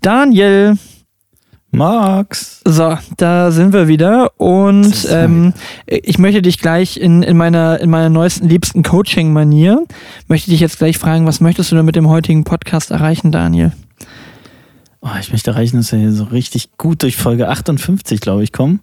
[0.00, 0.78] Daniel.
[1.72, 2.62] Max.
[2.64, 5.52] So, da sind wir wieder und ähm,
[5.86, 9.84] ich möchte dich gleich in, in, meiner, in meiner neuesten, liebsten Coaching-Manier,
[10.26, 13.72] möchte dich jetzt gleich fragen, was möchtest du denn mit dem heutigen Podcast erreichen, Daniel?
[15.00, 18.52] Oh, ich möchte erreichen, dass wir hier so richtig gut durch Folge 58, glaube ich,
[18.52, 18.80] kommen.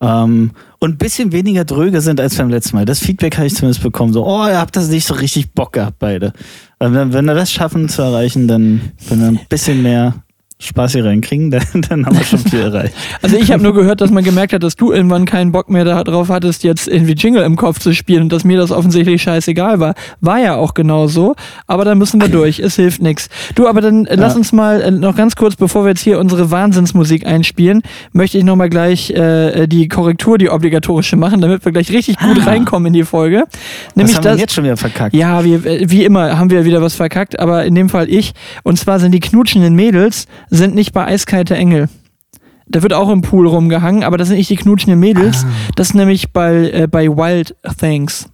[0.00, 2.86] Ähm, und ein bisschen weniger dröge sind als beim letzten Mal.
[2.86, 4.12] Das Feedback habe ich zumindest bekommen.
[4.14, 6.32] So, oh, ihr habt das nicht so richtig Bock gehabt, beide.
[6.78, 10.14] Wenn, wenn wir das schaffen zu erreichen, dann können wir ein bisschen mehr
[10.62, 12.94] Spaß hier reinkriegen, dann, dann haben wir schon viel erreicht.
[13.20, 15.84] Also ich habe nur gehört, dass man gemerkt hat, dass du irgendwann keinen Bock mehr
[15.84, 19.80] darauf hattest, jetzt irgendwie Jingle im Kopf zu spielen und dass mir das offensichtlich scheißegal
[19.80, 19.94] war.
[20.20, 21.34] War ja auch genau so,
[21.66, 23.28] aber da müssen wir durch, es hilft nichts.
[23.54, 26.18] Du, aber dann äh, lass uns mal äh, noch ganz kurz, bevor wir jetzt hier
[26.18, 27.82] unsere Wahnsinnsmusik einspielen,
[28.12, 32.38] möchte ich nochmal gleich äh, die Korrektur, die obligatorische machen, damit wir gleich richtig gut
[32.40, 32.44] ah.
[32.44, 33.44] reinkommen in die Folge.
[33.94, 35.14] Nämlich was haben das, wir jetzt schon wieder verkackt?
[35.14, 38.32] Ja, wir, äh, wie immer haben wir wieder was verkackt, aber in dem Fall ich.
[38.62, 41.88] Und zwar sind die knutschenden Mädels sind nicht bei Eiskalte Engel.
[42.66, 45.44] Da wird auch im Pool rumgehangen, aber das sind nicht die knutschenden Mädels.
[45.44, 45.48] Ah.
[45.76, 48.28] Das ist nämlich bei, äh, bei Wild Things.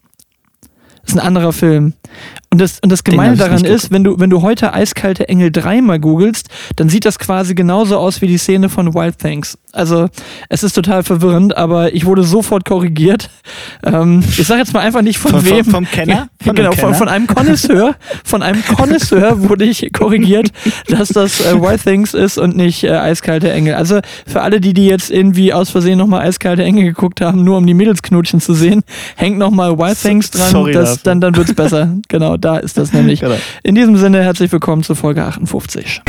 [1.03, 1.95] Das ist ein anderer Film.
[2.51, 5.81] Und das, und das Gemeine daran ist, wenn du, wenn du heute Eiskalte Engel 3
[5.81, 9.57] mal googelst, dann sieht das quasi genauso aus wie die Szene von Wild Things.
[9.73, 10.09] Also,
[10.49, 13.29] es ist total verwirrend, aber ich wurde sofort korrigiert.
[13.85, 15.65] Ähm, ich sag jetzt mal einfach nicht von, von wem.
[15.65, 16.29] Vom, vom Kenner?
[16.43, 16.89] Von genau, Kenner?
[16.89, 17.97] Von, von einem Connoisseur.
[18.25, 20.53] Von einem Connoisseur wurde ich korrigiert,
[20.89, 23.75] dass das äh, Wild Things ist und nicht äh, Eiskalte Engel.
[23.75, 27.59] Also, für alle, die, die jetzt irgendwie aus Versehen nochmal Eiskalte Engel geguckt haben, nur
[27.59, 28.83] um die Mädels knutschen zu sehen,
[29.17, 30.51] hängt nochmal Wild Things dran.
[30.51, 31.97] Sorry das, dann, dann wird's besser.
[32.09, 33.21] Genau da ist das nämlich.
[33.21, 33.37] Genau.
[33.63, 36.03] In diesem Sinne, herzlich willkommen zur Folge 58.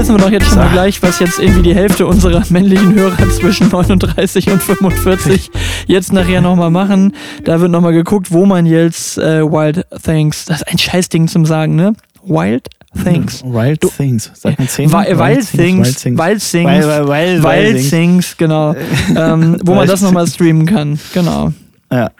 [0.00, 3.28] wissen wir doch jetzt schon mal gleich, was jetzt irgendwie die Hälfte unserer männlichen Hörer
[3.38, 5.50] zwischen 39 und 45
[5.88, 7.14] jetzt nachher nochmal machen.
[7.44, 11.44] Da wird nochmal geguckt, wo man jetzt äh, Wild Things, das ist ein Scheißding zum
[11.44, 11.92] Sagen, ne?
[12.24, 12.68] Wild
[13.04, 13.42] Things.
[13.44, 14.30] Wild Things.
[14.32, 14.90] Sag mal zehn.
[14.90, 15.86] Wild, Wild, Things.
[16.06, 16.86] Wild Things.
[16.86, 18.74] Wild, Wild, Things, genau.
[19.14, 20.98] ähm, wo man das nochmal streamen kann.
[21.12, 21.52] Genau.
[21.92, 22.06] Ja.
[22.06, 22.10] Okay.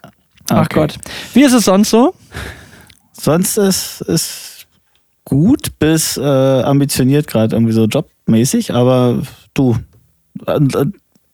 [0.50, 0.98] Ach Gott.
[1.32, 2.12] Wie ist es sonst so?
[3.12, 4.49] Sonst ist, ist
[5.24, 9.22] gut bis äh, ambitioniert gerade irgendwie so jobmäßig, aber
[9.54, 9.76] du,
[10.46, 10.60] äh,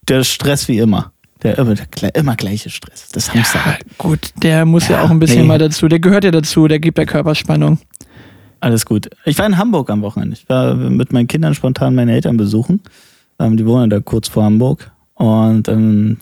[0.08, 1.12] der Stress wie immer.
[1.42, 3.08] Der immer, der, immer gleiche Stress.
[3.12, 3.60] Das Hamster.
[3.64, 5.46] Ja, gut, der muss ja, ja auch ein bisschen nee.
[5.46, 5.86] mal dazu.
[5.86, 7.78] Der gehört ja dazu, der gibt ja Körperspannung.
[8.60, 9.10] Alles gut.
[9.26, 10.34] Ich war in Hamburg am Wochenende.
[10.34, 12.80] Ich war mit meinen Kindern spontan meine Eltern besuchen.
[13.38, 14.90] Ähm, die wohnen da kurz vor Hamburg.
[15.14, 16.18] Und ähm,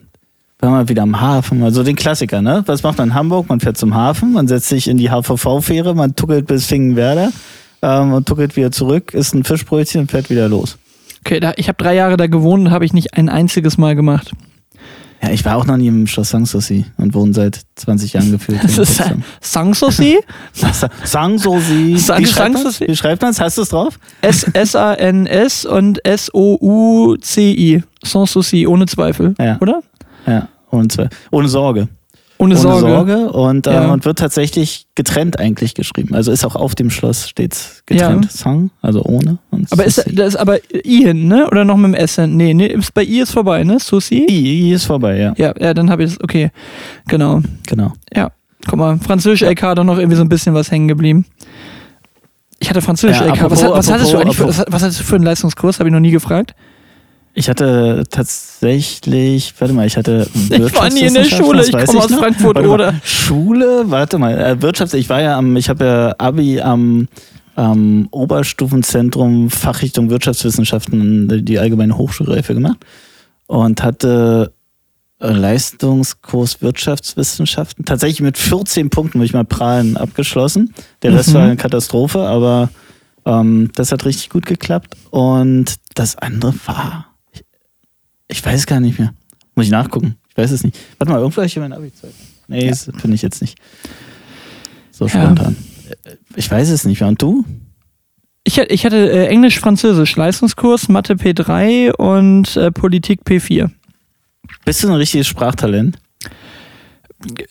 [0.65, 1.63] waren wir wieder am Hafen.
[1.63, 2.63] Also den Klassiker, ne?
[2.67, 3.49] Was macht man in Hamburg?
[3.49, 7.33] Man fährt zum Hafen, man setzt sich in die HVV-Fähre, man tuckelt bis Fingenwerder
[7.83, 10.79] ähm, und tuckelt wieder zurück, isst ein Fischbrötchen und fährt wieder los.
[11.21, 13.95] Okay, da, ich habe drei Jahre da gewohnt und habe ich nicht ein einziges Mal
[13.95, 14.33] gemacht.
[15.23, 18.63] Ja, ich war auch noch nie im Schloss Sanssouci und wohne seit 20 Jahren gefühlt.
[18.79, 19.03] Ist
[19.41, 20.19] Sanssouci?
[21.05, 21.95] Sanssouci.
[21.95, 23.41] Wie, schreibt Wie schreibt man es?
[23.41, 23.99] Hast du es drauf?
[24.21, 27.83] S-S-A-N-S und S-O-U-C-I.
[28.03, 29.35] Sanssouci, ohne Zweifel.
[29.39, 29.59] Ja.
[29.61, 29.83] Oder?
[30.27, 31.11] Ja, ohne Zweifel.
[31.31, 31.89] Ohne Sorge.
[32.37, 32.89] Ohne, Sorge.
[32.89, 36.15] Sorge und, äh, und wird tatsächlich getrennt eigentlich geschrieben.
[36.15, 38.25] Also ist auch auf dem Schloss steht's getrennt.
[38.25, 38.31] Ja.
[38.31, 39.39] Sang, also ohne.
[39.71, 41.47] aber ist, da ist aber I hin, ne?
[41.47, 42.37] Oder noch mit dem S hin?
[42.37, 43.79] Nee, nee, ist, bei I ist vorbei, ne?
[43.79, 44.27] Susi?
[44.29, 45.33] I, I ist vorbei, ja.
[45.37, 46.51] Ja, ja dann habe ich es, okay.
[47.07, 47.41] Genau.
[47.67, 47.93] Genau.
[48.13, 48.33] Ja.
[48.67, 51.27] Guck mal, Französisch LK hat doch noch irgendwie so ein bisschen was hängen geblieben.
[52.59, 53.43] Ich hatte Französisch ja, LK.
[53.43, 55.79] Apropos, was, was, hattest du eigentlich für, was, was hattest du für einen Leistungskurs?
[55.79, 56.55] Habe ich noch nie gefragt.
[57.37, 61.99] Ich hatte tatsächlich, warte mal, ich hatte Ich war nie in der Schule, ich komme
[61.99, 62.95] aus Frankfurt, oder?
[63.03, 67.09] Schule, warte mal, äh, Wirtschafts, ich war ja am, ich habe ja Abi am,
[67.57, 72.79] am Oberstufenzentrum Fachrichtung Wirtschaftswissenschaften, die allgemeine Hochschulreife gemacht
[73.49, 74.53] und hatte
[75.19, 77.85] Leistungskurs Wirtschaftswissenschaften.
[77.85, 80.73] Tatsächlich mit 14 Punkten, würde ich mal prahlen, abgeschlossen.
[81.03, 81.35] Der Rest mhm.
[81.35, 82.69] war eine Katastrophe, aber
[83.25, 84.97] ähm, das hat richtig gut geklappt.
[85.11, 87.14] Und das andere war
[88.35, 89.15] ich weiß gar nicht mehr.
[89.55, 90.17] Muss ich nachgucken.
[90.29, 90.77] Ich weiß es nicht.
[90.99, 92.11] Warte mal, irgendwo habe ich mein Abi-Zeug.
[92.49, 92.71] Nee, ja.
[92.71, 93.57] das finde ich jetzt nicht.
[94.91, 95.57] So spontan.
[95.89, 96.13] Ja.
[96.35, 97.01] Ich weiß es nicht.
[97.03, 97.45] Und du?
[98.43, 103.71] Ich, ich hatte äh, Englisch, Französisch, Leistungskurs, Mathe P3 und äh, Politik P4.
[104.65, 105.99] Bist du ein richtiges Sprachtalent?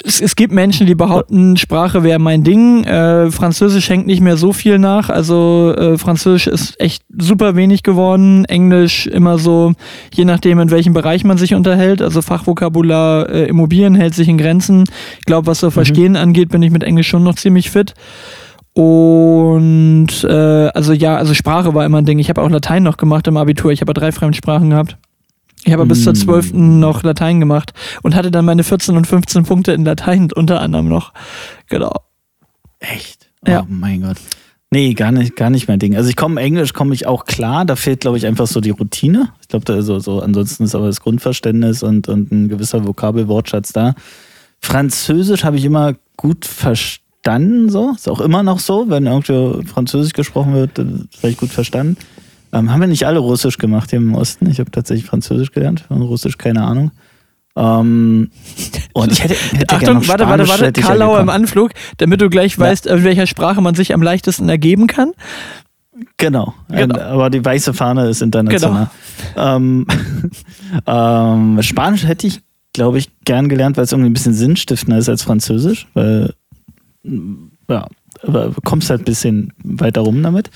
[0.04, 2.84] Es, es gibt Menschen, die behaupten, Sprache wäre mein Ding.
[2.84, 5.10] Äh, Französisch hängt nicht mehr so viel nach.
[5.10, 8.46] Also äh, Französisch ist echt super wenig geworden.
[8.46, 9.74] Englisch immer so,
[10.14, 12.02] je nachdem, in welchem Bereich man sich unterhält.
[12.02, 14.84] Also Fachvokabular, äh, Immobilien hält sich in Grenzen.
[15.20, 17.94] Ich glaube, was so Verstehen angeht, bin ich mit Englisch schon noch ziemlich fit.
[18.74, 22.20] Und äh, also ja, also Sprache war immer ein Ding.
[22.20, 23.72] Ich habe auch Latein noch gemacht im Abitur.
[23.72, 24.98] Ich habe drei Fremdsprachen gehabt.
[25.66, 26.54] Ich habe bis zur 12.
[26.54, 30.90] noch Latein gemacht und hatte dann meine 14 und 15 Punkte in Latein unter anderem
[30.90, 31.14] noch.
[31.70, 31.94] Genau.
[32.80, 33.30] Echt?
[33.48, 33.62] Ja.
[33.62, 34.18] Oh mein Gott.
[34.72, 35.96] Nee, gar nicht, gar nicht mein Ding.
[35.96, 37.64] Also ich komme Englisch, komme ich auch klar.
[37.64, 39.30] Da fehlt, glaube ich, einfach so die Routine.
[39.40, 43.72] Ich glaube, da so, so, ansonsten ist aber das Grundverständnis und, und ein gewisser Vokabelwortschatz
[43.72, 43.94] da.
[44.60, 47.92] Französisch habe ich immer gut verstanden, so.
[47.92, 51.98] Ist auch immer noch so, wenn irgendwo Französisch gesprochen wird, dann vielleicht gut verstanden.
[52.54, 54.50] Ähm, haben wir nicht alle Russisch gemacht hier im Osten?
[54.50, 56.92] Ich habe tatsächlich Französisch gelernt, von Russisch keine Ahnung.
[57.56, 58.32] Ähm,
[58.94, 61.30] und ich hätte, hätte Achtung, noch warte, warte, warte, ja Karlauer im.
[61.30, 65.12] Anflug, damit du gleich weißt, in welcher Sprache man sich am leichtesten ergeben kann.
[66.18, 66.54] Genau.
[66.70, 67.00] Genau.
[67.00, 68.90] aber die weiße Fahne ist international.
[69.36, 69.86] Ähm,
[70.88, 72.42] ähm, Spanisch hätte ich,
[72.74, 76.34] glaube ich, gern gelernt, weil es irgendwie ein bisschen sinnstiftender ist als Französisch, weil
[77.70, 77.88] ja,
[78.24, 80.50] aber du kommst halt ein bisschen weiter rum damit.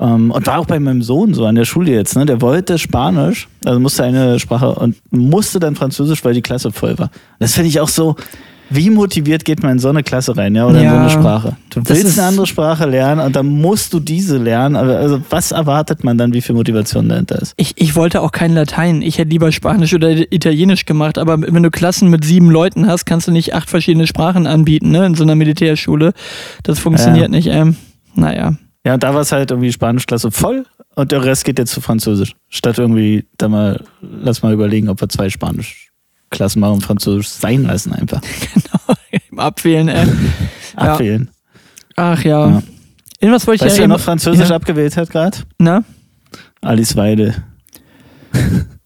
[0.00, 2.24] Ähm, und war auch bei meinem Sohn so an der Schule jetzt, ne?
[2.24, 6.96] Der wollte Spanisch, also musste eine Sprache und musste dann Französisch, weil die Klasse voll
[6.98, 7.10] war.
[7.40, 8.14] Das finde ich auch so.
[8.70, 11.08] Wie motiviert geht man in so eine Klasse rein, ja, oder in so Ja, eine
[11.10, 11.56] Sprache?
[11.70, 14.76] Du willst eine andere Sprache lernen und dann musst du diese lernen.
[14.76, 17.54] Also, also was erwartet man dann, wie viel Motivation dahinter ist?
[17.56, 19.00] Ich, ich wollte auch kein Latein.
[19.00, 21.16] Ich hätte lieber Spanisch oder Italienisch gemacht.
[21.16, 24.90] Aber wenn du Klassen mit sieben Leuten hast, kannst du nicht acht verschiedene Sprachen anbieten,
[24.90, 25.06] ne?
[25.06, 26.12] In so einer Militärschule.
[26.62, 27.28] Das funktioniert Ja.
[27.30, 27.46] nicht.
[27.46, 27.74] Ähm,
[28.14, 28.52] naja.
[28.88, 30.64] Ja, und da war es halt irgendwie Spanischklasse voll
[30.94, 32.34] und der Rest geht jetzt zu Französisch.
[32.48, 37.64] Statt irgendwie, da mal, lass mal überlegen, ob wir zwei Spanischklassen machen und Französisch sein
[37.64, 38.22] lassen einfach.
[38.54, 38.96] Genau.
[39.30, 40.06] Im Abwählen, äh.
[40.74, 40.94] Ja.
[40.94, 41.28] Abwählen.
[41.96, 42.48] Ach ja.
[42.48, 42.62] Ja.
[43.20, 44.56] In was wollte ich Weißt du, ja wer eben- noch Französisch ja.
[44.56, 45.36] abgewählt hat gerade?
[45.58, 45.84] Na?
[46.62, 47.34] Alice Weide.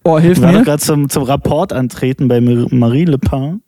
[0.03, 0.65] Oh, hilf war doch mir.
[0.65, 3.61] gerade zum, zum Rapport antreten bei Mar- Marie Le Pen.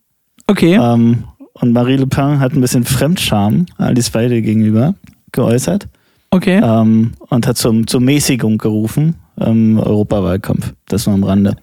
[0.46, 0.74] Okay.
[0.74, 1.24] Ähm,
[1.54, 4.94] und Marie Le Pen hat ein bisschen Fremdscham Alice Weide gegenüber
[5.32, 5.88] geäußert
[6.36, 6.60] Okay.
[6.62, 10.74] ähm, und hat zum, zur Mäßigung gerufen im Europawahlkampf.
[10.86, 11.56] Das nur am Rande.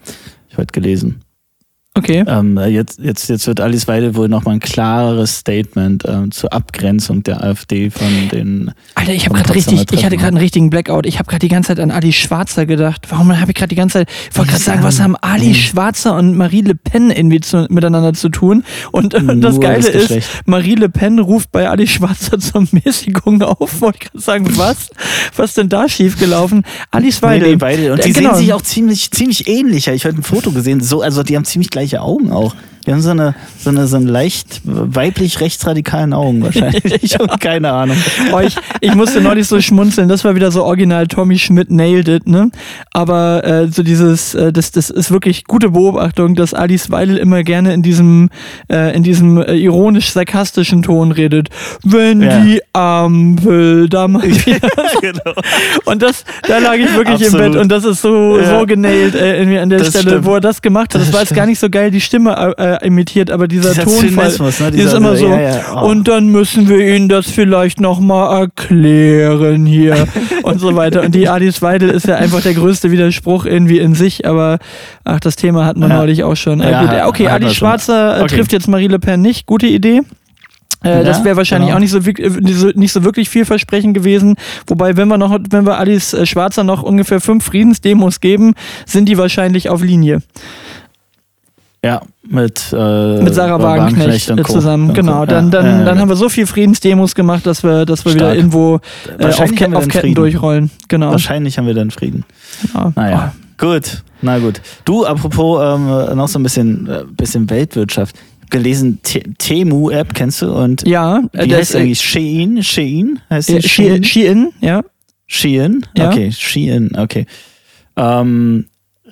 [0.48, 1.23] Ich habe heute gelesen.
[1.95, 2.24] Okay.
[2.28, 7.22] Ähm, jetzt, jetzt, jetzt wird Alice Weide wohl nochmal ein klareres Statement ähm, zur Abgrenzung
[7.22, 8.72] der AfD von den.
[8.95, 11.06] Alter, ich habe gerade Potsdamer richtig, ich hatte gerade einen richtigen Blackout.
[11.06, 13.06] Ich habe gerade die ganze Zeit an Ali Schwarzer gedacht.
[13.10, 15.54] Warum habe ich gerade die ganze Zeit, ich wollte gerade sagen, was haben Ali Mhm.
[15.54, 18.63] Schwarzer und Marie Le Pen irgendwie zu, miteinander zu tun?
[18.92, 20.28] Und äh, das Geile das ist.
[20.48, 23.81] Marie Le Pen ruft bei Ali Schwarzer zur Mäßigung auf.
[23.81, 24.90] Wollte ich gerade sagen, was?
[25.36, 26.63] Was denn da schiefgelaufen?
[26.90, 27.45] Alice Nee, Weide.
[27.45, 27.92] nee, beide.
[27.94, 28.31] Und Äh, die genau.
[28.34, 29.88] sehen sich auch ziemlich, ziemlich ähnlich.
[29.90, 30.81] Ich habe ein Foto gesehen.
[30.81, 32.56] So, also die haben ziemlich gleiche Augen auch.
[32.85, 37.19] Die haben so eine, so eine, so eine leicht weiblich rechtsradikalen Augen wahrscheinlich.
[37.19, 37.95] Und keine Ahnung.
[38.33, 42.07] Oh, ich, ich musste neulich so schmunzeln, das war wieder so original Tommy Schmidt nailed
[42.09, 42.51] it, ne?
[42.91, 47.44] Aber äh, so dieses, äh, das, das ist wirklich gute Beobachtung, dass Alice Weidel immer
[47.44, 48.30] gerne in diesem,
[48.69, 51.50] äh, in diesem äh, ironisch-sarkastischen Ton redet.
[51.83, 52.39] Wenn Ja.
[52.44, 54.21] die Ampel da mal
[55.01, 55.33] genau.
[55.85, 57.51] Und das, da lag ich wirklich im Absolut.
[57.53, 58.59] Bett und das ist so, Ja.
[58.59, 60.25] so genailt äh, irgendwie an der Das Stelle, stimmt.
[60.25, 61.01] wo er das gemacht hat.
[61.01, 63.84] Das, Das war jetzt gar nicht so geil die Stimme äh, imitiert, aber dieser, Dieser
[63.84, 64.72] Tonfall, ne?
[64.72, 65.28] die ist Dieser- immer so.
[65.28, 65.62] ja, ja.
[65.75, 65.88] Oh.
[65.90, 70.08] Und dann müssen wir Ihnen das vielleicht nochmal erklären hier
[70.44, 71.04] und so weiter.
[71.04, 74.60] Und die Alice Weidel ist ja einfach der größte Widerspruch irgendwie in sich, aber
[75.04, 75.98] ach, das Thema hatten wir Ja.
[75.98, 76.62] neulich auch schon.
[76.62, 77.50] Äh, äh, okay, schon.
[77.52, 78.36] Schwarzer äh, Okay.
[78.38, 79.46] trifft jetzt Marie Le Pen nicht.
[79.46, 80.02] Gute Idee.
[80.86, 81.78] Äh, das wäre wahrscheinlich genau.
[81.78, 84.36] auch nicht so, wirk- äh, nicht so, nicht so wirklich vielversprechend gewesen.
[84.68, 88.54] Wobei, wenn wir noch, wenn wir Alice äh, Schwarzer noch ungefähr fünf Friedensdemos geben,
[88.86, 90.21] sind die wahrscheinlich auf Linie.
[91.83, 94.54] Ja, mit, äh, Mit Sarah Wagenknecht, Co.
[94.54, 94.94] zusammen.
[94.94, 95.25] Genau.
[95.25, 96.02] Dann, dann, ja, ja, dann ja.
[96.02, 98.80] haben wir so viel Friedensdemos gemacht, dass wir, dass wir wieder irgendwo
[99.19, 100.16] äh, auf, Ke auf Ketten Frieden.
[100.16, 100.71] durchrollen.
[100.87, 101.11] Genau.
[101.11, 102.23] Wahrscheinlich haben wir dann Frieden.
[102.73, 102.94] Ja.
[102.95, 104.02] Naja, gut.
[104.21, 104.61] Na gut.
[104.85, 108.16] Du, apropos ähm, noch so ein bisschen, äh, bisschen Weltwirtschaft.
[108.49, 110.54] Gelesen, Te- Temu-App kennst du?
[110.54, 112.63] Und Ja, äh, wie heißt eigentlich Shein?
[112.63, 113.19] Shein?
[113.30, 114.83] Heißt die Shein, Shein, ja.
[115.28, 115.85] Shein?
[115.99, 117.25] Okay, Shein, okay.
[117.97, 118.68] Ähm,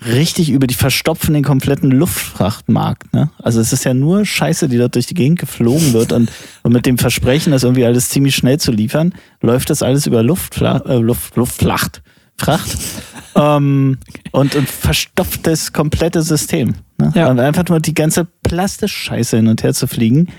[0.05, 3.13] richtig über die verstopfen den kompletten Luftfrachtmarkt.
[3.13, 3.29] Ne?
[3.41, 6.31] Also es ist ja nur Scheiße, die dort durch die Gegend geflogen wird und,
[6.63, 10.24] und mit dem Versprechen, das irgendwie alles ziemlich schnell zu liefern, läuft das alles über
[10.24, 12.01] Luftfla äh, Luft, Luftfracht.
[12.38, 12.77] Fracht.
[13.36, 14.00] ähm,
[14.31, 16.74] und, und verstopft das komplette System.
[16.98, 17.12] Ne?
[17.13, 17.29] Ja.
[17.29, 20.29] Und einfach nur die ganze Plastischscheiße hin und her zu fliegen.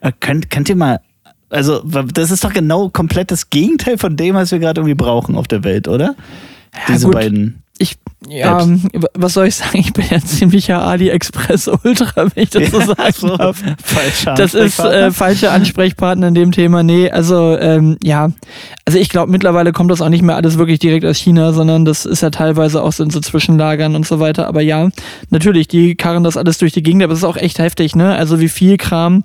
[0.00, 1.00] Äh, könnt, könnt ihr mal.
[1.50, 5.36] Also, das ist doch genau komplett das Gegenteil von dem, was wir gerade irgendwie brauchen
[5.36, 6.16] auf der Welt, oder?
[6.88, 7.14] Diese gut.
[7.14, 7.96] beiden ich,
[8.28, 8.68] ja, Apps.
[9.14, 9.78] was soll ich sagen?
[9.78, 13.62] Ich bin ja ziemlicher AliExpress Ultra, wenn ich das so sagen so, darf.
[13.82, 15.12] falscher Das ist äh, Ansprechpartner.
[15.12, 16.82] falscher Ansprechpartner in dem Thema.
[16.84, 18.30] Nee, also ähm, ja,
[18.84, 21.84] also ich glaube mittlerweile kommt das auch nicht mehr alles wirklich direkt aus China, sondern
[21.84, 24.46] das ist ja teilweise auch so in so Zwischenlagern und so weiter.
[24.46, 24.88] Aber ja,
[25.30, 28.14] natürlich, die karren das alles durch die Gegend, aber es ist auch echt heftig, ne?
[28.14, 29.24] Also wie viel Kram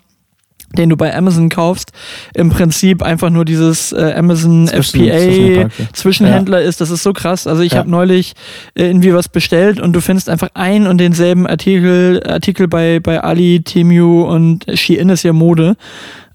[0.77, 1.91] den du bei Amazon kaufst,
[2.33, 5.69] im Prinzip einfach nur dieses äh, Amazon Zwischen- FBA.
[5.93, 7.47] Zwischenhändler ist, das ist so krass.
[7.47, 7.79] Also ich Ja.
[7.79, 8.33] habe neulich
[8.75, 13.21] äh, irgendwie was bestellt und du findest einfach ein und denselben Artikel, Artikel bei, bei
[13.23, 15.75] Ali, Temu und Shein ist ja Mode.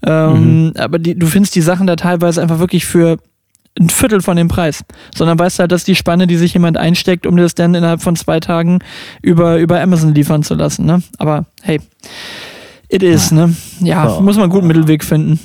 [0.05, 3.17] Ähm, Aber die, du findest die Sachen da teilweise einfach wirklich für
[3.79, 4.83] ein Viertel von dem Preis.
[5.15, 8.15] Sondern weißt halt, dass die Spanne, die sich jemand einsteckt, um das dann innerhalb von
[8.15, 8.79] zwei Tagen
[9.21, 10.85] über, über Amazon liefern zu lassen.
[10.85, 11.01] Ne?
[11.17, 11.79] Aber hey,
[12.95, 13.55] it is, ne?
[13.81, 14.19] Ja, Ja.
[14.21, 15.39] muss man einen guten Mittelweg finden.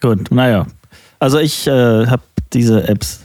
[0.00, 0.66] Gut, naja.
[1.18, 3.20] Also ich äh, habe diese Apps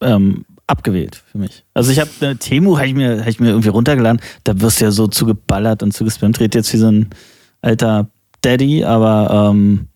[0.00, 1.64] ähm, abgewählt für mich.
[1.74, 4.20] Also ich habe äh, Temu habe ich, mir- hab ich mir irgendwie runtergeladen.
[4.44, 6.40] Da wirst du ja so zugeballert und zugespammt.
[6.40, 7.10] Red jetzt wie so ein
[7.62, 8.08] alter
[8.42, 9.86] Daddy, aber ähm,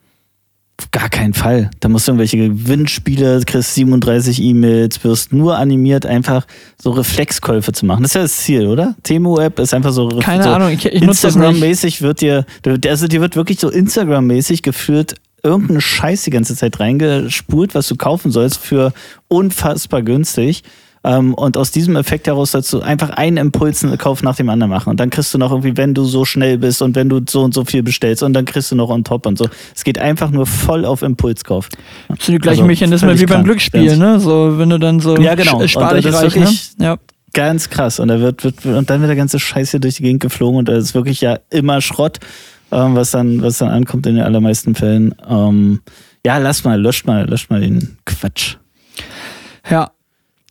[0.83, 1.71] auf gar keinen Fall.
[1.81, 6.47] Da musst du irgendwelche Gewinnspiele, kriegst 37 E-Mails, wirst nur animiert, einfach
[6.81, 8.03] so Reflexkäufe zu machen.
[8.03, 8.95] Das ist ja das Ziel, oder?
[9.03, 11.45] Temu-App ist einfach so Keine so Ahnung, ich, ich nutze das nicht.
[11.45, 12.45] Instagram-mäßig wird dir,
[12.87, 17.97] also dir wird wirklich so Instagram-mäßig geführt, irgendeinen Scheiß die ganze Zeit reingespult, was du
[17.97, 18.93] kaufen sollst für
[19.29, 20.62] unfassbar günstig.
[21.04, 24.90] Ähm, und aus diesem Effekt heraus sollst du einfach einen Impulskauf nach dem anderen machen.
[24.90, 27.42] Und dann kriegst du noch irgendwie, wenn du so schnell bist und wenn du so
[27.42, 29.49] und so viel bestellst und dann kriegst du noch on top und so.
[29.75, 31.68] Es geht einfach nur voll auf Impulskauf.
[32.09, 33.42] Das sind die gleichen Also, Mechanismen wie beim.
[33.42, 34.21] Glücksspiel, ne?
[34.21, 35.59] So, wenn du dann so Ja, genau.
[35.61, 36.49] sch- spar Und dich reich, ne?
[36.78, 36.97] Ja.
[37.35, 37.99] Ganz krass.
[37.99, 40.59] Und da wird, wird und dann wird der ganze Scheiß hier durch die Gegend geflogen
[40.59, 42.18] und da ist wirklich ja immer Schrott,
[42.71, 45.14] ähm, was dann, was dann ankommt in den allermeisten Fällen.
[45.28, 45.80] Ähm,
[46.25, 48.56] ja, lass mal, löscht mal, löscht mal den Quatsch.
[49.68, 49.90] ja.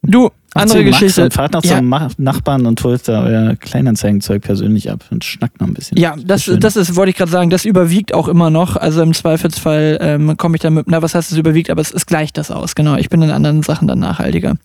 [0.03, 1.24] Du, andere Max Geschichte.
[1.24, 1.77] Und fahrt noch Ja.
[1.77, 5.98] zum Nachbarn und holt da euer Kleinanzeigenzeug persönlich ab und schnackt noch ein bisschen.
[5.98, 8.75] Ja, das, das ist, wollte ich gerade sagen, das überwiegt auch immer noch.
[8.75, 12.05] Also im Zweifelsfall ähm, komme ich damit, na, was heißt es überwiegt, aber es, es
[12.05, 12.96] gleicht das aus, genau.
[12.96, 14.55] Ich bin in anderen Sachen dann nachhaltiger.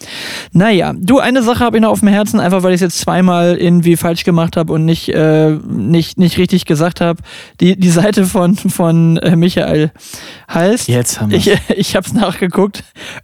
[0.53, 2.99] Naja, du, eine Sache habe ich noch auf dem Herzen, einfach weil ich es jetzt
[2.99, 7.23] zweimal irgendwie falsch gemacht habe und nicht, äh, nicht, nicht richtig gesagt habe.
[7.61, 9.93] Die, die Seite von, von äh, Michael
[10.53, 10.89] heißt.
[10.89, 12.83] Jetzt haben wir Ich, ich habe es nachgeguckt.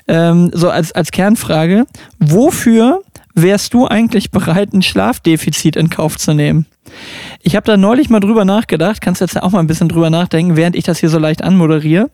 [0.09, 1.85] ähm, so als, als Kernfrage,
[2.19, 3.01] wofür
[3.35, 6.67] wärst du eigentlich bereit, ein Schlafdefizit in Kauf zu nehmen?
[7.41, 10.11] Ich habe da neulich mal drüber nachgedacht, kannst jetzt ja auch mal ein bisschen drüber
[10.11, 12.11] nachdenken, während ich das hier so leicht anmoderiere,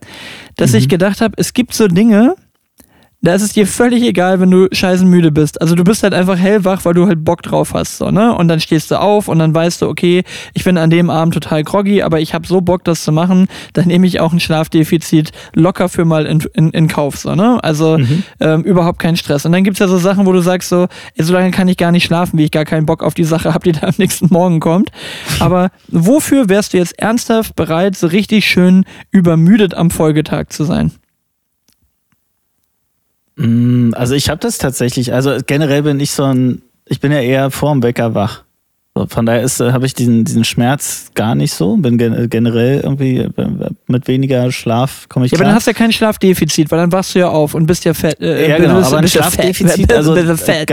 [0.55, 2.35] dass ich gedacht habe, es gibt so Dinge,
[3.21, 5.61] da ist es dir völlig egal, wenn du scheißen müde bist.
[5.61, 8.33] Also du bist halt einfach hellwach, weil du halt Bock drauf hast, so, ne?
[8.33, 10.23] Und dann stehst du auf und dann weißt du, okay,
[10.53, 13.47] ich bin an dem Abend total groggy, aber ich habe so Bock, das zu machen,
[13.73, 17.61] dann nehme ich auch ein Schlafdefizit locker für mal in, in, in Kauf, so, ne?
[17.61, 17.99] Also
[18.39, 19.45] ähm, überhaupt kein Stress.
[19.45, 21.75] Und dann gibt's ja so Sachen, wo du sagst so, ey, so lange kann ich
[21.75, 23.95] gar nicht schlafen, wie ich gar keinen Bock auf die Sache habe, die da am
[23.97, 24.91] nächsten Morgen kommt.
[25.41, 30.93] Aber wofür wärst du jetzt ernsthaft bereit, so richtig schön übermüdet am Folgetag zu sein?
[33.39, 37.21] Mm, Also ich habe das tatsächlich, also generell bin ich so ein, ich bin ja
[37.21, 38.43] eher vorm Wecker wach.
[39.07, 42.81] Von daher ist, äh, habe ich diesen, diesen Schmerz gar nicht so, bin gen generell
[42.81, 43.31] irgendwie äh,
[43.87, 45.49] mit weniger Schlaf komme ich Ja, aber klar.
[45.49, 47.93] dann hast du ja kein Schlafdefizit, weil dann wachst du ja auf und bist ja
[47.93, 48.19] fett.
[48.19, 50.67] Äh, ja, genau, aber ein Schlafdefizit, also äh, fett.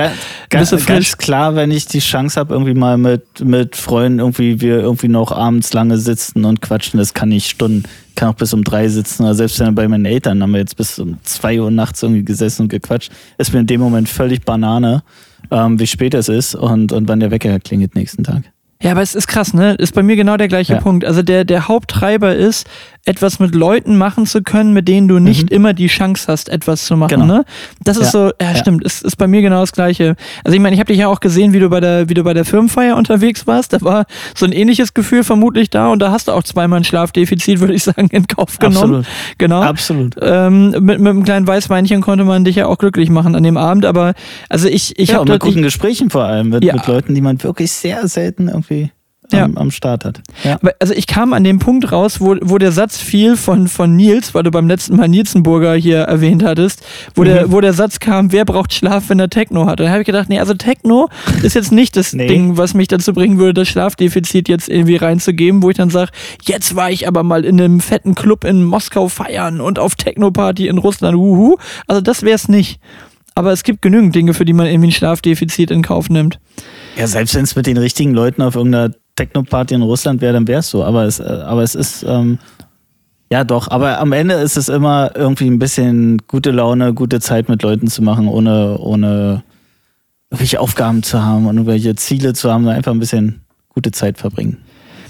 [0.50, 0.86] ganz, frisch?
[0.86, 5.08] ganz klar, wenn ich die Chance habe, irgendwie mal mit, mit Freunden irgendwie wir irgendwie
[5.08, 8.88] noch abends lange sitzen und quatschen, das kann ich Stunden, kann auch bis um drei
[8.88, 12.02] sitzen oder selbst wenn bei meinen Eltern haben wir jetzt bis um zwei Uhr nachts
[12.02, 15.02] irgendwie gesessen und gequatscht, ist mir in dem Moment völlig Banane,
[15.50, 18.42] ähm, wie spät es ist und, und wann der Wecker klingelt nächsten Tag.
[18.82, 19.74] Ja, aber es ist krass, ne?
[19.74, 20.80] Ist bei mir genau der gleiche Ja.
[20.80, 21.04] Punkt.
[21.04, 22.68] Also der, der Haupttreiber ist,
[23.06, 26.84] etwas mit Leuten machen zu können, mit denen du nicht immer die Chance hast, etwas
[26.86, 27.22] zu machen, Mhm.
[27.22, 27.34] Genau.
[27.38, 27.44] ne?
[27.84, 28.10] Das ist Ja.
[28.10, 28.54] so, ja, Ja.
[28.56, 30.16] stimmt, ist, ist bei mir genau das Gleiche.
[30.44, 32.22] Also ich meine, ich habe dich ja auch gesehen, wie du bei der, wie du
[32.24, 33.72] bei der Firmenfeier unterwegs warst.
[33.72, 36.84] Da war so ein ähnliches Gefühl vermutlich da und da hast du auch zweimal ein
[36.84, 38.76] Schlafdefizit, würde ich sagen, in Kauf genommen.
[38.76, 39.06] Absolut.
[39.38, 39.62] Genau.
[39.62, 40.14] Absolut.
[40.20, 43.56] Ähm, mit, mit einem kleinen Weißweinchen konnte man dich ja auch glücklich machen an dem
[43.56, 44.14] Abend, aber
[44.48, 46.74] also ich, ich ja, habe mit guten Gesprächen vor allem, mit, Ja.
[46.74, 48.90] mit Leuten, die man wirklich sehr selten irgendwie
[49.32, 49.48] Ja.
[49.54, 50.20] am Start hat.
[50.44, 50.54] Ja.
[50.60, 53.94] Aber, also ich kam an dem Punkt raus, wo, wo der Satz fiel von, von
[53.96, 57.52] Nils, weil du beim letzten Mal Nielsenburger hier erwähnt hattest, wo, der, Mhm.
[57.52, 59.80] wo der Satz kam, wer braucht Schlaf, wenn er Techno hat?
[59.80, 61.08] Und dann habe ich gedacht, nee, also Techno
[61.42, 62.26] ist jetzt nicht das Nee.
[62.28, 66.10] Ding, was mich dazu bringen würde, das Schlafdefizit jetzt irgendwie reinzugeben, wo ich dann sage,
[66.42, 70.68] jetzt war ich aber mal in einem fetten Club in Moskau feiern und auf Techno-Party
[70.68, 71.56] in Russland, wuhu.
[71.86, 72.80] Also das wäre es nicht.
[73.34, 76.38] Aber es gibt genügend Dinge, für die man irgendwie ein Schlafdefizit in Kauf nimmt.
[76.96, 80.46] Ja, selbst wenn es mit den richtigen Leuten auf irgendeiner Techno-Party in Russland wäre, dann
[80.46, 80.84] wäre es so.
[80.84, 82.38] Aber es, äh, aber es ist, ähm,
[83.30, 87.48] ja doch, aber am Ende ist es immer irgendwie ein bisschen gute Laune, gute Zeit
[87.48, 89.42] mit Leuten zu machen, ohne, ohne
[90.30, 94.18] irgendwelche Aufgaben zu haben und irgendwelche Ziele zu haben, sondern einfach ein bisschen gute Zeit
[94.18, 94.58] verbringen.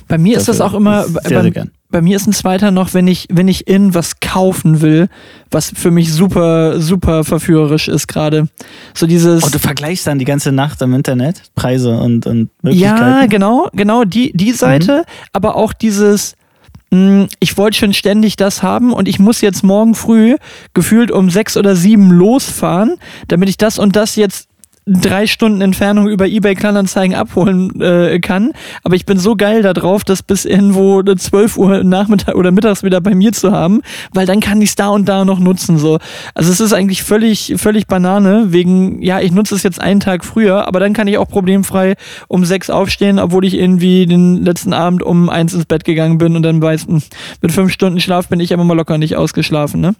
[0.08, 1.70] Bei mir ist das auch immer, sehr, bei, sehr gern.
[1.90, 5.08] bei mir ist ein zweiter noch, wenn ich, wenn ich in was kaufen will,
[5.50, 8.48] was für mich super, super verführerisch ist gerade.
[8.94, 9.42] So dieses.
[9.42, 12.98] Und Oh, du vergleichst dann die ganze Nacht im Internet, Preise und, und Möglichkeiten.
[13.20, 16.36] ja, genau, genau, die, die Seite, aber auch dieses,
[16.92, 20.36] mh, ich wollte schon ständig das haben und ich muss jetzt morgen früh
[20.72, 22.96] gefühlt um sechs oder sieben losfahren,
[23.28, 24.45] damit ich das und das jetzt
[24.86, 28.52] drei Stunden Entfernung über eBay Kleinanzeigen abholen äh, kann.
[28.84, 32.84] Aber ich bin so geil da drauf, das bis irgendwo 12 Uhr Nachmittag oder mittags
[32.84, 33.82] wieder bei mir zu haben,
[34.14, 35.76] weil dann kann ich es da und da noch nutzen.
[35.78, 35.98] So.
[36.34, 40.24] Also es ist eigentlich völlig, völlig Banane, wegen, ja, ich nutze es jetzt einen Tag
[40.24, 41.96] früher, aber dann kann ich auch problemfrei
[42.28, 46.36] um sechs aufstehen, obwohl ich irgendwie den letzten Abend um eins ins Bett gegangen bin
[46.36, 47.00] und dann weiß, mh,
[47.42, 49.96] mit fünf Stunden Schlaf bin ich aber mal locker nicht ausgeschlafen, ne?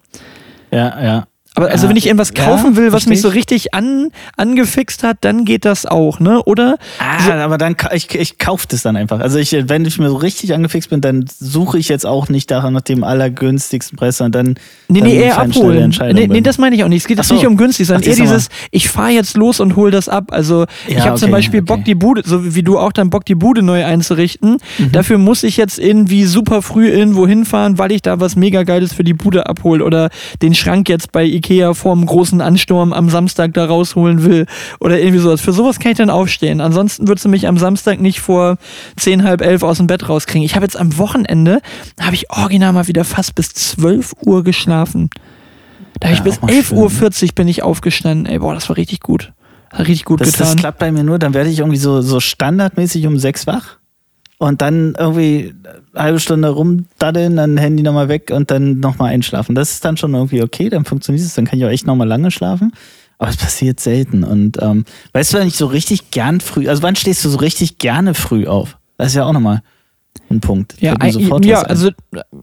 [0.71, 1.27] Ja, ja.
[1.57, 1.91] Aber also Ja.
[1.91, 3.35] wenn ich irgendwas Ja, kaufen will, was mich so ich.
[3.35, 6.43] richtig an, angefixt hat, dann geht das auch, ne?
[6.45, 6.77] Oder?
[6.99, 9.21] Ah, aber dann ich, ich kaufe das dann einfach.
[9.21, 12.51] Also ich, wenn ich mir so richtig angefixt bin, dann suche ich jetzt auch nicht
[12.51, 14.55] daran nach dem allergünstigsten Preis, sondern dann
[14.89, 15.95] Nee, dann nee, eher ich abholen.
[16.13, 17.03] Nee, nee, das meine ich auch nicht.
[17.03, 17.35] Es geht jetzt so.
[17.35, 20.27] nicht um günstig, sondern Ach, eher dieses, ich fahre jetzt los und hol das ab.
[20.33, 21.85] Also ich Ja, habe zum okay, Beispiel Bock, okay.
[21.87, 24.59] die Bude, so wie du auch dann Bock, die Bude neu einzurichten.
[24.79, 24.93] Mhm.
[24.93, 28.93] Dafür muss ich jetzt irgendwie super früh irgendwo hinfahren, weil ich da was mega Geiles
[28.93, 30.11] für die Bude abhole oder
[30.43, 34.47] den Schrank jetzt bei Ikea vorm großen Ansturm am Samstag da rausholen will
[34.81, 35.41] oder irgendwie sowas.
[35.41, 36.61] Für sowas kann ich dann aufstehen.
[36.61, 38.57] Ansonsten würdest du mich am Samstag nicht vor
[38.97, 40.45] zehn, halb elf aus dem Bett rauskriegen.
[40.45, 41.61] Ich habe jetzt am Wochenende,
[42.01, 45.11] habe ich original mal wieder fast bis 12 Uhr geschlafen.
[46.01, 48.27] Da habe ich Ja, bis auch mal 11.40 schön, Uhr 40 bin ich aufgestanden.
[48.27, 49.33] Ey, boah, das war richtig gut.
[49.71, 50.57] Hat richtig gut das, das getan.
[50.57, 53.79] klappt bei mir nur, dann werde ich irgendwie so, so standardmäßig um sechs wach
[54.39, 55.55] und dann irgendwie
[55.95, 59.55] eine halbe Stunde rumdaddeln, dann Handy nochmal weg und dann nochmal einschlafen.
[59.55, 62.09] Das ist dann schon irgendwie okay, dann funktioniert es, dann kann ich auch echt nochmal
[62.09, 62.73] lange schlafen.
[63.19, 64.25] Aber es passiert selten.
[64.25, 67.39] Und ähm, weißt du, wenn ich so richtig gern früh, also wann stehst du so
[67.39, 68.77] richtig gerne früh auf?
[68.99, 69.63] Das ist ja auch nochmal
[70.29, 70.75] ein Punkt.
[70.81, 71.91] ja, ein, sofort ja also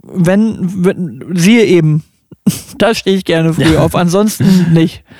[0.01, 2.03] wenn, wenn siehe eben,
[2.79, 5.03] da stehe ich gerne früh auf, ansonsten nicht.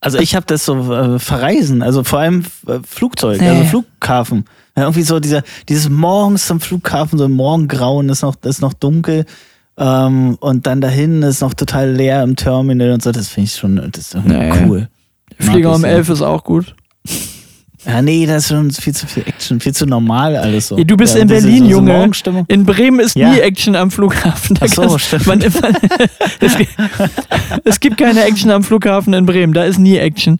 [0.00, 3.48] Also ich habe das so äh, Verreisen, also vor allem äh, Flugzeug, Nee.
[3.48, 4.44] also Flughafen.
[4.76, 8.74] Ja, irgendwie so dieser, dieses morgens zum Flughafen, so im Morgengrauen ist noch, ist noch
[8.74, 9.24] dunkel.
[9.78, 13.10] Ähm, und dann dahin ist noch total leer im Terminal und so.
[13.12, 14.52] Das finde ich schon, das ist Nee.
[14.66, 14.88] cool.
[15.38, 15.84] Flieger um.
[15.84, 16.74] 11 ist auch gut.
[17.86, 20.76] Ja, nee, das ist schon viel zu viel Action, viel zu normal alles so.
[20.78, 22.10] Ja, du bist ja, in Berlin, diese Junge.
[22.48, 23.30] In Bremen ist Ja.
[23.30, 24.56] nie Action am Flughafen.
[24.56, 25.26] Da Ach so, stimmt.
[25.26, 25.40] Man,
[26.40, 26.70] es, gibt-
[27.64, 29.52] es gibt keine Action am Flughafen in Bremen.
[29.52, 30.38] Da ist nie Action.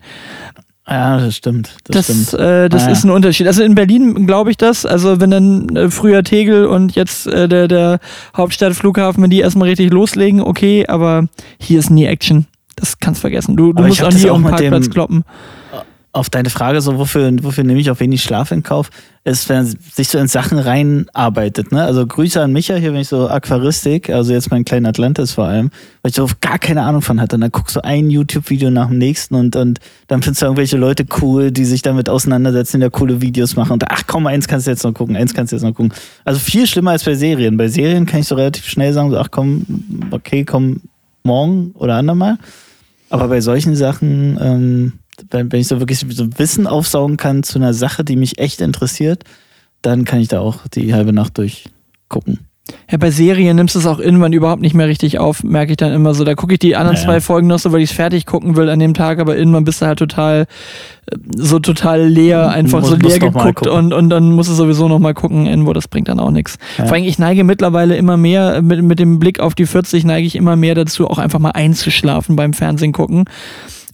[0.89, 1.77] Ja, das stimmt.
[1.85, 2.41] Das, Das, stimmt.
[2.41, 3.47] äh, das Ah, ist ein Unterschied.
[3.49, 4.87] Also in Berlin glaube ich das.
[4.87, 7.99] Also wenn dann äh, früher Tegel und jetzt äh, der, der
[8.37, 11.27] Hauptstadtflughafen, wenn die erstmal richtig loslegen, okay, aber
[11.61, 12.47] hier ist nie Action.
[12.77, 13.57] Das kannst vergessen.
[13.57, 15.25] Du, du musst auch nie auf den mit dem- Parkplatz kloppen.
[16.16, 18.90] Auf deine Frage, so wofür, wofür nehme ich auch wenig Schlaf in Kauf,
[19.24, 21.72] ist, wenn er sich so in Sachen reinarbeitet.
[21.72, 21.83] Ne?
[21.83, 25.44] Also Grüße an Micha hier, wenn ich so Aquaristik, also jetzt mein kleiner Atlantis vor
[25.44, 27.37] allem, weil ich so gar keine Ahnung von hatte.
[27.37, 30.79] Und dann guckst du ein YouTube-Video nach dem nächsten und, und dann findest du irgendwelche
[30.79, 33.72] Leute cool, die sich damit auseinandersetzen, die da coole Videos machen.
[33.72, 35.92] Und ach komm, eins kannst du jetzt noch gucken, eins kannst du jetzt noch gucken.
[36.24, 37.59] Also viel schlimmer als bei Serien.
[37.59, 39.66] Bei Serien kann ich so relativ schnell sagen, so ach komm,
[40.12, 40.81] okay, komm
[41.24, 42.38] morgen oder andermal.
[43.11, 44.92] Aber bei solchen Sachen, ähm,
[45.31, 48.61] wenn, wenn ich so wirklich so Wissen aufsaugen kann zu einer Sache, die mich echt
[48.61, 49.24] interessiert,
[49.83, 52.40] dann kann ich da auch die halbe Nacht durchgucken.
[52.90, 55.76] Ja, bei Serien nimmst du es auch irgendwann überhaupt nicht mehr richtig auf, merke ich
[55.76, 56.24] dann immer so.
[56.24, 57.07] Da gucke ich die anderen Naja.
[57.07, 59.62] zwei Folgen noch so, weil ich es fertig gucken will an dem Tag, aber irgendwann
[59.62, 60.46] bist du halt total,
[61.09, 64.88] äh, so total leer, einfach Muss- so leer geguckt und, und dann musst du sowieso
[64.88, 66.59] noch mal gucken, irgendwo, das bringt dann auch nichts.
[66.79, 66.87] Ja.
[66.87, 70.26] Vor allem, ich neige mittlerweile immer mehr, mit, mit dem Blick auf die 40 neige
[70.26, 73.26] ich immer mehr dazu, auch einfach mal einzuschlafen beim Fernsehen gucken.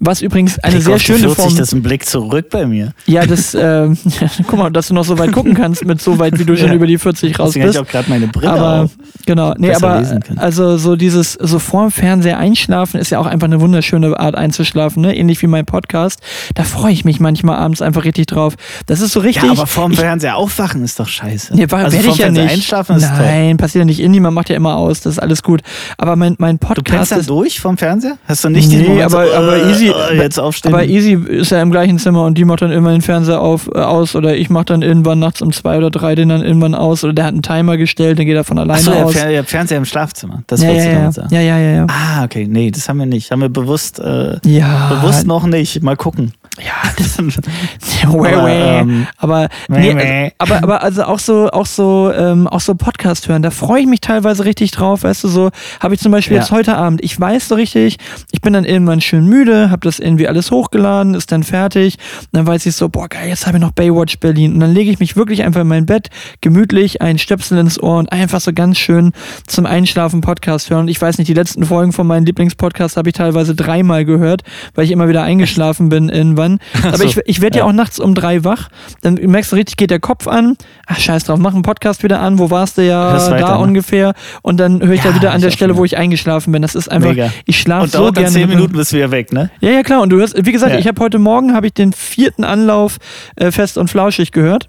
[0.05, 1.57] Was übrigens eine Blick sehr schöne 40, Form.
[1.57, 2.93] Das ist ein Blick zurück bei mir.
[3.07, 3.89] Ja, das, äh,
[4.49, 6.69] guck mal, dass du noch so weit gucken kannst mit so weit, wie du schon
[6.71, 6.75] Ja.
[6.75, 7.89] über die 40 raus Deswegen habe ich bist.
[7.89, 8.91] auch gerade meine Brille Aber auf.
[9.27, 10.03] genau, nee, aber
[10.37, 15.03] also so dieses so vorm Fernseher einschlafen ist ja auch einfach eine wunderschöne Art einzuschlafen,
[15.03, 15.17] ne?
[15.17, 16.19] Ähnlich wie mein Podcast.
[16.57, 18.55] Da freue ich mich manchmal abends einfach richtig drauf.
[18.87, 19.45] Das ist so richtig.
[19.45, 21.55] Ja, aber vorm ich, Fernseher aufwachen ist doch scheiße.
[21.55, 22.51] Nee, also werde ich ja nicht.
[22.51, 23.19] einschlafen ist toll.
[23.25, 24.01] Nein, passiert ja nicht.
[24.01, 25.61] Indie, man macht ja immer aus, das ist alles gut.
[25.97, 27.31] Aber mein, mein Du kennst Podcast ist.
[27.31, 28.19] durch vom Fernseher?
[28.27, 30.73] Hast du nicht Nee, den Moment aber- so, aber äh, easy- äh, jetzt aufstehen?
[30.73, 33.69] Aber Easy ist ja im gleichen Zimmer und die macht dann irgendwann den Fernseher auf,
[33.69, 36.75] äh, aus oder ich mache dann irgendwann nachts um zwei oder drei den dann irgendwann
[36.75, 39.15] aus oder der hat einen Timer gestellt, dann geht er von alleine Achso, ihr aus.
[39.15, 40.43] Ihr Fernseher im Schlafzimmer.
[40.47, 41.01] Das ja, wolltest ja, du ja.
[41.01, 41.35] damit sagen.
[41.35, 41.87] ja, ja, ja, ja.
[41.89, 42.47] Ah, okay.
[42.49, 43.31] Nee, das haben wir nicht.
[43.31, 45.83] Haben wir bewusst, äh, Ja, bewusst noch nicht.
[45.83, 46.33] Mal gucken.
[46.59, 52.13] Ja, das, Wäh, Aber, ähm, aber, nee, also, aber, aber also auch so, auch so,
[52.15, 55.51] ähm, auch so Podcast hören, da freue ich mich teilweise richtig drauf, weißt du, so
[55.81, 56.43] habe ich zum Beispiel Ja.
[56.43, 57.99] jetzt heute Abend, ich weiß so richtig,
[58.33, 61.97] ich bin dann irgendwann schön müde, habe das irgendwie alles hochgeladen, ist dann fertig,
[62.33, 64.55] dann weiß ich so, boah geil, jetzt habe ich noch Baywatch Berlin.
[64.55, 66.09] Und dann lege ich mich wirklich einfach in mein Bett,
[66.41, 69.13] gemütlich, ein Stöpsel ins Ohr und einfach so ganz schön
[69.47, 70.83] zum Einschlafen Podcast hören.
[70.83, 74.43] Und ich weiß nicht, die letzten Folgen von meinen Lieblingspodcasts habe ich teilweise dreimal gehört,
[74.75, 76.09] weil ich immer wieder eingeschlafen bin
[76.43, 77.05] irgendwann, aber so.
[77.05, 77.65] ich, ich werde ja.
[77.65, 77.69] Ja.
[77.71, 78.69] auch nachts um drei wach.
[79.01, 80.57] Dann merkst du richtig, geht der Kopf an.
[80.87, 82.39] Ach, scheiß drauf, mach einen Podcast wieder an.
[82.39, 83.59] Wo warst du ja Hörst da weiter, ne?
[83.59, 84.15] ungefähr?
[84.43, 86.63] Und dann höre ich Ja, da wieder an der Stelle, wo ich eingeschlafen bin.
[86.63, 87.31] Das ist einfach, Mega.
[87.47, 88.37] ich schlafe Und so dauert dann gerne.
[88.37, 89.51] zehn Minuten, bist du wieder weg, ne?
[89.61, 90.03] Ja, ja, klar.
[90.03, 90.79] Und du hörst, wie gesagt, Ja.
[90.79, 92.99] ich habe heute Morgen habe ich den vierten Anlauf
[93.37, 94.69] äh, fest und flauschig gehört.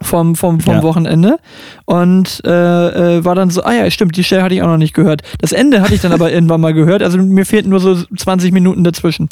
[0.00, 0.82] Vom, vom, vom Ja.
[0.82, 1.36] Wochenende
[1.84, 4.76] und äh, äh, war dann so, ah ja, stimmt, die Stelle hatte ich auch noch
[4.78, 5.22] nicht gehört.
[5.38, 8.50] Das Ende hatte ich dann aber irgendwann mal gehört, also mir fehlten nur so 20
[8.52, 9.28] Minuten dazwischen.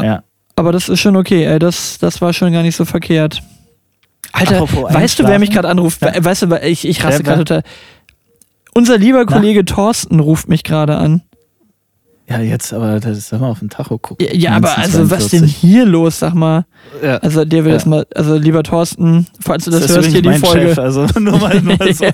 [0.00, 0.22] Ja.
[0.56, 1.58] Aber das ist schon okay, ey.
[1.58, 3.42] Das, das war schon gar nicht so verkehrt.
[4.32, 6.02] Alter, Apropos weißt du, wer mich gerade anruft?
[6.02, 6.14] Ja.
[6.14, 7.62] We- Weißt du, ich, ich raste gerade total.
[8.74, 11.22] Unser lieber Kollege Thorsten ruft mich gerade an.
[12.28, 14.26] Ja, jetzt, aber das ist mal auf den Tacho gucken.
[14.26, 15.56] Ja, ja aber also, was denn 1942.
[15.56, 16.64] hier los, sag mal?
[17.02, 17.16] Ja.
[17.18, 17.76] Also, der will Ja.
[17.76, 20.68] das mal, also, lieber Thorsten, falls du das, Das hörst, hier die Folge.
[20.68, 22.04] Chef, also nur mal, nur mal so.
[22.04, 22.12] ja.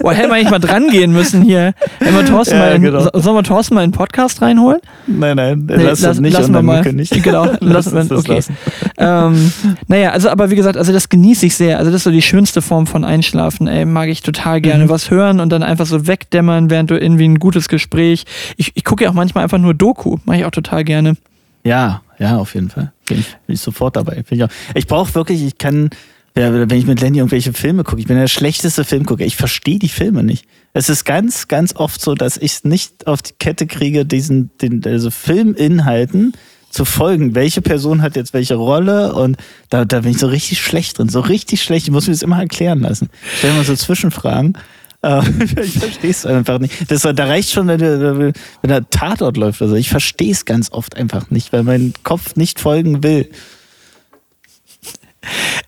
[0.00, 1.74] Boah, hätten wir eigentlich mal dran gehen müssen hier.
[1.98, 3.00] Hätten wir Thorsten Ja, mal in, genau.
[3.00, 4.80] so- Sollen wir Thorsten mal in den Podcast reinholen?
[5.06, 6.72] Nein, nein, Nee, lass das nicht lassen wir mal.
[6.78, 7.22] unangekündigt.
[7.22, 8.34] Genau, lass uns wir, okay.
[8.36, 8.56] lassen.
[8.96, 9.52] ähm,
[9.88, 11.78] naja, also aber wie gesagt, also das genieße ich sehr.
[11.78, 13.66] Also das ist so die schönste Form von Einschlafen.
[13.68, 14.84] Ey, mag ich total gerne.
[14.84, 14.88] Mhm.
[14.88, 18.24] Was hören und dann einfach so wegdämmern, während du irgendwie ein gutes Gespräch.
[18.56, 20.16] Ich, ich gucke ja auch manchmal einfach nur Doku.
[20.24, 21.16] Mache ich auch total gerne.
[21.64, 22.92] Ja, ja, auf jeden Fall.
[23.06, 24.22] Bin ich, bin ich sofort dabei.
[24.22, 24.50] Bin ich auch.
[24.74, 25.90] ich brauche wirklich, ich kann,
[26.34, 29.24] wenn ich mit Lenny irgendwelche Filme gucke, ich bin der schlechteste Filmgucker.
[29.24, 30.46] Ich verstehe die Filme nicht.
[30.72, 34.50] Es ist ganz, ganz oft so, dass ich es nicht auf die Kette kriege, diesen,
[34.60, 36.34] den, also Filminhalten
[36.70, 37.34] zu folgen.
[37.34, 39.14] Welche Person hat jetzt welche Rolle?
[39.14, 39.36] Und
[39.70, 41.08] da, da bin ich so richtig schlecht drin.
[41.08, 41.86] So richtig schlecht.
[41.86, 43.08] Ich muss mir das immer erklären lassen.
[43.38, 44.58] Stell mir so Zwischenfragen.
[45.04, 45.22] Äh,
[45.62, 46.90] ich verstehe es einfach nicht.
[46.90, 49.60] Das, da reicht schon, wenn der, wenn der Tatort läuft.
[49.60, 53.30] Also ich verstehe es ganz oft einfach nicht, weil mein Kopf nicht folgen will.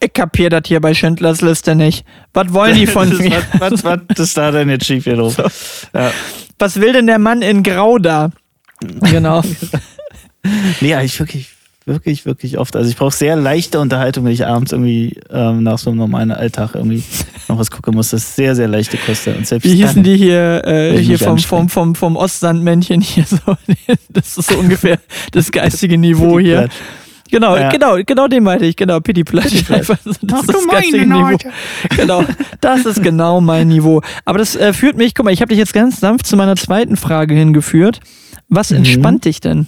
[0.00, 2.04] Ich kapier das hier bei Schindlers Liste nicht.
[2.32, 3.42] Was wollen die von Das mir?
[3.58, 5.88] Was, was, was ist da denn jetzt schief hier drauf?
[5.94, 6.12] Ja.
[6.58, 8.30] Was will denn der Mann in Grau da?
[9.10, 9.42] Genau.
[10.82, 11.55] Nee, ich wirklich,
[11.86, 12.76] wirklich, wirklich oft.
[12.76, 16.32] Also ich brauche sehr leichte Unterhaltung, wenn ich abends irgendwie ähm, nach so einem normalen
[16.32, 17.02] Alltag irgendwie
[17.48, 18.10] noch was gucken muss.
[18.10, 19.28] Das ist sehr, sehr leichte Kost.
[19.28, 23.38] Und selbst Wie hießen die hier, äh, hier vom, vom, vom, vom Ostsandmännchen hier so?
[24.08, 24.98] Das ist so ungefähr
[25.32, 26.68] das geistige Niveau hier.
[27.30, 27.70] Genau, Ja.
[27.70, 29.64] genau, genau den meinte ich, genau, Pitti Platsch.
[29.68, 31.30] Das Ach, ist das geistige Niveau.
[31.30, 31.50] Leute.
[31.96, 32.24] Genau,
[32.60, 34.00] das ist genau mein Niveau.
[34.24, 36.56] Aber das äh, führt mich, guck mal, ich habe dich jetzt ganz sanft zu meiner
[36.56, 38.00] zweiten Frage hingeführt.
[38.48, 38.76] Was Mhm.
[38.78, 39.66] entspannt dich denn?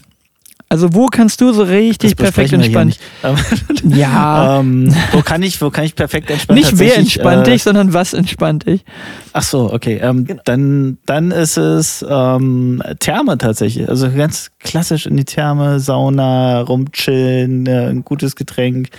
[0.71, 2.95] Also wo kannst du so richtig Das perfekt entspannen?
[3.85, 6.63] Ja, ähm, wo, kann ich, wo kann ich perfekt entspannen?
[6.63, 8.85] nicht wer entspannt äh, dich, sondern was entspannt dich.
[9.33, 9.99] Ach so, okay.
[10.03, 13.89] Ähm, dann, dann ist es ähm, Therme tatsächlich.
[13.89, 18.91] Also ganz klassisch in die Therme, Sauna, rumchillen, äh, ein gutes Getränk,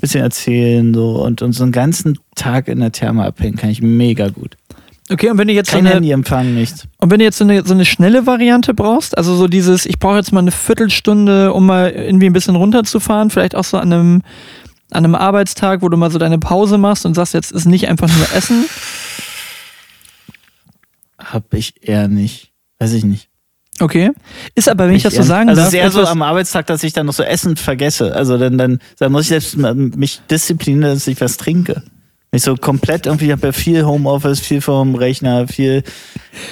[0.00, 3.80] bisschen erzählen so und, und so einen ganzen Tag in der Therme abhängen kann ich
[3.80, 4.56] mega gut.
[5.12, 6.88] Okay, und wenn du jetzt so Kein eine, Handy empfangen, nichts.
[6.96, 9.98] Und wenn du jetzt so eine, so eine schnelle Variante brauchst, also so dieses, ich
[9.98, 13.92] brauche jetzt mal eine Viertelstunde, um mal irgendwie ein bisschen runterzufahren, vielleicht auch so an
[13.92, 14.22] einem,
[14.90, 17.88] an einem Arbeitstag, wo du mal so deine Pause machst und sagst, jetzt ist nicht
[17.88, 18.64] einfach nur Essen.
[21.18, 22.52] Hab ich eher nicht.
[22.78, 23.28] Weiß ich nicht.
[23.80, 24.12] Okay.
[24.54, 26.66] Ist aber, wenn ich, das so sagen also darf, es ist eher so am Arbeitstag,
[26.66, 28.14] dass ich dann noch so Essen vergesse.
[28.14, 31.82] Also dann, dann, dann muss ich selbst mich disziplinieren, dass ich was trinke.
[32.34, 35.82] Nicht so komplett irgendwie, ich habe ja viel Homeoffice, viel vom Rechner, viel.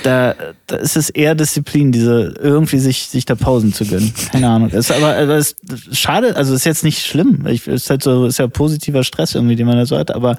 [0.03, 0.35] Da,
[0.66, 4.12] da ist es eher Disziplin, diese irgendwie sich, sich da Pausen zu gönnen.
[4.31, 4.69] Keine Ahnung.
[4.69, 5.57] Ist aber aber es
[5.90, 7.47] ist schade, also ist jetzt nicht schlimm.
[7.47, 10.37] Ich, ist halt so, ist ja positiver Stress irgendwie, den man da so hat, aber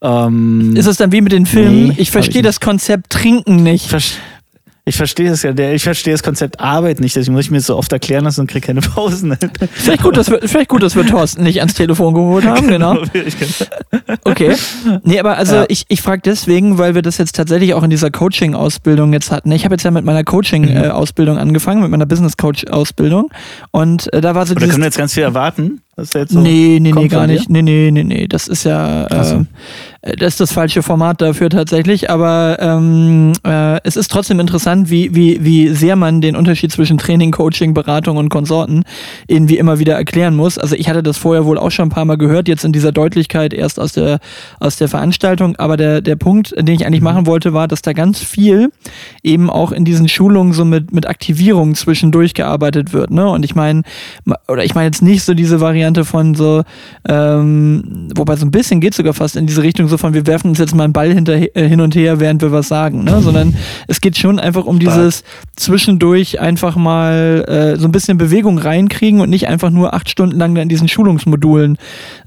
[0.00, 3.90] ähm, ist es dann wie mit den Filmen, Nee, ich verstehe das Konzept Trinken nicht.
[3.92, 4.14] Versch-
[4.84, 7.76] Ich verstehe das ja, ich verstehe das Konzept Arbeit nicht, deswegen muss ich mir so
[7.76, 9.36] oft erklären lassen und kriege keine Pausen.
[9.74, 12.98] Vielleicht gut, dass wir, vielleicht gut, dass wir Thorsten nicht ans Telefon geholt haben, genau.
[14.24, 14.56] Okay.
[15.04, 15.64] Nee, aber also Ja.
[15.68, 19.52] ich, ich frage deswegen, weil wir das jetzt tatsächlich auch in dieser Coaching-Ausbildung jetzt hatten.
[19.52, 23.30] Ich habe jetzt ja mit meiner Coaching-Ausbildung angefangen, mit meiner Business-Coach-Ausbildung.
[23.70, 25.80] Und äh, da war so Oder dieses können wir jetzt ganz viel erwarten?
[25.94, 27.50] Das ist jetzt so nee, nee, nee, gar nicht.
[27.50, 28.26] Nee, nee, nee, nee.
[28.26, 29.44] Das ist ja so.
[30.00, 32.08] äh, das ist das falsche Format dafür tatsächlich.
[32.08, 36.96] Aber ähm, äh, es ist trotzdem interessant, wie, wie, wie sehr man den Unterschied zwischen
[36.96, 38.84] Training, Coaching, Beratung und Konsorten
[39.26, 40.56] irgendwie immer wieder erklären muss.
[40.56, 42.90] Also ich hatte das vorher wohl auch schon ein paar Mal gehört, jetzt in dieser
[42.90, 44.18] Deutlichkeit erst aus der,
[44.60, 45.56] aus der Veranstaltung.
[45.56, 48.70] Aber der, der Punkt, den ich eigentlich machen wollte, war, dass da ganz viel
[49.22, 53.10] eben auch in diesen Schulungen so mit, mit Aktivierung zwischendurch gearbeitet wird.
[53.10, 53.28] Ne?
[53.28, 53.82] Und ich meine,
[54.48, 56.62] oder ich meine jetzt nicht so diese Variante von so,
[57.08, 60.48] ähm, wobei so ein bisschen geht sogar fast in diese Richtung so von, wir werfen
[60.48, 63.20] uns jetzt mal einen Ball hinter, äh, hin und her, während wir was sagen, ne?
[63.20, 63.54] sondern
[63.88, 65.24] es geht schon einfach um dieses
[65.56, 70.38] zwischendurch einfach mal äh, so ein bisschen Bewegung reinkriegen und nicht einfach nur acht Stunden
[70.38, 71.78] lang in diesen Schulungsmodulen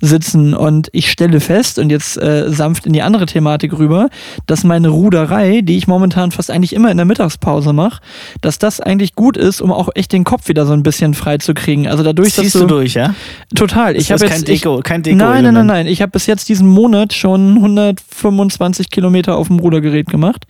[0.02, 0.54] sitzen.
[0.54, 4.10] Und ich stelle fest, und jetzt äh, sanft in die andere Thematik rüber,
[4.48, 8.02] dass meine Ruderei, die ich momentan fast eigentlich immer in der Mittagspause mache,
[8.41, 11.38] dass das eigentlich gut ist, um auch echt den Kopf wieder so ein bisschen frei
[11.38, 11.88] zu kriegen.
[11.88, 13.15] Also dadurch, Ziehst dass du durch, ja?
[13.54, 13.96] Total.
[13.96, 15.88] Ich habe jetzt kein ich, Deko, kein Deko Nein, nein, nein, nein.
[15.88, 20.46] Ich habe bis jetzt diesen Monat schon 125 Kilometer auf dem Rudergerät gemacht.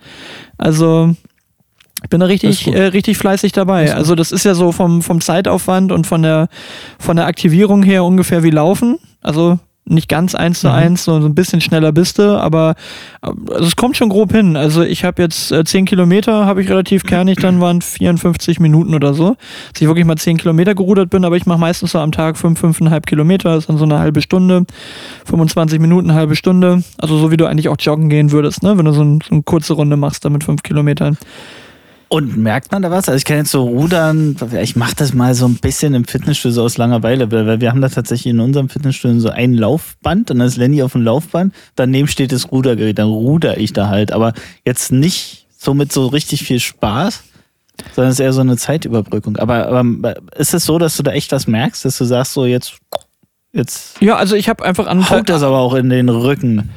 [0.56, 1.14] Also
[2.02, 3.94] ich bin da richtig, äh, richtig fleißig dabei.
[3.94, 6.48] Also das ist ja so vom, vom Zeitaufwand und von der,
[6.98, 8.98] von der Aktivierung her ungefähr wie Laufen.
[9.22, 10.74] Also nicht ganz eins zu Mhm.
[10.74, 12.74] eins, so so ein bisschen schneller bist du, aber
[13.22, 14.56] also es kommt schon grob hin.
[14.56, 18.94] Also ich habe jetzt äh, 10 Kilometer, habe ich relativ kernig, dann waren 54 Minuten
[18.94, 19.36] oder so,
[19.72, 22.36] dass ich wirklich mal 10 Kilometer gerudert bin, aber ich mache meistens so am Tag
[22.36, 24.64] 5, 5,5 Kilometer, ist dann so eine halbe Stunde,
[25.24, 26.82] 25 Minuten, halbe Stunde.
[26.98, 28.76] Also so wie du eigentlich auch joggen gehen würdest, ne?
[28.76, 31.16] wenn du so, ein, so eine kurze Runde machst, dann mit 5 Kilometern.
[32.08, 33.08] Und merkt man da was?
[33.08, 36.54] Also ich kann jetzt so rudern, ich mache das mal so ein bisschen im Fitnessstudio
[36.54, 40.30] so aus Langeweile, weil weil wir haben da tatsächlich in unserem Fitnessstudio so ein Laufband
[40.30, 43.88] und dann ist Lenny auf dem Laufband, daneben steht das Rudergerät, dann ruder ich da
[43.88, 47.24] halt, aber jetzt nicht so mit so richtig viel Spaß,
[47.94, 49.36] sondern es ist eher so eine Zeitüberbrückung.
[49.36, 52.46] Aber, aber ist es so, dass du da echt was merkst, dass du sagst so
[52.46, 52.78] jetzt,
[53.52, 56.70] jetzt Ja, also ich habe einfach an haut das aber auch in den Rücken.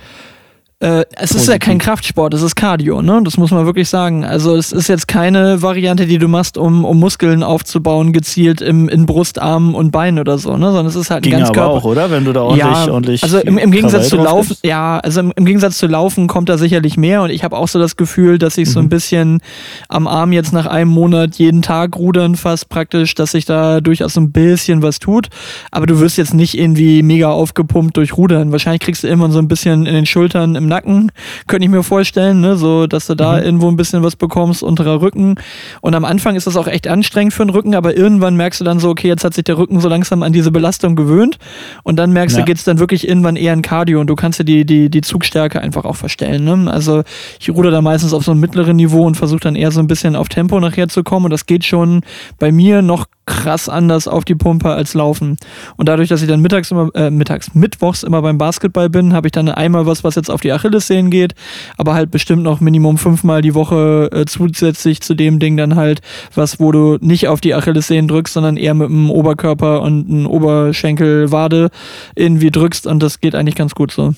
[0.82, 3.20] Äh, es ist ja kein Kraftsport, es ist Cardio, ne?
[3.26, 4.24] Das muss man wirklich sagen.
[4.24, 8.88] Also es ist jetzt keine Variante, die du machst, um, um Muskeln aufzubauen, gezielt im,
[8.88, 10.68] in Brust, Armen und Beinen oder so, ne?
[10.68, 11.70] Sondern es ist halt ein Ging ganz aber Körper.
[11.74, 12.10] auch, oder?
[12.12, 14.65] Wenn du da ordentlich, ja, ordentlich also im, im Gegensatz zu Laufen, gibst.
[14.65, 17.68] ja, also im, im Gegensatz zu Laufen kommt da sicherlich mehr und ich habe auch
[17.68, 18.72] so das Gefühl, dass ich Mhm.
[18.74, 19.42] so ein bisschen
[19.89, 24.13] am Arm jetzt nach einem Monat jeden Tag rudern fast praktisch, dass sich da durchaus
[24.13, 25.28] so ein bisschen was tut,
[25.72, 28.54] aber du wirst jetzt nicht irgendwie mega aufgepumpt durch Rudern.
[28.54, 31.12] Wahrscheinlich kriegst du immer so ein bisschen in den Schultern, im Nacken,
[31.48, 33.44] könnte ich mir vorstellen, ne, so dass du da Mhm.
[33.44, 35.36] irgendwo ein bisschen was bekommst, unterer Rücken
[35.82, 38.64] und am Anfang ist das auch echt anstrengend für den Rücken, aber irgendwann merkst du
[38.64, 41.38] dann so, okay, jetzt hat sich der Rücken so langsam an diese Belastung gewöhnt
[41.84, 42.44] und dann merkst Ja.
[42.44, 45.02] du, geht's dann wirklich irgendwann eher in Cardio und du kannst dir die, die, die
[45.02, 46.44] Zugstärke einfach auch verstellen.
[46.46, 46.72] Ne?
[46.72, 47.04] Also
[47.40, 49.88] ich ruder da meistens auf so einem mittleren Niveau und versuche dann eher so ein
[49.88, 52.02] bisschen auf Tempo nachher zu kommen und das geht schon
[52.38, 55.38] bei mir noch krass anders auf die Pumpe als Laufen.
[55.78, 59.28] Und dadurch, dass ich dann mittags immer, äh, mittags, mittwochs immer beim Basketball bin, habe
[59.28, 61.36] ich dann einmal was, was jetzt auf die Achillessehnen geht,
[61.78, 66.02] aber halt bestimmt noch Minimum fünfmal die Woche äh, zusätzlich zu dem Ding dann halt
[66.34, 70.26] was, wo du nicht auf die Achillessehnen drückst, sondern eher mit dem Oberkörper und einem
[70.26, 71.70] Oberschenkel, Wade
[72.15, 74.15] irgendwie drückst und das geht eigentlich ganz gut so.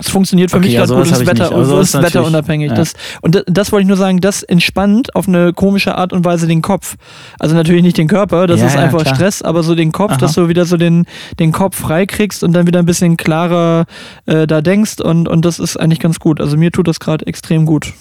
[0.00, 1.50] Es funktioniert für Okay, mich ja, gerade gut, sowas es hab ist ich nicht.
[1.52, 2.70] Wetter, sowas ist wetterunabhängig.
[2.70, 2.74] ja.
[2.76, 6.24] Das, und das, das wollte ich nur sagen, das entspannt auf eine komische Art und
[6.24, 6.96] Weise den Kopf.
[7.38, 9.14] Also natürlich nicht den Körper, das Ja, ist ja, einfach klar.
[9.14, 10.18] Stress, aber so den Kopf, Aha.
[10.18, 11.06] dass du wieder so den,
[11.38, 13.84] den Kopf frei kriegst und dann wieder ein bisschen klarer
[14.26, 16.40] äh, da denkst und, und das ist eigentlich ganz gut.
[16.40, 17.92] Also mir tut das gerade extrem gut.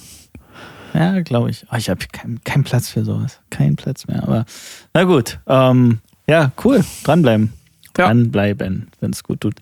[0.94, 1.66] Ja, glaube ich.
[1.72, 3.40] Oh, ich habe keinen keinen Platz für sowas.
[3.52, 4.24] Keinen Platz mehr.
[4.24, 4.46] Aber
[4.94, 5.40] na gut.
[5.48, 6.84] Ähm, ja, cool.
[7.04, 7.54] Dranbleiben.
[7.98, 8.06] Ja.
[8.06, 9.54] Dranbleiben, wenn es gut tut.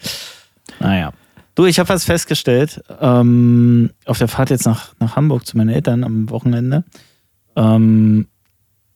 [0.79, 1.11] Naja.
[1.57, 2.83] Du, ich habe was festgestellt.
[3.01, 6.83] Ähm, auf der Fahrt jetzt nach, nach Hamburg zu meinen Eltern am Wochenende.
[7.55, 8.27] Ähm,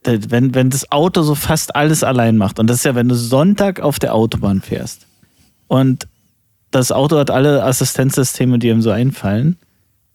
[0.04, 3.15] wenn, wenn das Auto so fast alles allein macht, und das ist ja, wenn du
[3.15, 5.08] Sonntag auf der Autobahn fährst
[5.69, 6.08] und
[6.69, 9.58] das Auto hat alle Assistenzsysteme, die ihm so einfallen,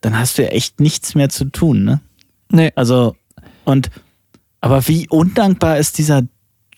[0.01, 2.01] dann hast du ja echt nichts mehr zu tun, ne?
[2.49, 2.71] Nee.
[2.77, 3.17] Also,
[3.65, 3.91] und,
[4.61, 6.23] aber wie undankbar ist dieser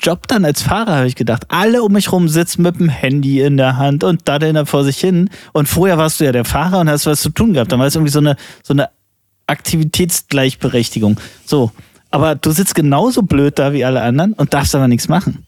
[0.01, 1.45] Job dann als Fahrer, habe ich gedacht.
[1.49, 4.85] Alle um mich rum sitzen mit dem Handy in der Hand und daddeln da vor
[4.85, 5.29] sich hin.
[5.53, 7.73] Und vorher warst du ja der Fahrer und hast was zu tun gehabt.
[7.73, 8.91] Dann war es irgendwie so eine, so eine
[9.47, 11.19] Aktivitätsgleichberechtigung.
[11.45, 11.73] So.
[12.11, 15.45] Aber du sitzt genauso blöd da wie alle anderen und darfst aber nichts machen.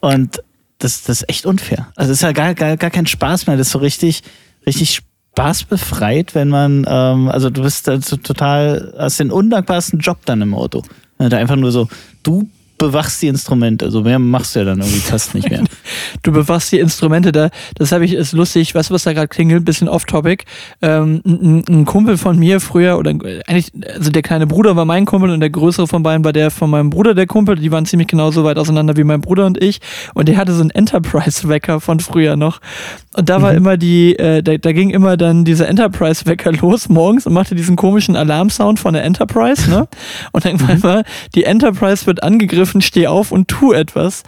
[0.00, 0.42] Und
[0.78, 1.88] das, das ist echt unfair.
[1.96, 3.56] Also es ist ja gar, gar, gar kein Spaß mehr.
[3.56, 4.22] Das ist so richtig,
[4.66, 5.02] richtig
[5.34, 10.54] spaßbefreit, wenn man, ähm, also du bist also total, hast den undankbarsten Job dann im
[10.54, 10.82] Auto.
[11.18, 11.88] Da einfach nur so,
[12.22, 12.48] du
[12.88, 13.84] bewachst die Instrumente.
[13.84, 15.62] Also mehr machst du ja dann irgendwie fast nicht mehr.
[16.22, 17.50] du bewachst die Instrumente da.
[17.76, 18.74] Das habe ich, ist lustig.
[18.74, 19.64] Weißt du, was da gerade klingelt?
[19.64, 20.44] Bisschen off-topic.
[20.82, 25.04] Ähm, ein, ein, Kumpel von mir früher, oder eigentlich, also der kleine Bruder war mein
[25.04, 27.56] Kumpel und der größere von beiden war der von meinem Bruder, der Kumpel.
[27.56, 29.80] Die waren ziemlich genauso weit auseinander wie mein Bruder und ich.
[30.14, 32.60] Und der hatte so einen Enterprise-Wecker von früher noch.
[33.16, 33.58] Und da war mhm.
[33.58, 37.76] immer die, äh, da, da ging immer dann dieser Enterprise-Wecker los morgens und machte diesen
[37.76, 39.88] komischen Alarmsound von der Enterprise, ne?
[40.32, 40.82] Und dann war mhm.
[40.82, 41.02] immer,
[41.34, 44.22] die Enterprise wird angegriffen, steh auf und tu etwas.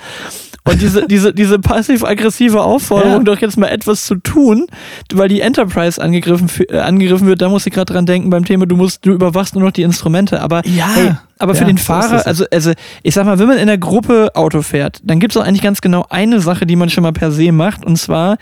[0.65, 3.35] Und diese, diese, diese passiv-aggressive Aufforderung, ja.
[3.35, 4.67] doch jetzt mal etwas zu tun,
[5.13, 8.67] weil die Enterprise angegriffen, äh, angegriffen wird, da muss ich gerade dran denken beim Thema,
[8.67, 10.43] du musst, du überwachst nur noch die Instrumente.
[10.43, 10.89] Aber, ja.
[10.95, 14.31] Hey, aber für den Fahrer, also, also ich sag mal, wenn man in der Gruppe
[14.35, 17.13] Auto fährt, dann gibt es auch eigentlich ganz genau eine Sache, die man schon mal
[17.13, 18.39] per se macht, und zwar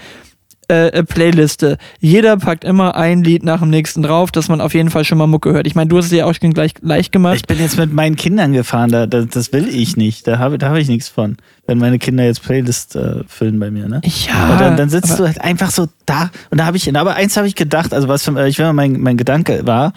[0.69, 1.79] äh, äh, Playliste.
[2.01, 5.19] Jeder packt immer ein Lied nach dem nächsten drauf, dass man auf jeden Fall schon
[5.19, 5.67] mal Mucke hört.
[5.67, 7.37] Ich meine, du hast es ja auch schon gleich leicht gemacht.
[7.37, 10.27] Ich bin jetzt mit meinen Kindern gefahren, da, da das will ich nicht.
[10.27, 13.71] Da habe da hab ich nichts von, wenn meine Kinder jetzt Playlist äh, füllen bei
[13.71, 14.01] mir, ne?
[14.05, 14.53] Ja.
[14.53, 17.37] Und dann, dann sitzt du halt einfach so da und da habe ich, aber eins
[17.37, 19.93] habe ich gedacht, also was für, ich will mal mein, mein Gedanke war,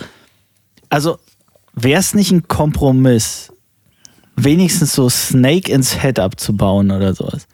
[0.89, 1.17] also
[1.73, 3.53] wäre es nicht ein Kompromiss,
[4.36, 7.47] wenigstens so Snake ins Head abzubauen oder sowas?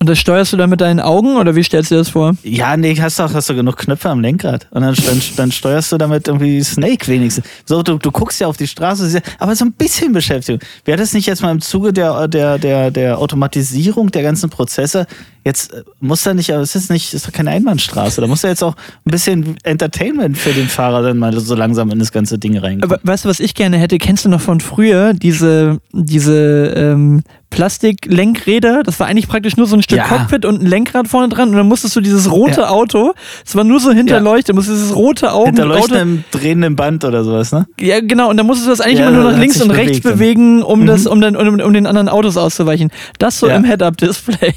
[0.00, 2.34] Und das steuerst du dann mit deinen Augen oder wie stellst du dir das vor?
[2.42, 4.66] Ja, nee, hast du, hast du genug Knöpfe am Lenkrad.
[4.70, 7.46] Und dann, dann, dann steuerst du damit irgendwie Snake wenigstens.
[7.64, 10.60] So, du, du guckst ja auf die Straße, aber so ein bisschen Beschäftigung.
[10.84, 15.06] Wäre das nicht jetzt mal im Zuge der, der, der, der Automatisierung der ganzen Prozesse
[15.44, 18.20] Jetzt äh, muss da nicht, aber es ist nicht, ist doch keine Einbahnstraße.
[18.20, 21.90] Da muss ja jetzt auch ein bisschen Entertainment für den Fahrer dann mal so langsam
[21.90, 22.82] in das ganze Ding reinkommen.
[22.82, 23.98] Aber weißt du, was ich gerne hätte?
[23.98, 28.82] Kennst du noch von früher diese, diese ähm, Plastiklenkräder?
[28.82, 30.04] Das war eigentlich praktisch nur so ein Stück ja.
[30.04, 32.68] Cockpit und ein Lenkrad vorne dran und dann musstest du dieses rote ja.
[32.68, 33.12] Auto,
[33.44, 34.54] es war nur so hinterleuchtet, ja.
[34.54, 35.46] musstest dieses rote Augen.
[35.46, 37.66] Hinterleuchten im drehenden Band oder sowas, ne?
[37.78, 38.30] Ja, genau.
[38.30, 40.80] Und dann musstest du das eigentlich ja, immer nur nach links und rechts bewegen, um,
[40.80, 40.86] mhm.
[40.86, 42.90] das, um, dann, um, um, den anderen Autos auszuweichen.
[43.18, 44.54] Das so im Head-Up-Display.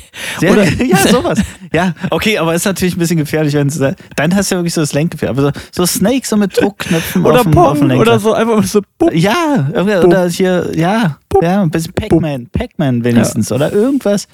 [0.50, 1.40] Oder ja, sowas.
[1.74, 4.74] Ja, okay, aber ist natürlich ein bisschen gefährlich, wenn es dann hast du ja wirklich
[4.74, 5.30] so das Lenkgefähr.
[5.30, 8.34] Aber so, so Snakes so mit Druckknöpfen oder auf dem, Pong, auf dem Oder so
[8.34, 9.14] einfach so Bup.
[9.14, 11.44] Ja, oder hier, ja, Bup.
[11.44, 13.50] ja, ein bisschen Pac-Man, Pac-Man wenigstens.
[13.50, 13.58] Ja.
[13.58, 14.28] Oder irgendwas,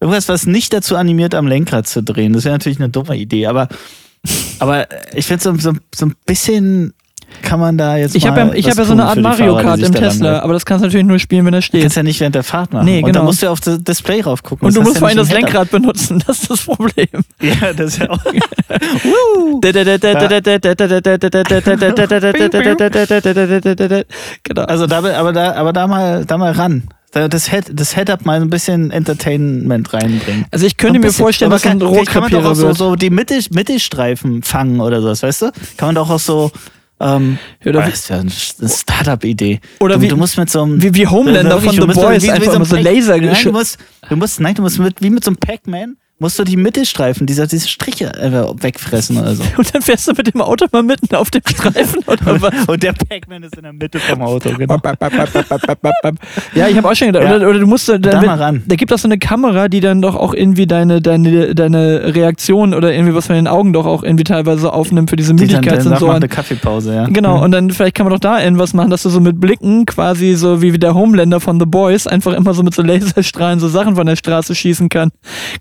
[0.00, 2.32] irgendwas, was nicht dazu animiert, am Lenkrad zu drehen.
[2.32, 3.68] Das wäre natürlich eine dumme Idee, aber,
[4.58, 6.94] aber ich finde so, so, so ein bisschen
[7.40, 9.80] kann man da jetzt Ich habe ja, ich hab ja so eine Art Mario Kart
[9.80, 11.80] im Tesla, aber das kannst du natürlich nur spielen, wenn er steht.
[11.80, 12.84] Du kannst ja nicht während der Fahrt machen.
[12.84, 13.06] Nee, genau.
[13.08, 14.68] Und da musst du ja auf das Display rauf gucken.
[14.68, 17.08] Und du musst vor allem das Lenkrad benutzen, das ist das Problem.
[17.40, 18.18] Ja, das ist ja auch.
[24.42, 24.62] genau.
[24.62, 28.40] Also da, aber da, aber da mal, da mal ran das, Head, das Head-Up mal
[28.40, 30.46] ein bisschen Entertainment reinbringen.
[30.50, 33.10] Also ich könnte mir vorstellen, dass ein Rohrkrepierer kann man doch auch so, so die
[33.10, 35.52] Mittel, Mittelstreifen fangen oder sowas, weißt du?
[35.76, 36.50] Kann man doch auch so
[37.02, 39.60] ähm, ja, das ist ja eine Startup-Idee.
[39.80, 40.82] Oder du, wie, du musst mit so einem.
[40.82, 44.40] Wie, wie Homelander von The Boys, einfach so, so Laser nein, du musst, du musst,
[44.40, 47.68] nein, du musst mit, wie mit so einem Pac-Man musst du die Mittelstreifen, diese, diese
[47.68, 48.12] Striche
[48.60, 49.42] wegfressen oder so.
[49.56, 52.54] Und dann fährst du mit dem Auto mal mitten auf dem Streifen oder was?
[52.68, 54.78] Und der Pac-Man ist in der Mitte vom Auto, genau.
[56.54, 57.36] ja, ich habe auch schon gedacht, ja.
[57.36, 58.62] oder, oder, du musst da, da mal ran.
[58.66, 62.72] Da gibt es so eine Kamera, die dann doch auch irgendwie deine, deine, deine Reaktion
[62.72, 66.16] oder irgendwie was von den Augen doch auch irgendwie teilweise aufnimmt für diese Müdigkeitssensoren.
[66.16, 67.06] eine Kaffeepause, ja.
[67.06, 67.42] Genau, mhm.
[67.42, 70.34] und dann vielleicht kann man doch da irgendwas machen, dass du so mit Blicken quasi
[70.34, 73.96] so wie der Homelander von The Boys einfach immer so mit so Laserstrahlen so Sachen
[73.96, 75.10] von der Straße schießen kann,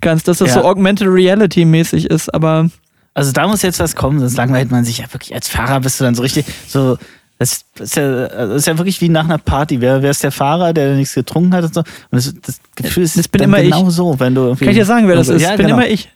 [0.01, 0.61] kannst, dass das ja.
[0.61, 2.69] so Augmented Reality mäßig ist, aber.
[3.13, 5.99] Also da muss jetzt was kommen, sonst langweilt man sich ja wirklich als Fahrer bist
[5.99, 6.97] du dann so richtig so.
[7.39, 9.81] Das ist ja, das ist ja wirklich wie nach einer Party.
[9.81, 11.79] Wer, wer ist der Fahrer, der nichts getrunken hat und so?
[11.79, 13.95] Und das, das Gefühl ist das bin immer genau ich.
[13.95, 15.41] so, wenn du Kann ich dir sagen, wer das ist?
[15.41, 15.77] Ja, bin genau.
[15.79, 16.09] immer ich.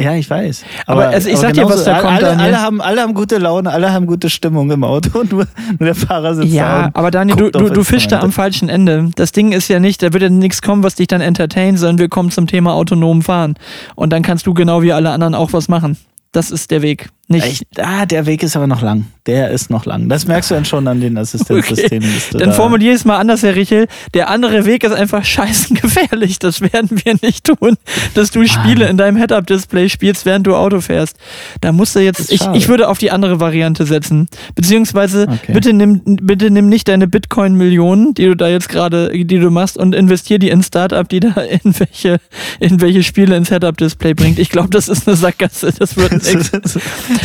[0.00, 0.64] Ja, ich weiß.
[0.86, 2.12] Aber, aber also ich aber sag dir, was da kommt.
[2.22, 5.46] Alle, alle, haben, alle haben gute Laune, alle haben gute Stimmung im Auto und nur,
[5.78, 6.90] nur der Fahrer sitzt ja, da.
[6.94, 9.10] aber Daniel, du, du, du fischst da am falschen Ende.
[9.16, 11.98] Das Ding ist ja nicht, da wird ja nichts kommen, was dich dann entertaint, sondern
[11.98, 13.54] wir kommen zum Thema autonom fahren.
[13.94, 15.98] Und dann kannst du genau wie alle anderen auch was machen.
[16.32, 17.10] Das ist der Weg.
[17.30, 17.62] Nicht.
[17.62, 19.06] Ich, ah, der Weg ist aber noch lang.
[19.24, 20.08] Der ist noch lang.
[20.08, 22.08] Das merkst du dann schon an den Assistenzsystemen.
[22.08, 22.38] Okay.
[22.38, 23.86] Dann da formulier es mal anders, Herr Richel.
[24.14, 26.40] Der andere Weg ist einfach scheißen gefährlich.
[26.40, 27.76] Das werden wir nicht tun,
[28.14, 31.18] dass du Spiele in deinem Head-Up-Display spielst, während du Auto fährst.
[31.60, 34.28] Da musst du jetzt, ich, ich würde auf die andere Variante setzen.
[34.56, 35.52] Beziehungsweise, okay.
[35.52, 39.78] bitte, nimm, bitte nimm nicht deine Bitcoin-Millionen, die du da jetzt gerade, die du machst,
[39.78, 42.18] und investier die in Startup, die da in welche,
[42.58, 44.40] in welche Spiele ins Head-Up-Display bringt.
[44.40, 45.72] Ich glaube, das ist eine Sackgasse.
[45.78, 46.50] Das wird nichts.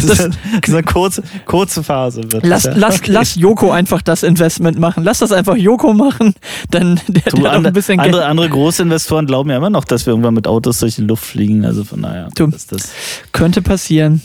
[0.06, 0.38] Das, ist
[0.70, 2.32] eine kurze, kurze Phase.
[2.32, 3.12] Wird lass, das, lass, okay.
[3.12, 5.04] lass Joko einfach das Investment machen.
[5.04, 6.36] Lass das einfach Joko machen.
[6.70, 8.30] Dann der, du, der andere, ein bisschen andere, Geld.
[8.30, 11.66] andere Großinvestoren glauben ja immer noch, dass wir irgendwann mit Autos durch die Luft fliegen.
[11.66, 12.30] Also von daher.
[12.36, 12.92] Du, das, das
[13.32, 14.22] könnte passieren.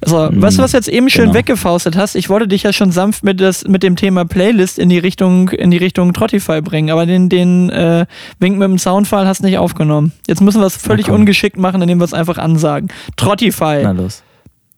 [0.00, 1.34] Also, hm, weißt du, was jetzt eben schön genau.
[1.34, 2.14] weggefaustet hast?
[2.14, 5.48] Ich wollte dich ja schon sanft mit, das, mit dem Thema Playlist in die Richtung,
[5.50, 8.06] in die Richtung Trottify bringen, aber den, den äh,
[8.38, 10.12] Wink mit dem Soundfall hast du nicht aufgenommen.
[10.26, 12.88] Jetzt müssen wir es völlig ungeschickt machen, indem wir es einfach ansagen.
[13.16, 13.80] Trottify.
[13.82, 14.22] Na los.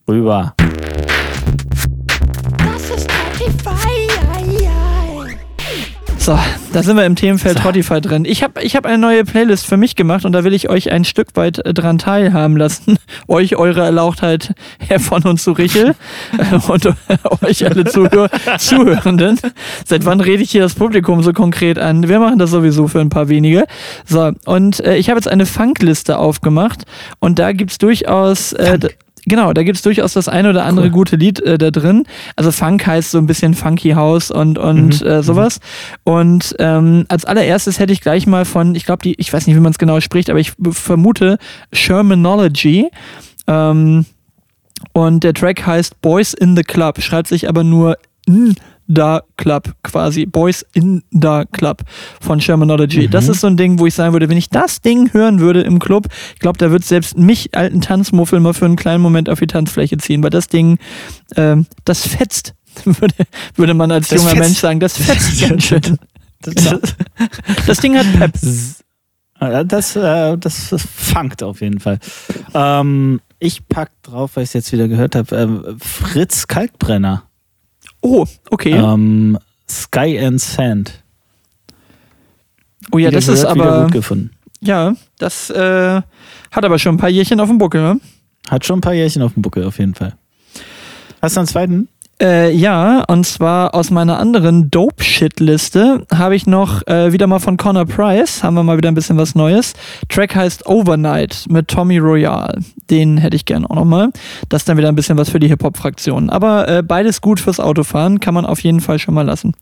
[0.09, 0.55] Rüber.
[2.59, 4.03] Das ist Trottify.
[6.23, 6.39] So,
[6.73, 7.63] da sind wir im Themenfeld so.
[7.65, 8.25] Spotify drin.
[8.25, 10.93] Ich habe ich hab eine neue Playlist für mich gemacht und da will ich euch
[10.93, 12.97] ein Stück weit äh, dran teilhaben lassen.
[13.27, 15.97] euch eure Erlauchtheit, Herr von und zu Richel
[16.69, 16.93] und äh,
[17.45, 19.41] euch alle Zuhör Zuhörenden.
[19.85, 22.09] Seit wann rede ich hier das Publikum so konkret an?
[22.09, 23.65] Wir machen das sowieso für ein paar wenige.
[24.07, 26.85] So, und äh, ich habe jetzt eine Funkliste aufgemacht
[27.19, 28.53] und da gibt's durchaus...
[28.53, 28.79] Äh,
[29.27, 30.93] Genau, da gibt es durchaus das eine oder andere cool.
[30.93, 32.05] gute Lied äh, da drin.
[32.35, 35.07] Also Funk heißt so ein bisschen Funky House und, und mhm.
[35.07, 35.61] äh, sowas.
[36.03, 39.55] Und ähm, als allererstes hätte ich gleich mal von, ich glaube, die, ich weiß nicht,
[39.55, 41.39] wie man es genau spricht, aber ich vermute
[41.73, 42.91] Shermanology.
[43.47, 44.07] Ähm,
[44.93, 48.57] und der Track heißt Boys in the Club, schreibt sich aber nur N
[48.87, 50.27] Da Club quasi.
[50.27, 51.83] Boys in Da Club
[52.21, 53.07] von Shermanology.
[53.07, 53.11] Mhm.
[53.11, 55.63] Das ist so ein Ding, wo ich sagen würde, wenn ich das Ding hören würde
[55.63, 59.29] im Club, ich glaube, da wird selbst mich, alten Tanzmuffel, mal für einen kleinen Moment
[59.29, 60.79] auf die Tanzfläche ziehen, weil das Ding,
[61.37, 62.55] ähm, das fetzt,
[62.85, 63.15] würde,
[63.55, 64.43] würde man als das junger fetzt.
[64.43, 65.99] Mensch sagen, das fetzt ganz schön.
[66.43, 66.79] Das, genau.
[67.67, 68.33] das Ding hat Pep.
[69.67, 71.99] Das, äh, das funkt auf jeden Fall.
[72.55, 77.25] Ähm, ich pack drauf, weil ich es jetzt wieder gehört habe, äh, Fritz Kalkbrenner.
[78.03, 78.73] Oh, okay.
[78.73, 79.39] Ähm,
[79.69, 81.03] Sky and Sand.
[82.91, 83.85] Oh ja, das ist aber.
[83.85, 84.31] Gut gefunden.
[84.61, 86.03] Ja, das äh,
[86.51, 88.01] hat aber schon ein paar Jährchen auf dem Buckel, ne?
[88.49, 90.15] Hat schon ein paar Jährchen auf dem Buckel, auf jeden Fall.
[91.21, 91.89] Hast du einen zweiten?
[92.23, 97.57] Äh, ja, und zwar aus meiner anderen Dope-Shit-Liste habe ich noch äh, wieder mal von
[97.57, 99.73] Connor Price, haben wir mal wieder ein bisschen was Neues.
[100.09, 102.61] Track heißt Overnight mit Tommy Royale.
[102.91, 104.11] Den hätte ich gerne auch nochmal.
[104.49, 106.31] Das ist dann wieder ein bisschen was für die Hip-Hop-Fraktion.
[106.31, 109.55] Aber äh, beides gut fürs Autofahren, kann man auf jeden Fall schon mal lassen.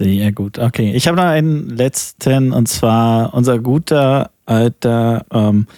[0.00, 0.94] Sehr gut, okay.
[0.96, 5.68] Ich habe noch einen letzten und zwar unser guter alter ähm,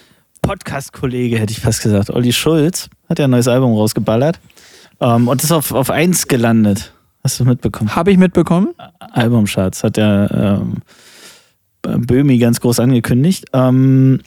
[0.41, 4.39] Podcast-Kollege, hätte ich fast gesagt, Olli Schulz, hat ja ein neues Album rausgeballert.
[5.01, 6.93] Um, ähm, und ist auf, auf 1 gelandet.
[7.23, 7.95] Hast du mitbekommen?
[7.95, 8.69] Habe ich mitbekommen.
[8.99, 10.81] Albumcharts hat der ähm,
[11.81, 13.45] Böhmi ganz groß angekündigt.
[13.53, 14.21] Ähm,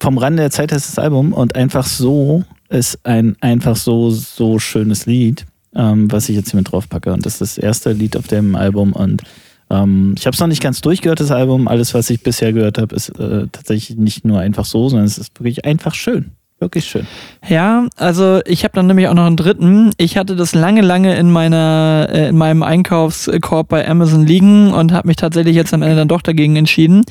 [0.00, 4.58] vom Rande der Zeit heißt das Album und einfach so ist ein einfach so, so
[4.58, 7.12] schönes Lied, ähm, was ich jetzt hier mit drauf packe.
[7.12, 9.22] Und das ist das erste Lied auf dem Album und
[9.70, 11.68] ähm, ich habe es noch nicht ganz durchgehört, das Album.
[11.68, 15.18] Alles, was ich bisher gehört habe, ist äh, tatsächlich nicht nur einfach so, sondern es
[15.18, 16.32] ist wirklich einfach schön.
[16.60, 17.06] Wirklich schön.
[17.48, 19.90] Ja, also ich habe dann nämlich auch noch einen dritten.
[19.98, 24.92] Ich hatte das lange, lange in meiner, äh, in meinem Einkaufskorb bei Amazon liegen und
[24.92, 27.04] habe mich tatsächlich jetzt am Ende dann doch dagegen entschieden,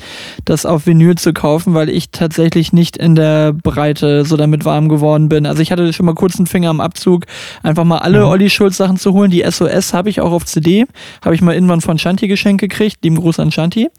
[0.46, 4.88] das auf Vinyl zu kaufen, weil ich tatsächlich nicht in der Breite so damit warm
[4.88, 5.44] geworden bin.
[5.44, 7.26] Also ich hatte schon mal kurz einen Finger am Abzug,
[7.62, 8.26] einfach mal alle mhm.
[8.26, 9.30] Olli Schulz Sachen zu holen.
[9.30, 10.86] Die SOS habe ich auch auf CD,
[11.22, 13.04] habe ich mal irgendwann von Shanti geschenkt gekriegt.
[13.04, 13.90] Lieben Gruß an Shanti.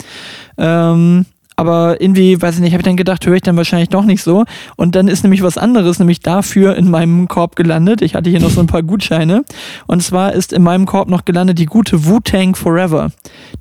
[0.58, 4.04] Ähm, aber irgendwie, weiß ich nicht, habe ich dann gedacht, höre ich dann wahrscheinlich doch
[4.04, 4.46] nicht so.
[4.76, 8.02] Und dann ist nämlich was anderes, nämlich dafür in meinem Korb gelandet.
[8.02, 9.44] Ich hatte hier noch so ein paar Gutscheine.
[9.88, 13.12] Und zwar ist in meinem Korb noch gelandet die gute Wu-Tang Forever.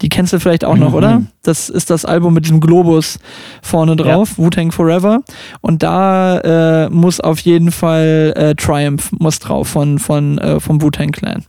[0.03, 0.97] Die kennst du vielleicht auch noch, mhm.
[0.97, 1.23] oder?
[1.43, 3.19] Das ist das Album mit diesem Globus
[3.63, 4.45] vorne drauf, ja.
[4.45, 5.21] Wu-Tang Forever.
[5.61, 6.39] Und da
[6.87, 11.45] äh, muss auf jeden Fall äh, Triumph muss drauf von, von, äh, vom Wu-Tang Clan.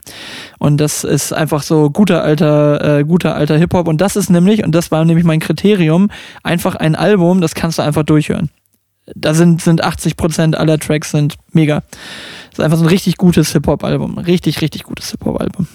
[0.66, 3.88] Und das ist einfach so guter alter, äh, guter alter Hip-Hop.
[3.88, 6.10] Und das ist nämlich, und das war nämlich mein Kriterium,
[6.42, 8.50] einfach ein Album, das kannst du einfach durchhören.
[9.14, 11.84] Da sind, sind 80% aller Tracks sind mega.
[12.50, 14.18] Das ist einfach so ein richtig gutes Hip-Hop-Album.
[14.18, 15.68] Richtig, richtig gutes Hip-Hop-Album.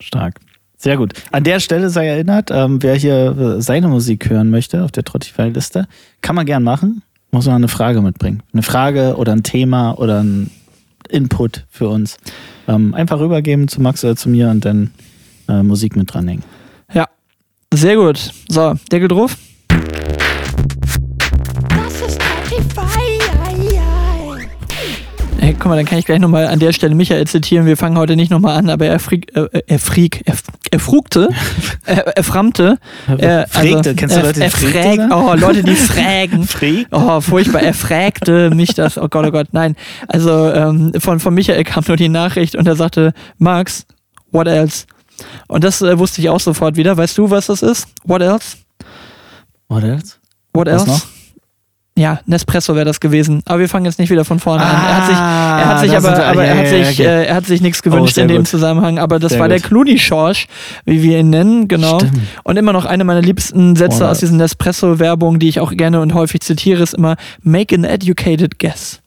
[0.00, 0.40] Stark.
[0.76, 1.12] Sehr gut.
[1.30, 5.04] An der Stelle sei erinnert, ähm, wer hier äh, seine Musik hören möchte auf der
[5.04, 5.86] Trottify-Liste,
[6.22, 7.02] kann man gern machen.
[7.30, 8.42] Muss man eine Frage mitbringen.
[8.52, 10.50] Eine Frage oder ein Thema oder ein
[11.08, 12.16] Input für uns.
[12.70, 14.92] Ähm, einfach rübergeben zu Max oder zu mir und dann
[15.48, 16.44] äh, Musik mit dranhängen.
[16.94, 17.08] Ja,
[17.74, 18.32] sehr gut.
[18.48, 19.36] So, Deckel drauf.
[25.50, 27.66] Hey, guck mal, dann kann ich gleich nochmal an der Stelle Michael zitieren.
[27.66, 30.36] Wir fangen heute nicht nochmal an, aber er friek, äh, er friek, er,
[30.70, 31.28] er frugte,
[31.86, 32.78] er, er frammte.
[33.18, 36.44] Er, Fregte, also, kennst du Leute, die er fräg, Oh, Leute, die frägen.
[36.46, 36.86] Fräg?
[36.92, 37.62] Oh, furchtbar.
[37.62, 38.96] Er fragte mich das.
[38.96, 39.74] Oh Gott, oh Gott, nein.
[40.06, 43.86] Also ähm, von, von Michael kam nur die Nachricht und er sagte, Max,
[44.30, 44.86] what else?
[45.48, 46.96] Und das äh, wusste ich auch sofort wieder.
[46.96, 47.88] Weißt du, was das ist?
[48.04, 48.56] What else?
[49.66, 50.14] What else?
[50.52, 51.08] What else?
[51.98, 53.42] Ja, Nespresso wäre das gewesen.
[53.44, 54.70] Aber wir fangen jetzt nicht wieder von vorne an.
[54.70, 57.08] Er hat sich, Ah, er hat sich das aber, aber er hat ja, sich, okay.
[57.08, 58.48] äh, er hat sich nichts gewünscht sehr in dem gut.
[58.48, 58.98] Zusammenhang.
[58.98, 59.68] Aber das Sehr war der gut.
[59.68, 60.46] Clooney Schorsch,
[60.86, 61.98] wie wir ihn nennen, genau.
[61.98, 62.20] Stimmt.
[62.44, 66.00] Und immer noch eine meiner liebsten Sätze Oh, aus diesen Nespresso-Werbungen, die ich auch gerne
[66.00, 69.00] und häufig zitiere, ist immer Make an educated guess.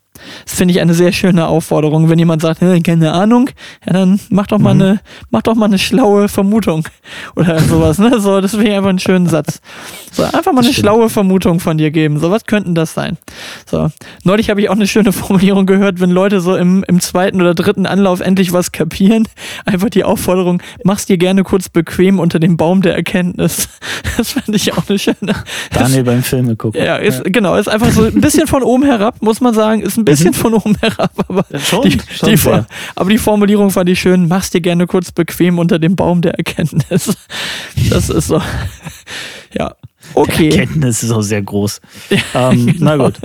[0.45, 2.09] Das finde ich eine sehr schöne Aufforderung.
[2.09, 3.49] Wenn jemand sagt, "Hm, keine Ahnung,
[3.85, 4.81] ja, dann mach doch mal Mhm.
[4.81, 4.99] eine,
[5.29, 6.87] mach doch mal eine schlaue Vermutung
[7.35, 7.97] oder sowas.
[7.99, 8.19] Ne?
[8.19, 9.61] So, das finde ich einfach einen schönen Satz.
[10.11, 12.19] So, einfach mal eine schlaue Vermutung von dir geben.
[12.19, 13.17] So, was könnten das sein?
[13.69, 13.89] So,
[14.23, 17.53] neulich habe ich auch eine schöne Formulierung gehört, wenn Leute so im, im zweiten oder
[17.55, 19.27] dritten Anlauf endlich was kapieren.
[19.65, 23.69] Einfach die Aufforderung, mach's dir gerne kurz bequem unter dem Baum der Erkenntnis.
[24.17, 25.33] Das fand ich auch eine schöne.
[25.73, 26.83] Daniel beim Filme gucken.
[26.83, 29.97] Ja, ist, genau, ist einfach so ein bisschen von oben herab, muss man sagen, ist
[29.97, 33.89] ein bisschen von oben herab, aber Ja, schon, die, schon die, aber die Formulierung fand
[33.89, 37.15] ich schön, mach's dir gerne kurz bequem unter dem Baum der Erkenntnis.
[37.89, 38.41] Das ist so.
[39.53, 39.75] Ja.
[40.15, 40.49] Okay.
[40.49, 41.79] Erkenntnis ist auch sehr groß.
[42.33, 43.19] ähm, na gut.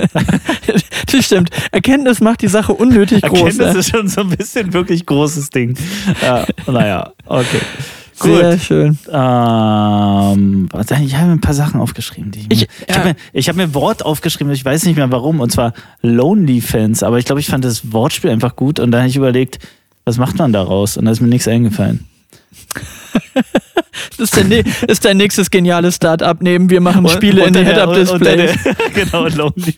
[1.11, 1.51] Das stimmt.
[1.73, 3.39] Erkenntnis macht die Sache unnötig groß.
[3.39, 3.79] Erkenntnis ne?
[3.81, 5.77] ist schon so ein bisschen wirklich großes Ding.
[6.23, 7.61] Ja, naja, okay.
[8.21, 8.61] Sehr Gut.
[8.63, 8.99] schön.
[9.11, 12.31] Ähm, warte, ich habe mir ein paar Sachen aufgeschrieben.
[12.33, 14.97] Die ich Ich- ich, habe mir, ich hab mir ein Wort aufgeschrieben, ich weiß nicht
[14.97, 17.03] mehr warum, und zwar Lonely Fans.
[17.03, 19.59] Aber ich glaube, ich fand das Wortspiel einfach gut und dann habe ich überlegt,
[20.05, 20.97] was macht man daraus?
[20.97, 22.07] Und da ist mir nichts eingefallen.
[24.17, 24.51] Das ist, dein,
[24.87, 28.55] ist dein nächstes geniales Start-up neben wir machen Und- Spiele in unter den der- der-
[28.95, 29.75] Genau, Lonely.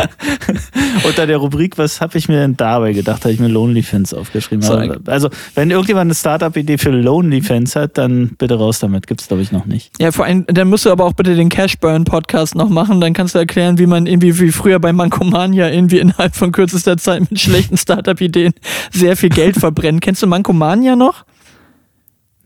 [1.06, 4.12] Unter der Rubrik, was habe ich mir denn dabei gedacht, habe ich mir Lonely Fans
[4.12, 4.62] aufgeschrieben.
[4.62, 9.06] So, Also, also, wenn irgendjemand eine Startup-Idee für Lonely Fans hat, dann bitte raus damit.
[9.06, 9.90] Gibt es, glaube ich, noch nicht.
[10.00, 13.00] Ja, vor allem, dann musst du aber auch bitte den Cashburn-Podcast noch machen.
[13.00, 16.96] Dann kannst du erklären, wie man irgendwie wie früher bei Mankomania irgendwie innerhalb von kürzester
[16.98, 18.52] Zeit mit schlechten Startup-Ideen
[18.92, 20.02] sehr viel Geld verbrennt.
[20.02, 21.24] Kennst du Mankomania noch?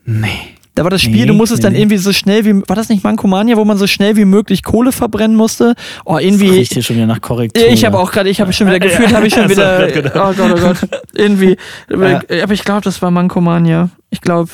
[0.04, 0.28] Nee.
[0.74, 1.78] Da war das Spiel, Nee, du musstest nee, dann nee.
[1.82, 4.90] irgendwie so schnell wie, war das nicht Mankomania, wo man so schnell wie möglich Kohle
[4.90, 5.74] verbrennen musste?
[6.04, 6.50] Oh, irgendwie.
[6.50, 7.68] Riecht hier schon wieder nach Korrektur.
[7.68, 10.30] Ich habe auch gerade, ich habe schon wieder gefühlt, habe ich schon wieder, genau.
[10.30, 11.56] oh Gott, oh Gott, irgendwie,
[11.88, 12.20] Ja.
[12.42, 13.90] aber ich glaube, das war Mankomania.
[14.10, 14.50] Ich glaube,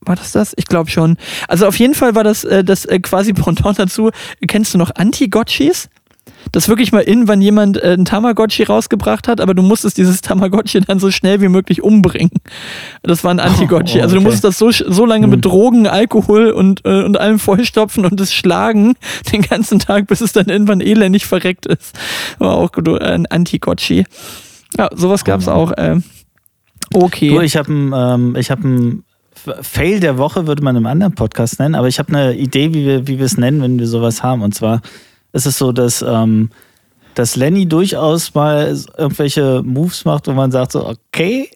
[0.00, 0.52] war das das?
[0.56, 1.16] Ich glaube schon.
[1.46, 4.10] Also auf jeden Fall war das äh, das äh, quasi Pendant dazu.
[4.48, 5.88] Kennst du noch Anti-Gotchis?
[6.52, 10.20] Das wirklich mal in, wann jemand äh, ein Tamagotchi rausgebracht hat, aber du musstest dieses
[10.22, 12.32] Tamagotchi dann so schnell wie möglich umbringen.
[13.02, 13.98] Das war ein Anti-Gotchi.
[13.98, 14.24] Oh, Also du okay.
[14.24, 15.30] musstest das so, so lange Hm.
[15.30, 18.94] mit Drogen, Alkohol und, äh, und allem vollstopfen und es schlagen
[19.32, 21.96] den ganzen Tag, bis es dann irgendwann elendig verreckt ist.
[22.38, 24.04] War auch gut, ein Anti-Gotchi.
[24.78, 25.52] Ja, sowas gab's Oh.
[25.52, 25.72] auch.
[25.72, 26.00] Äh,
[26.94, 27.28] okay.
[27.30, 30.86] Du, ich habe ein, ähm, ich hab ein F- Fail der Woche, würde man im
[30.86, 33.78] anderen Podcast nennen, aber ich habe eine Idee, wie wir, wie wir es nennen, wenn
[33.78, 34.42] wir sowas haben.
[34.42, 34.80] Und zwar
[35.32, 36.50] ist es so, dass, ähm,
[37.14, 41.50] dass Lenny durchaus mal irgendwelche Moves macht, wo man sagt so, okay,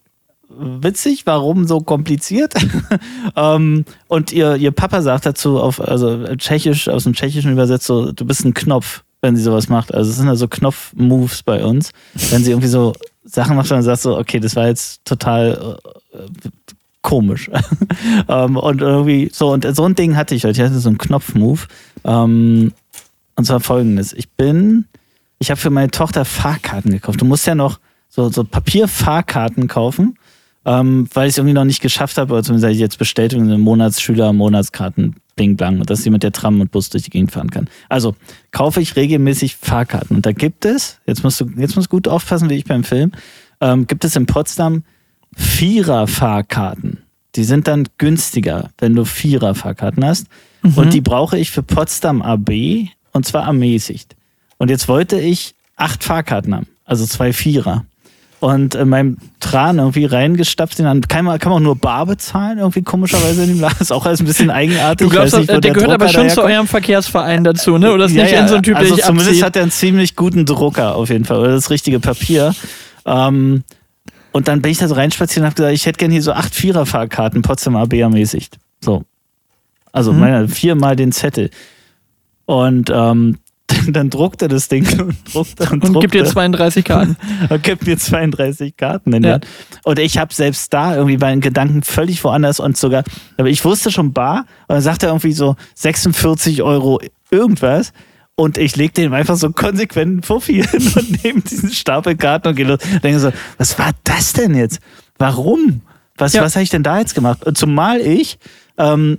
[0.49, 2.55] witzig, warum so kompliziert?
[3.37, 8.13] ähm, und ihr, ihr Papa sagt dazu auf, also tschechisch, aus dem Tschechischen übersetzt so,
[8.13, 9.93] du bist ein Knopf, wenn sie sowas macht.
[9.95, 11.91] Also es sind ja so Knopf-Moves bei uns.
[12.31, 12.93] Wenn sie irgendwie so
[13.25, 15.79] Sachen macht, dann sagst du, okay, das war jetzt total
[16.13, 16.49] äh,
[17.03, 17.51] komisch.
[18.29, 20.61] ähm, und irgendwie so, und so ein Ding hatte ich heute.
[20.61, 21.61] Ich hatte so einen Knopf-Move.
[22.05, 22.73] Ähm,
[23.37, 24.13] und zwar folgendes.
[24.13, 24.87] Ich bin,
[25.39, 27.21] ich habe für meine Tochter Fahrkarten gekauft.
[27.21, 30.17] Du musst ja noch so, so Papierfahrkarten kaufen,
[30.65, 33.35] ähm, weil ich es irgendwie noch nicht geschafft habe, oder zumindest habe ich jetzt bestellt,
[33.35, 37.11] eine Monatsschüler, Monatskarten, Bing Blang, und dass sie mit der Tram und Bus durch die
[37.11, 37.69] Gegend fahren kann.
[37.89, 38.15] Also
[38.53, 40.17] kaufe ich regelmäßig Fahrkarten.
[40.17, 42.85] Und da gibt es, jetzt musst du, jetzt musst du gut aufpassen, wie ich beim
[42.85, 43.13] Film,
[43.61, 44.85] ähm, gibt es in Potsdam
[45.37, 47.03] Vierer-Fahrkarten.
[47.35, 50.29] Die sind dann günstiger, wenn du Vierer-Fahrkarten hast.
[50.77, 54.15] Und die brauche ich für Potsdam AB und zwar ermäßigt.
[54.59, 57.87] Und jetzt wollte ich acht Fahrkarten haben, also zwei Vierer.
[58.41, 62.05] Und in meinem Tran irgendwie reingestapft, den dann kann man, kann man auch nur bar
[62.05, 63.79] bezahlen, irgendwie komischerweise in dem Laden.
[63.81, 65.07] Ist auch alles ein bisschen eigenartig.
[65.07, 67.91] du glaubst, nicht, äh, der gehört aber Drucker schon zu eurem Verkehrsverein dazu, ne?
[67.91, 69.45] Oder ist nicht in so ein Typ, der also zumindest abzieht?
[69.45, 72.55] hat er einen ziemlich guten Drucker auf jeden Fall, oder das richtige Papier.
[73.07, 73.65] Ähm,
[74.33, 76.33] und dann bin ich da so reinspaziert und habe gesagt, ich hätte gerne hier so
[76.33, 78.59] acht Vierer-Fahrkarten Potsdam AB ermäßigt.
[78.83, 79.05] So.
[79.93, 80.21] Also Mhm.
[80.21, 81.49] meine, viermal den Zettel.
[82.47, 83.39] Und ähm,
[83.89, 87.17] dann druckt er das Ding und druckt und, Und druckt gibt dir 32 Karten.
[87.49, 89.41] und gibt mir 32 Karten in Ja.
[89.85, 93.05] Und ich habe selbst da irgendwie meinen Gedanken völlig woanders und sogar,
[93.39, 97.93] aber ich wusste schon bar und dann sagt er irgendwie so 46 Euro irgendwas.
[98.37, 102.49] Und ich leg dem einfach so konsequent einen Fuffi hin und nehme diesen Stapel Karten
[102.49, 102.81] und gehe los.
[102.93, 104.81] Und denke so, was war das denn jetzt?
[105.19, 105.83] Warum?
[106.19, 106.43] Was, Ja.
[106.43, 107.45] was habe ich denn da jetzt gemacht?
[107.45, 108.39] Und zumal ich
[108.77, 109.19] ähm,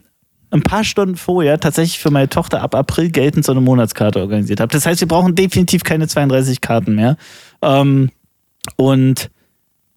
[0.51, 4.59] ein paar Stunden vorher tatsächlich für meine Tochter ab April geltend so eine Monatskarte organisiert
[4.59, 4.71] habe.
[4.71, 7.17] Das heißt, wir brauchen definitiv keine 32 Karten mehr.
[7.61, 8.09] Ähm,
[8.77, 9.29] und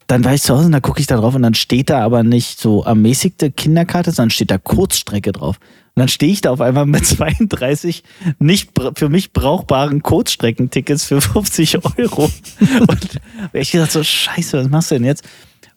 [0.06, 2.00] dann war ich zu Hause und da gucke ich da drauf und dann steht da
[2.00, 5.58] aber nicht so ermäßigte Kinderkarte, sondern steht da Kurzstrecke drauf.
[5.94, 8.04] Und dann stehe ich da auf einmal mit 32
[8.38, 12.30] nicht für mich brauchbaren Kurzstreckentickets für 50 Euro.
[12.88, 13.20] und
[13.52, 15.28] ich gesagt so, scheiße, was machst du denn jetzt?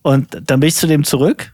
[0.01, 1.53] Und dann bin ich zu dem zurück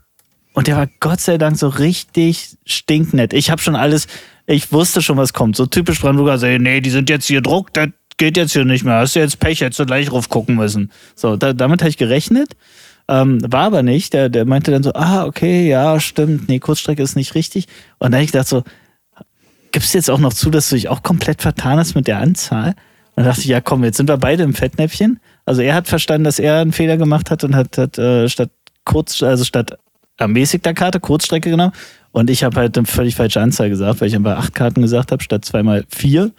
[0.58, 3.32] und der war Gott sei Dank so richtig stinknett.
[3.32, 4.08] Ich habe schon alles,
[4.48, 5.56] ich wusste schon, was kommt.
[5.56, 8.84] So typisch Brandenburger, so, nee, die sind jetzt hier Druck, das geht jetzt hier nicht
[8.84, 8.96] mehr.
[8.96, 10.92] Hast du jetzt Pech, hättest du gleich drauf gucken müssen.
[11.14, 12.58] So, da, damit habe ich gerechnet.
[13.08, 14.16] Ähm, war aber nicht.
[14.16, 17.68] Der, der meinte dann so, ah, okay, ja, stimmt, nee, Kurzstrecke ist nicht richtig.
[18.00, 18.64] Und dann habe ich gedacht so,
[19.72, 22.18] gibst du jetzt auch noch zu, dass du dich auch komplett vertan hast mit der
[22.18, 22.70] Anzahl?
[22.70, 25.20] Und dann dachte ich, ja komm, jetzt sind wir beide im Fettnäpfchen.
[25.46, 28.50] Also er hat verstanden, dass er einen Fehler gemacht hat und hat, hat äh, statt
[28.86, 29.78] kurz, also statt
[30.18, 31.74] ermäßigter Karte Kurzstrecke genommen.
[32.12, 35.12] Und ich habe halt eine völlig falsche Anzahl gesagt, weil ich einfach acht Karten gesagt
[35.12, 36.32] habe, statt zweimal vier.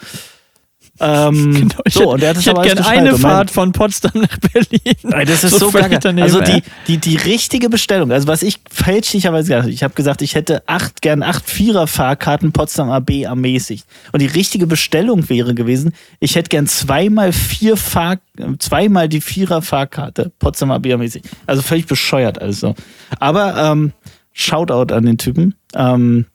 [1.01, 4.13] Ähm, genau, ich so, hätte, und er hat ich hätte gerne eine Fahrt von Potsdam
[4.15, 5.27] nach Berlin.
[5.27, 5.99] Das ist so, so geil.
[6.21, 10.23] Also die, die, die richtige Bestellung, also was ich fälschlicherweise gesagt habe, ich habe gesagt,
[10.23, 13.87] ich hätte acht, gern acht Vierer-Fahrkarten Potsdam AB ermäßigt.
[14.13, 18.17] Und die richtige Bestellung wäre gewesen, ich hätte gern zweimal vier Fahr,
[18.59, 21.27] zweimal die Vierer-Fahrkarte Potsdam AB ermäßigt.
[21.47, 22.75] Also völlig bescheuert alles so.
[23.21, 23.93] Aber ähm,
[24.33, 25.55] Shoutout an den Typen.
[25.75, 26.27] Ähm,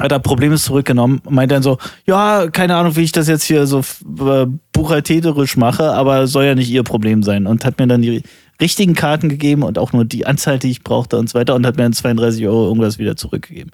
[0.00, 3.66] hat er Probleme zurückgenommen, meint dann so, ja, keine Ahnung, wie ich das jetzt hier
[3.66, 7.46] so äh, buchhalterisch mache, aber soll ja nicht ihr Problem sein.
[7.46, 8.22] Und hat mir dann die
[8.60, 11.66] richtigen Karten gegeben und auch nur die Anzahl, die ich brauchte und so weiter und
[11.66, 13.70] hat mir dann 32 Euro irgendwas wieder zurückgegeben.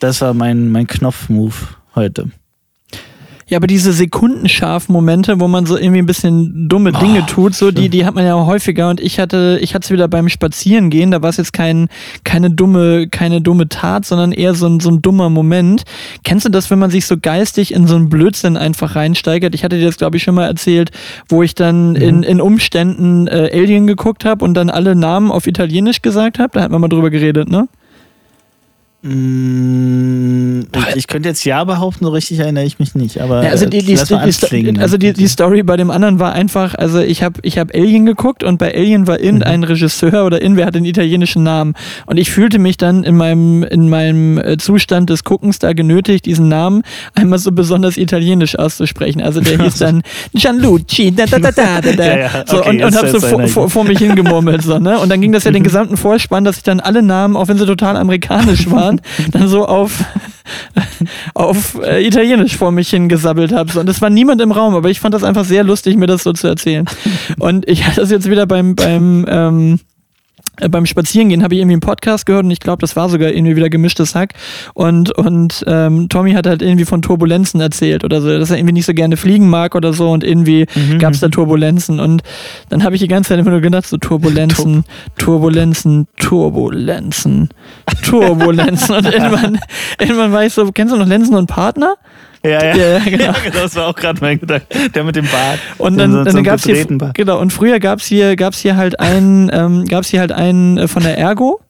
[0.00, 2.30] Das war mein, mein Knopfmove heute.
[3.48, 7.54] Ja, aber diese sekundenscharfen Momente, wo man so irgendwie ein bisschen dumme Dinge oh, tut,
[7.54, 8.90] so die, die hat man ja häufiger.
[8.90, 11.10] Und ich hatte, ich hatte es wieder beim Spazierengehen.
[11.10, 11.88] Da war es jetzt kein,
[12.24, 15.84] keine dumme, keine dumme Tat, sondern eher so ein, so ein dummer Moment.
[16.24, 19.54] Kennst du das, wenn man sich so geistig in so einen Blödsinn einfach reinsteigert?
[19.54, 20.90] Ich hatte dir das, glaube ich, schon mal erzählt,
[21.30, 21.96] wo ich dann mhm.
[21.96, 26.50] in, in Umständen äh, Alien geguckt habe und dann alle Namen auf Italienisch gesagt habe.
[26.52, 27.66] Da hat man mal drüber geredet, ne?
[29.00, 30.62] Mm,
[30.96, 33.78] ich könnte jetzt ja behaupten, so richtig erinnere ich mich nicht, aber ja, also die,
[33.78, 37.58] die, die, also die, die Story bei dem anderen war einfach, also ich habe ich
[37.58, 39.66] hab Alien geguckt und bei Alien war irgendein mhm.
[39.66, 41.74] Regisseur oder irgendwer hat den italienischen Namen
[42.06, 46.26] und ich fühlte mich dann in meinem, in meinem äh, Zustand des Guckens da genötigt,
[46.26, 46.82] diesen Namen
[47.14, 49.22] einmal so besonders italienisch auszusprechen.
[49.22, 50.02] Also der hieß dann
[50.34, 51.92] Gianluci, da, da, da, da, da.
[52.08, 52.30] Ja, ja.
[52.46, 54.62] So, okay, und, und hab so vor, vor, vor, mich hingemurmelt.
[54.62, 54.98] So, ne?
[54.98, 57.58] Und dann ging das ja den gesamten Vorspann, dass ich dann alle Namen, auch wenn
[57.58, 59.00] sie total amerikanisch waren, waren,
[59.32, 60.04] dann so auf,
[61.34, 63.78] auf äh, Italienisch vor mich hingesabbelt habe.
[63.78, 66.22] Und es war niemand im Raum, aber ich fand das einfach sehr lustig, mir das
[66.22, 66.86] so zu erzählen.
[67.38, 69.87] Und ich hatte das jetzt wieder beim, beim ähm, äh,
[70.70, 73.56] beim Spazierengehen habe ich irgendwie einen Podcast gehört und ich glaube, das war sogar irgendwie
[73.56, 74.34] wieder gemischtes Hack.
[74.74, 78.74] Und, und ähm, Tommy hat halt irgendwie von Turbulenzen erzählt oder so, dass er irgendwie
[78.74, 80.98] nicht so gerne fliegen mag oder so und irgendwie mhm.
[80.98, 82.00] gab es da Turbulenzen.
[82.00, 82.22] Und
[82.68, 84.84] dann habe ich die ganze Zeit immer nur gedacht, so Turbulenzen,
[85.18, 87.48] Turbulenzen, Turbulenzen,
[88.02, 88.96] Turbulenzen.
[88.96, 89.58] und irgendwann,
[90.00, 91.94] irgendwann war ich so, kennst du noch Lenzen und Partner?
[92.42, 92.76] Ja, ja.
[92.76, 93.24] ja, genau.
[93.24, 93.62] ja genau.
[93.62, 94.66] Das war auch gerade mein Gedanke.
[94.94, 95.58] Der mit dem Bart.
[95.78, 96.84] Und dann, so, dann so gab es hier,
[97.14, 100.78] genau, und früher gab es hier, gab's hier halt einen, ähm, gab's hier halt einen
[100.78, 101.60] äh, von der Ergo,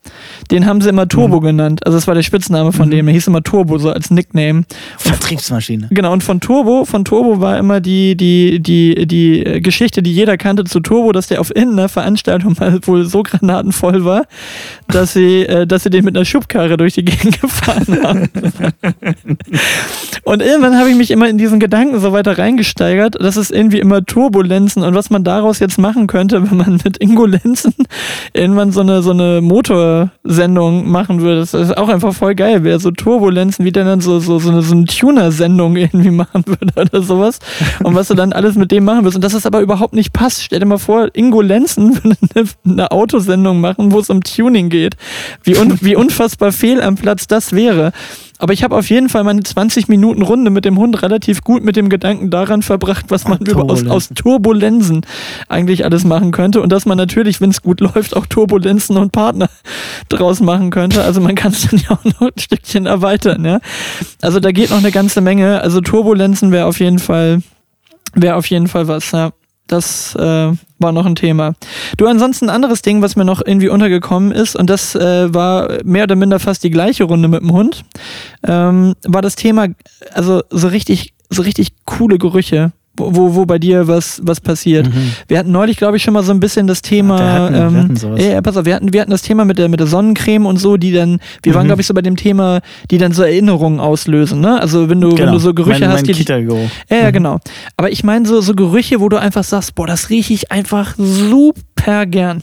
[0.50, 1.44] den haben sie immer Turbo mhm.
[1.44, 1.86] genannt.
[1.86, 2.92] Also das war der Spitzname von mhm.
[2.92, 3.06] dem.
[3.06, 4.64] Der hieß immer Turbo, so als Nickname.
[4.98, 5.88] Vertriebsmaschine.
[5.90, 10.36] Genau, und von Turbo, von Turbo war immer die, die, die, die Geschichte, die jeder
[10.36, 14.24] kannte zu Turbo, dass der auf irgendeiner Veranstaltung mal wohl so granatenvoll war,
[14.88, 18.28] dass sie, äh, dass sie den mit einer Schubkarre durch die Gegend gefahren haben.
[20.24, 23.78] und irgendwann habe ich mich immer in diesen Gedanken so weiter reingesteigert, dass es irgendwie
[23.78, 27.74] immer Turbulenzen und was man daraus jetzt machen könnte, wenn man mit Ingolenzen
[28.32, 31.38] irgendwann so eine, so eine Motorsendung machen würde.
[31.40, 34.50] Das ist auch einfach voll geil wäre, so Turbulenzen, wie der dann so, so, so
[34.50, 37.38] eine, so eine Tuner-Sendung irgendwie machen würde oder sowas.
[37.84, 39.14] Und was du dann alles mit dem machen wirst.
[39.14, 40.42] Und dass es aber überhaupt nicht passt.
[40.42, 44.96] Stell dir mal vor, Ingolenzen würde eine, eine Autosendung machen, wo es um Tuning geht.
[45.44, 47.92] Wie, un, wie unfassbar fehl am Platz das wäre.
[48.38, 51.64] Aber ich habe auf jeden Fall meine 20 Minuten Runde mit dem Hund relativ gut
[51.64, 55.04] mit dem Gedanken daran verbracht, was man über, aus, aus Turbulenzen
[55.48, 56.60] eigentlich alles machen könnte.
[56.60, 59.48] Und dass man natürlich, wenn es gut läuft, auch Turbulenzen und Partner
[60.08, 61.02] draus machen könnte.
[61.02, 63.44] Also man kann es dann ja auch noch ein Stückchen erweitern.
[63.44, 63.60] Ja?
[64.22, 65.60] Also da geht noch eine ganze Menge.
[65.60, 67.42] Also Turbulenzen wäre auf jeden Fall,
[68.14, 69.10] wäre auf jeden Fall was.
[69.10, 69.32] Ja.
[69.68, 71.54] Das äh, war noch ein Thema.
[71.96, 75.78] Du, ansonsten ein anderes Ding, was mir noch irgendwie untergekommen ist, und das äh, war
[75.84, 77.84] mehr oder minder fast die gleiche Runde mit dem Hund,
[78.46, 79.68] ähm, war das Thema,
[80.12, 84.86] also so richtig, so richtig coole Gerüche wo, wo bei dir was, was passiert.
[84.88, 85.12] Mhm.
[85.28, 87.18] Wir hatten neulich, glaube ich, schon mal so ein bisschen das Thema.
[87.18, 89.58] Wir hatten, ähm, wir hatten äh, pass auf, wir hatten, wir hatten das Thema mit
[89.58, 91.56] der, mit der Sonnencreme und so, die dann, wir mhm.
[91.56, 94.60] waren, glaube ich, so bei dem Thema, die dann so Erinnerungen auslösen, ne?
[94.60, 95.26] Also wenn du, genau.
[95.26, 96.12] wenn du so Gerüche mein, hast, mein die.
[96.12, 96.38] Kita.
[96.38, 96.56] Ja,
[96.90, 97.12] ja, mhm.
[97.12, 97.38] genau.
[97.76, 100.94] Aber ich meine so, so Gerüche, wo du einfach sagst, boah, das rieche ich einfach
[100.98, 102.42] super gern.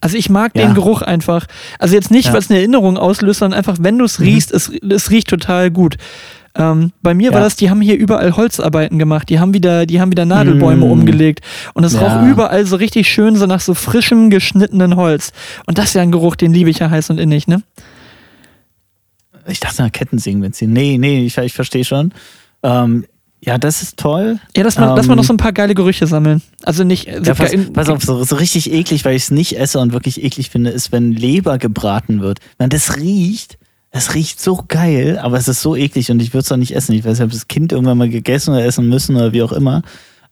[0.00, 0.66] Also ich mag Ja.
[0.66, 1.46] den Geruch einfach.
[1.78, 2.32] Also jetzt nicht, Ja.
[2.32, 4.26] weil es eine Erinnerung auslöst, sondern einfach, wenn du es Mhm.
[4.26, 5.96] riechst, es, es riecht total gut.
[6.56, 7.44] Ähm, bei mir war Ja.
[7.46, 10.90] das, die haben hier überall Holzarbeiten gemacht, die haben wieder, die haben wieder Nadelbäume Mm.
[10.90, 11.40] umgelegt
[11.74, 12.00] und es Ja.
[12.00, 15.32] roch überall so richtig schön so nach so frischem geschnittenen Holz.
[15.66, 17.62] Und das ist ja ein Geruch, den liebe ich ja heiß und innig, ne?
[19.46, 20.72] Ich dachte, na, Kettensägenbenzin.
[20.72, 22.12] Nee, nee, ich, ich verstehe schon.
[22.62, 23.04] Ähm,
[23.40, 24.38] ja, das ist toll.
[24.56, 26.40] Ja, dass man, dass man Ähm, noch so ein paar geile Gerüche sammeln.
[26.62, 27.10] Also nicht.
[27.12, 29.92] So Ja, pass, pass auf, so, so richtig eklig, weil ich es nicht esse und
[29.92, 32.38] wirklich eklig finde, ist, wenn Leber gebraten wird.
[32.56, 33.58] Wenn das riecht,
[33.94, 36.74] das riecht so geil, aber es ist so eklig und ich würde es auch nicht
[36.74, 36.94] essen.
[36.94, 39.52] Ich weiß nicht, ob das Kind irgendwann mal gegessen oder essen müssen oder wie auch
[39.52, 39.82] immer.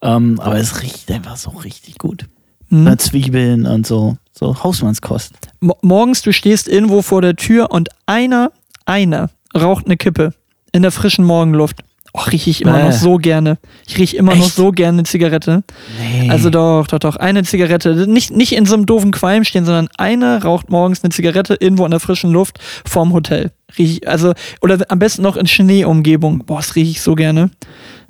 [0.02, 2.26] Ähm, aber es riecht einfach so richtig gut.
[2.70, 2.82] Hm.
[2.82, 4.16] Mit Zwiebeln und so.
[4.32, 5.34] So Hausmannskost.
[5.60, 8.50] Mo- morgens, du stehst irgendwo vor der Tür und einer,
[8.84, 10.34] einer raucht eine Kippe
[10.72, 11.84] in der frischen Morgenluft.
[12.14, 12.84] Och, rieche ich immer Bäh.
[12.84, 13.56] noch so gerne.
[13.86, 14.54] Ich rieche immer noch Echt?
[14.54, 15.64] so gerne eine Zigarette.
[15.98, 16.28] Nee.
[16.28, 17.16] Also doch, doch, doch.
[17.16, 18.06] Eine Zigarette.
[18.06, 21.86] Nicht, nicht in so einem doofen Qualm stehen, sondern einer raucht morgens eine Zigarette irgendwo
[21.86, 23.50] in der frischen Luft vorm Hotel.
[23.78, 26.44] Riech also, oder am besten noch in Schneeumgebung.
[26.44, 27.50] Boah, das rieche ich so gerne.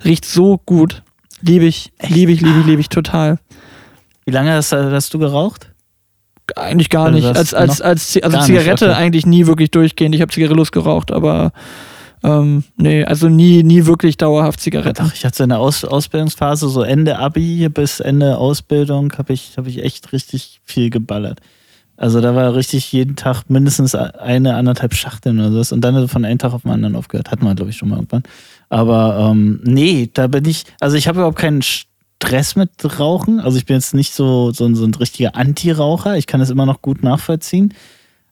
[0.03, 1.01] Riecht so gut.
[1.41, 3.37] Liebe ich, liebe ich, liebe ich, liebe ich total.
[4.25, 5.69] Wie lange hast, hast du geraucht?
[6.57, 7.37] Eigentlich gar Also nicht.
[7.37, 7.85] Als, als, noch?
[7.85, 8.95] als, Zi- also Gar nicht, Zigarette okay.
[8.95, 10.13] eigentlich nie wirklich durchgehend.
[10.13, 11.53] Ich habe Zigarillos geraucht, aber
[12.23, 15.05] ähm, nee, also nie, nie wirklich dauerhaft Zigaretten.
[15.05, 19.67] Doch, ich hatte eine Aus Ausbildungsphase, so Ende Abi bis Ende Ausbildung, habe ich, hab
[19.67, 21.39] ich echt richtig viel geballert.
[21.95, 25.75] Also da war richtig jeden Tag mindestens eine, anderthalb Schachteln oder so.
[25.75, 27.29] Und dann von einem Tag auf den anderen aufgehört.
[27.29, 28.23] Hatten wir, glaube ich, schon mal irgendwann.
[28.69, 33.39] Aber ähm, nee, da bin ich, also ich habe überhaupt keinen Stress mit Rauchen.
[33.39, 36.17] Also ich bin jetzt nicht so, so, ein- so ein richtiger Anti-Raucher.
[36.17, 37.73] Ich kann das immer noch gut nachvollziehen.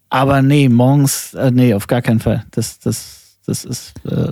[0.10, 2.44] Aber nee, morgens, äh, nee, auf gar keinen Fall.
[2.52, 4.32] Das, das, das ist äh,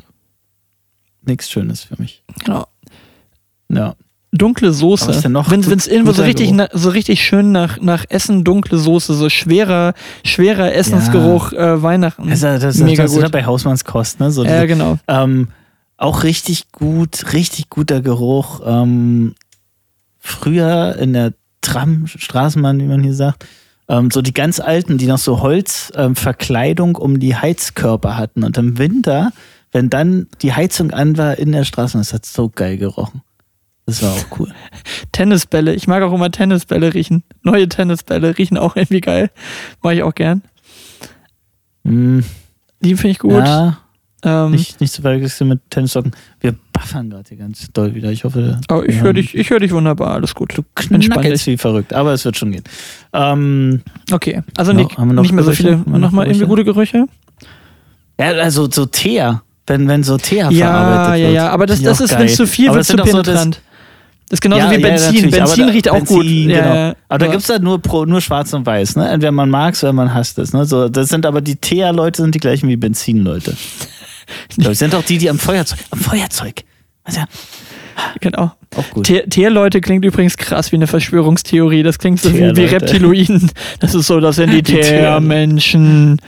[1.23, 2.23] nichts Schönes für mich.
[2.45, 2.67] Genau.
[3.71, 3.95] Ja.
[4.31, 5.07] Dunkle Soße.
[5.07, 8.05] Was ist denn noch Wenn es irgendwo so richtig, na, so richtig schön nach, nach
[8.09, 9.93] Essen dunkle Soße, so schwerer,
[10.23, 12.25] schwerer Essensgeruch äh, Weihnachten.
[12.29, 13.23] Das, ist- das, das, Mega das ist gut.
[13.23, 14.29] ja bei Hausmannskost, ne?
[14.31, 14.99] So ja, diese, genau.
[15.07, 15.47] ähm,
[15.97, 18.61] auch richtig gut, richtig guter Geruch.
[18.65, 19.33] Ähm,
[20.19, 23.45] früher in der Tram, Straßenbahn, wie man hier sagt,
[23.89, 28.43] ähm, so die ganz alten, die noch so Holzverkleidung ähm, um die Heizkörper hatten.
[28.43, 29.31] Und im Winter,
[29.71, 33.21] wenn dann die Heizung an war in der Straßenbahn, das hat so geil gerochen.
[33.85, 34.53] Das war auch cool.
[35.11, 35.73] Tennisbälle.
[35.73, 37.23] Ich mag auch immer Tennisbälle riechen.
[37.41, 39.31] Neue Tennisbälle riechen auch irgendwie geil.
[39.81, 40.43] Mag ich auch gern.
[41.83, 42.19] Mm,
[42.81, 43.31] Die finde ich gut.
[43.31, 43.79] Ja,
[44.23, 46.11] ähm, nicht, nicht zu verwechseln mit Tennissocken.
[46.41, 48.11] Wir buffern gerade hier ganz doll wieder.
[48.11, 50.11] Ich hoffe, aber ich höre dich, ich hör dich wunderbar.
[50.11, 50.57] Alles gut.
[50.57, 52.63] Du knackelst wie verrückt, aber es wird schon gehen.
[53.13, 54.41] Ähm, Okay.
[54.57, 55.77] Also No, nicht, haben wir noch nicht mehr so viele.
[55.85, 57.05] Nochmal irgendwie gute Gerüche?
[58.19, 61.35] ja, also so Teer, wenn, wenn so Teer Ja, verarbeitet ja, wird.
[61.35, 61.49] ja.
[61.51, 63.61] Aber das, das ist, wenn es zu viel wird, zu auch so das- penetrant.
[64.31, 65.25] Das ist genauso Ja, wie ja, Benzin.
[65.25, 66.19] aber Benzin da- riecht auch gut.
[66.19, 66.75] Benzin, Ja, genau.
[66.75, 67.31] ja, Aber da ja.
[67.31, 69.09] gibt es halt nur, pro, nur schwarz und weiß, ne?
[69.09, 70.53] Entweder man mag es oder man hasst es.
[70.53, 70.65] Ne?
[70.65, 73.55] So, das sind aber die Teer-Leute sind die gleichen wie Benzin-Leute.
[74.57, 75.79] Das sind auch die, die am Feuerzeug.
[75.91, 76.63] Am Feuerzeug.
[77.03, 77.25] Also ja,
[78.21, 78.51] Genau.
[78.75, 79.07] auch gut.
[79.07, 81.83] Teer- Teerleute klingt übrigens krass wie eine Verschwörungstheorie.
[81.83, 82.65] Das klingt so wie, wie.
[82.65, 83.51] Reptiloiden.
[83.79, 86.21] Das ist so, das sind die, Die Teer- Teermenschen.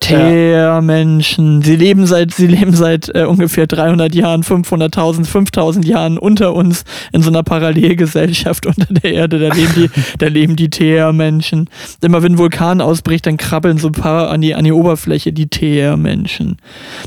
[0.00, 1.62] Teermenschen.
[1.62, 6.84] Sie leben seit, sie leben seit äh, ungefähr 300 Jahren, 500.000, 5.000 Jahren unter uns
[7.12, 9.38] in so einer Parallelgesellschaft unter der Erde.
[9.38, 11.68] Da leben die, da leben die Teermenschen.
[12.00, 15.32] Immer wenn ein Vulkan ausbricht, dann krabbeln so ein paar an die, an die Oberfläche
[15.32, 16.56] die Teermenschen.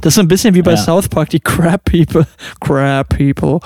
[0.01, 0.77] Das ist so ein bisschen wie bei Ja.
[0.77, 2.27] South Park, die Crab People.
[2.59, 3.59] Crab People.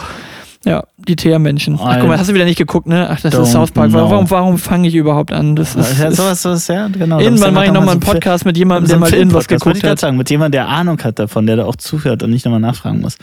[0.65, 1.79] Ja, die Teermenschen.
[1.81, 3.09] Ach, guck mal, hast du wieder nicht geguckt, ne?
[3.09, 3.89] Ach, das Don't ist South Park.
[3.89, 4.09] know.
[4.09, 5.55] Warum, warum fange ich überhaupt an?
[5.55, 7.19] Das ist, ja, sowas, sowas, ja, genau.
[7.19, 9.99] irgendwann mache ich nochmal einen Podcast mit jemandem, der mal irgendwas geguckt ich gerade hat.
[9.99, 13.01] sagen, mit jemandem, der Ahnung hat davon, der da auch zuhört und nicht nochmal nachfragen
[13.01, 13.17] muss.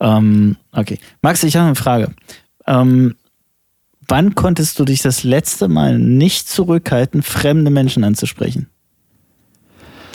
[0.00, 0.98] Ähm, okay.
[1.22, 2.12] Max, ich habe eine Frage.
[2.66, 3.14] Ähm,
[4.08, 8.68] wann konntest du dich das letzte Mal nicht zurückhalten, fremde Menschen anzusprechen?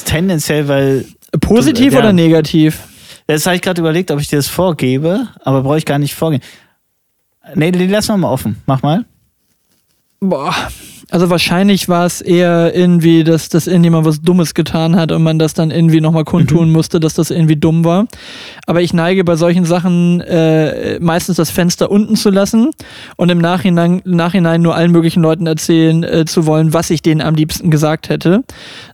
[0.06, 1.06] Tendenziell, weil,
[1.42, 2.00] Positiv Ja.
[2.00, 2.80] oder negativ?
[3.28, 6.14] das habe ich gerade überlegt, ob ich dir das vorgebe, aber brauche ich gar nicht
[6.14, 6.42] vorgehen.
[7.54, 8.62] Nee, den lassen wir mal offen.
[8.66, 9.06] Mach mal.
[10.20, 10.56] Boah.
[11.12, 15.38] Also wahrscheinlich war es eher irgendwie, dass, dass irgendjemand was Dummes getan hat und man
[15.38, 18.08] das dann irgendwie nochmal kundtun musste, dass das irgendwie dumm war.
[18.66, 22.72] Aber ich neige bei solchen Sachen äh, meistens das Fenster unten zu lassen
[23.18, 27.22] und im Nachhinein, Nachhinein nur allen möglichen Leuten erzählen äh, zu wollen, was ich denen
[27.22, 28.44] am liebsten gesagt hätte.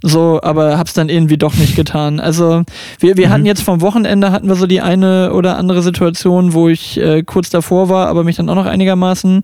[0.02, 2.20] So, aber hab's dann irgendwie doch nicht getan.
[2.20, 2.64] Also
[3.00, 6.68] wir, wir hatten jetzt vom Wochenende hatten wir so die eine oder andere Situation, wo
[6.68, 9.42] ich äh, kurz davor war, aber mich dann auch noch einigermaßen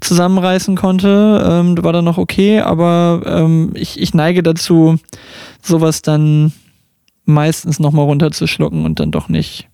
[0.00, 1.44] zusammenreißen konnte.
[1.48, 4.96] Ähm, war dann noch okay, aber ähm, ich, ich neige dazu,
[5.62, 6.52] sowas dann
[7.24, 9.68] meistens nochmal runterzuschlucken und dann doch nicht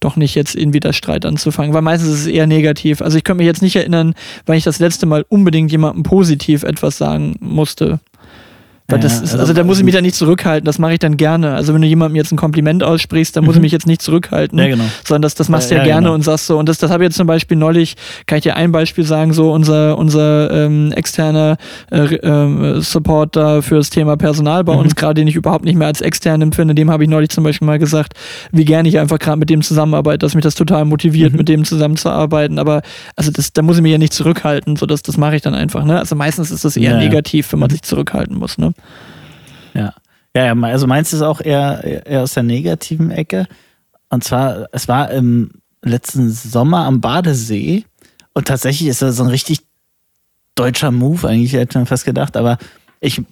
[0.00, 3.00] doch nicht jetzt irgendwie das Streit anzufangen, weil meistens ist es eher negativ.
[3.00, 6.62] Also ich könnte mich jetzt nicht erinnern, weil ich das letzte Mal unbedingt jemandem positiv
[6.62, 8.00] etwas sagen musste.
[8.88, 11.16] Weil das ist, also, da muss ich mich dann nicht zurückhalten, das mache ich dann
[11.16, 11.54] gerne.
[11.54, 14.58] Also wenn du jemandem jetzt ein Kompliment aussprichst, dann muss ich mich jetzt nicht zurückhalten.
[14.58, 14.84] Ja, genau.
[15.06, 16.14] Sondern das, das machst du ja, Ja, gerne genau.
[16.14, 17.94] und sagst so, und das, das habe ich jetzt zum Beispiel neulich,
[18.26, 21.56] kann ich dir ein Beispiel sagen, so unser, unser ähm, externer
[21.90, 25.76] äh, ähm, Support da für das Thema Personal bei uns, gerade den ich überhaupt nicht
[25.76, 28.12] mehr als extern empfinde, dem habe ich neulich zum Beispiel mal gesagt,
[28.52, 31.64] wie gerne ich einfach gerade mit dem zusammenarbeite, dass mich das total motiviert, mit dem
[31.64, 32.58] zusammenzuarbeiten.
[32.58, 32.82] Aber
[33.16, 35.54] also das, da muss ich mich ja nicht zurückhalten, so das, das mache ich dann
[35.54, 35.84] einfach.
[35.84, 35.98] Ne?
[35.98, 36.98] Also meistens ist das eher Ja, ja.
[36.98, 38.58] negativ, wenn man sich zurückhalten muss.
[38.58, 38.73] Ne?
[39.74, 39.94] Ja.
[40.36, 43.46] Ja, ja, also meins ist auch eher, eher aus der negativen Ecke.
[44.08, 45.50] Und zwar, es war im
[45.82, 47.84] letzten Sommer am Badesee
[48.32, 49.60] und tatsächlich ist das so ein richtig
[50.54, 52.58] deutscher Move, eigentlich hätte man fast gedacht, aber
[53.00, 53.22] ich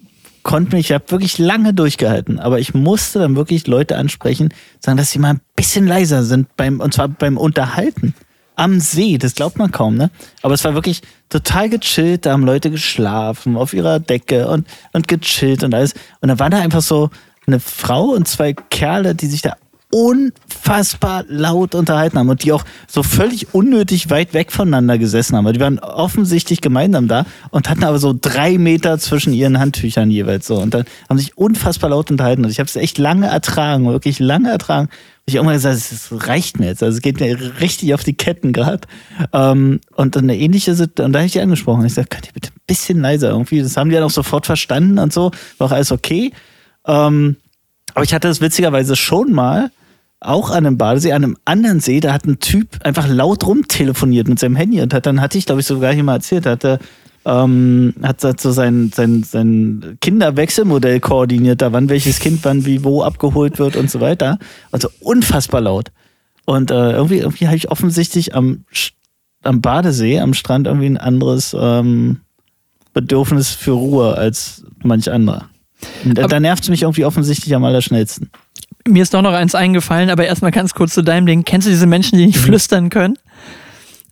[0.43, 4.97] konnte mich, ich habe wirklich lange durchgehalten, aber ich musste dann wirklich Leute ansprechen, sagen,
[4.97, 8.13] dass sie mal ein bisschen leiser sind beim, und zwar beim Unterhalten.
[8.55, 10.11] Am See, das glaubt man kaum, ne?
[10.41, 15.07] Aber es war wirklich total gechillt, da haben Leute geschlafen auf ihrer Decke und, und
[15.07, 15.93] gechillt und alles.
[16.21, 17.09] Und dann war da einfach so
[17.47, 19.55] eine Frau und zwei Kerle, die sich da
[19.93, 25.53] unfassbar laut unterhalten haben und die auch so völlig unnötig weit weg voneinander gesessen haben.
[25.53, 30.47] Die waren offensichtlich gemeinsam da und hatten aber so drei Meter zwischen ihren Handtüchern jeweils
[30.47, 30.55] so.
[30.55, 32.43] Und dann haben sich unfassbar laut unterhalten.
[32.43, 34.87] Und ich habe es echt lange ertragen, wirklich lange ertragen.
[34.87, 36.81] Und ich irgendwann gesagt, es reicht mir jetzt.
[36.81, 38.87] Also es geht mir richtig auf die Ketten gerade.
[39.31, 41.85] Ähm, und dann eine ähnliche Situation, und da habe ich die angesprochen.
[41.85, 43.61] Ich sage, könnt ihr bitte ein bisschen leiser irgendwie?
[43.61, 45.29] Das haben die dann auch sofort verstanden und so.
[45.59, 46.33] War auch alles okay.
[46.87, 47.35] Ähm,
[47.93, 49.69] aber ich hatte das witzigerweise schon mal,
[50.25, 54.27] auch an einem Badesee, an einem anderen See, da hat ein Typ einfach laut rumtelefoniert
[54.27, 56.79] mit seinem Handy und hat dann hatte ich, glaube ich, sogar hier mal erzählt, hatte
[57.25, 62.83] ähm, hat hat so sein, sein, sein Kinderwechselmodell koordiniert, da wann welches Kind wann wie
[62.83, 64.39] wo abgeholt wird und so weiter.
[64.71, 65.91] Also unfassbar laut.
[66.45, 68.65] Und äh, irgendwie, irgendwie habe ich offensichtlich am,
[69.43, 72.21] am Badesee, am Strand irgendwie ein anderes ähm,
[72.93, 75.49] Bedürfnis für Ruhe als manch anderer.
[76.03, 78.29] Und Da, da nervt es mich irgendwie offensichtlich am allerschnellsten.
[78.87, 81.43] Mir ist doch noch eins eingefallen, aber erstmal ganz kurz zu deinem Ding.
[81.45, 83.17] Kennst du diese Menschen, die nicht flüstern können?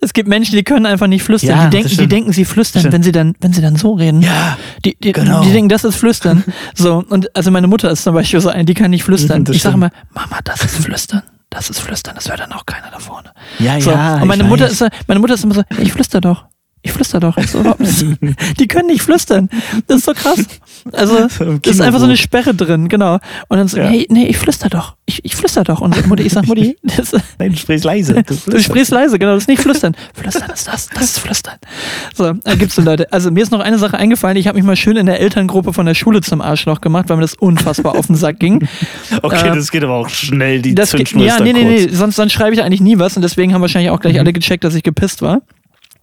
[0.04, 1.56] Es gibt Menschen, die können einfach nicht flüstern.
[1.56, 1.62] Mhm.
[1.64, 4.22] Ja, die, denken, die denken, sie flüstern, wenn sie dann, wenn sie dann so reden.
[4.22, 5.44] Ja, Die, die, genau.
[5.44, 6.44] die denken, das ist Flüstern.
[6.76, 9.42] so, und also meine Mutter ist zum Beispiel so eine, die kann nicht flüstern.
[9.42, 11.22] Mhm, das ich sage immer, Mama, das ist Flüstern.
[11.52, 13.30] Das ist Flüstern, das hört dann auch keiner da vorne.
[13.60, 14.16] Ja, So, ja.
[14.22, 16.46] und meine Mutter, ist, meine Mutter ist immer so, ich flüster doch.
[16.84, 17.36] Ich flüster doch.
[18.60, 19.50] Die können nicht flüstern.
[19.88, 20.44] Das ist so krass.
[20.92, 21.28] Also,
[21.62, 22.18] das ist einfach so eine.
[22.18, 23.20] Sperre drin, genau.
[23.50, 23.84] Und dann so, Ja.
[23.86, 24.96] hey, nee, ich flüster doch.
[25.06, 25.80] Ich, ich flüster doch.
[25.82, 28.24] Und Mutti, ich sag, Mutti, das, Nein, du sprichst leise.
[28.24, 29.96] du sprichst leise, genau, das ist nicht flüstern.
[30.14, 31.56] Flüstern ist das, das ist flüstern.
[32.16, 33.12] So, da gibt's so Leute.
[33.14, 35.74] Also mir ist noch eine Sache eingefallen, ich habe mich mal schön in der Elterngruppe
[35.74, 38.68] von der Schule zum Arschloch gemacht, weil mir das unfassbar auf den Sack ging.
[39.22, 42.16] Okay, Äh, das geht aber auch schnell, die Das geht, ja, nee, nee, nee, sonst,
[42.16, 44.74] sonst schreibe ich eigentlich nie was und deswegen haben wahrscheinlich auch gleich alle gecheckt, dass
[44.76, 45.42] ich gepisst war.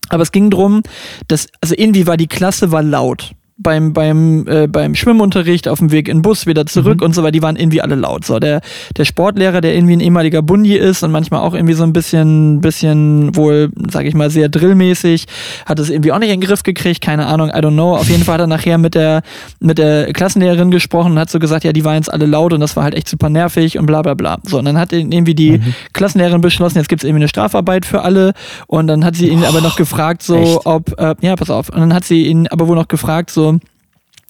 [0.08, 0.82] Aber es ging drum,
[1.28, 3.32] dass, also irgendwie war die Klasse war laut.
[3.60, 7.22] Beim, beim, äh, beim Schwimmunterricht auf dem Weg in den Bus wieder zurück und so
[7.22, 8.24] weiter, die waren irgendwie alle laut.
[8.24, 8.60] So, der,
[8.96, 12.60] der Sportlehrer, der irgendwie ein ehemaliger Bundi ist und manchmal auch irgendwie so ein bisschen,
[12.60, 15.26] bisschen wohl, sag ich mal, sehr drillmäßig,
[15.66, 17.96] hat es irgendwie auch nicht in den Griff gekriegt, keine Ahnung, I don't know.
[17.96, 19.22] Auf jeden Fall hat er nachher mit der,
[19.58, 22.60] mit der Klassenlehrerin gesprochen und hat so gesagt, ja, die waren jetzt alle laut und
[22.60, 24.38] das war halt echt super nervig und bla bla bla.
[24.44, 25.60] So, und dann hat irgendwie die
[25.94, 28.34] Klassenlehrerin beschlossen, jetzt gibt's irgendwie eine Strafarbeit für alle
[28.68, 30.60] und dann hat sie ihn aber noch gefragt, so, echt?
[30.64, 33.47] ob, äh, ja, pass auf, und dann hat sie ihn aber wohl noch gefragt, so,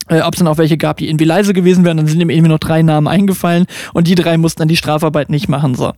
[0.08, 1.96] äh, ob es dann auch welche gab, die irgendwie leise gewesen wären.
[1.96, 5.30] Dann sind ihm irgendwie noch drei Namen eingefallen und die drei mussten dann die Strafarbeit
[5.30, 5.74] nicht machen.
[5.74, 5.92] So.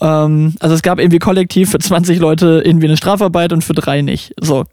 [0.00, 4.02] Ähm, also es gab irgendwie kollektiv für 20 Leute irgendwie eine Strafarbeit und für drei
[4.02, 4.34] nicht.
[4.40, 4.64] So.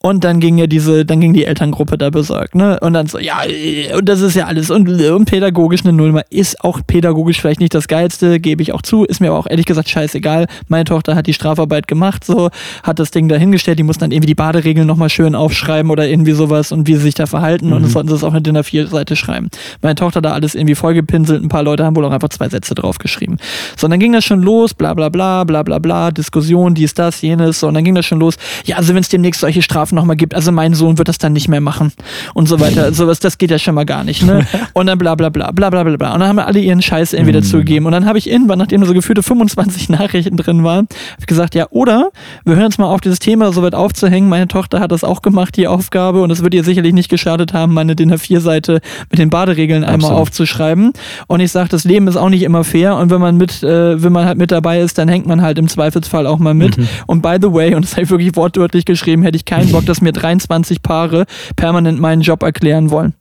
[0.00, 2.78] Und dann ging ja diese, dann ging die Elterngruppe da besorgt, ne?
[2.80, 6.22] Und dann so, ja, äh, und das ist ja alles und, und pädagogisch eine Nullnummer.
[6.30, 9.04] Ist auch pädagogisch vielleicht nicht das Geilste, gebe ich auch zu.
[9.04, 10.46] Ist mir aber auch ehrlich gesagt scheißegal.
[10.68, 12.50] Meine Tochter hat die Strafarbeit gemacht, so,
[12.82, 16.32] hat das Ding dahingestellt, die mussten dann irgendwie die Baderegeln nochmal schön aufschreiben oder irgendwie
[16.32, 18.56] sowas und wie sie sich da verhalten und das sollten sie es auf eine DIN
[18.56, 19.48] A4-Seite schreiben.
[19.82, 22.74] Meine Tochter da alles irgendwie vollgepinselt, ein paar Leute haben wohl auch einfach zwei Sätze
[22.74, 23.38] draufgeschrieben.
[23.76, 26.94] So, und dann ging das schon los, bla bla bla, bla bla bla, Diskussion, dies,
[26.94, 28.36] das, jenes, so, und dann ging das schon los.
[28.64, 31.32] Ja, also wenn es demnächst solche Strafen nochmal gibt, also mein Sohn wird das dann
[31.32, 31.92] nicht mehr machen
[32.34, 32.92] und so weiter.
[32.92, 34.46] Sowas, das geht ja schon mal gar nicht, ne?
[34.72, 36.14] Und dann bla bla bla, bla bla bla bla.
[36.14, 37.86] Und dann haben wir alle ihren Scheiß irgendwie dazu gegeben.
[37.86, 40.86] Und dann habe ich irgendwann, nachdem so gefühlte 25 Nachrichten drin waren,
[41.26, 42.10] gesagt, ja, oder
[42.44, 44.28] wir hören uns mal auf, dieses Thema so weit aufzuhängen.
[44.28, 47.52] Meine Tochter hat das auch gemacht, die Aufgabe, und es wird ihr sicherlich nicht geschadet
[47.52, 50.20] haben, meine DIN A4-Seite mit den Baderegeln einmal Absolut.
[50.20, 50.92] aufzuschreiben.
[51.26, 52.96] Und ich sage, das Leben ist auch nicht immer fair.
[52.96, 55.58] Und wenn man mit, äh, wenn man halt mit dabei ist, dann hängt man halt
[55.58, 56.76] im Zweifelsfall auch mal mit.
[57.06, 59.86] Und by the way, und das habe ich wirklich wortwörtlich geschrieben, hätte ich keinen Bock,
[59.86, 63.14] dass mir 23 Paare permanent meinen Job erklären wollen.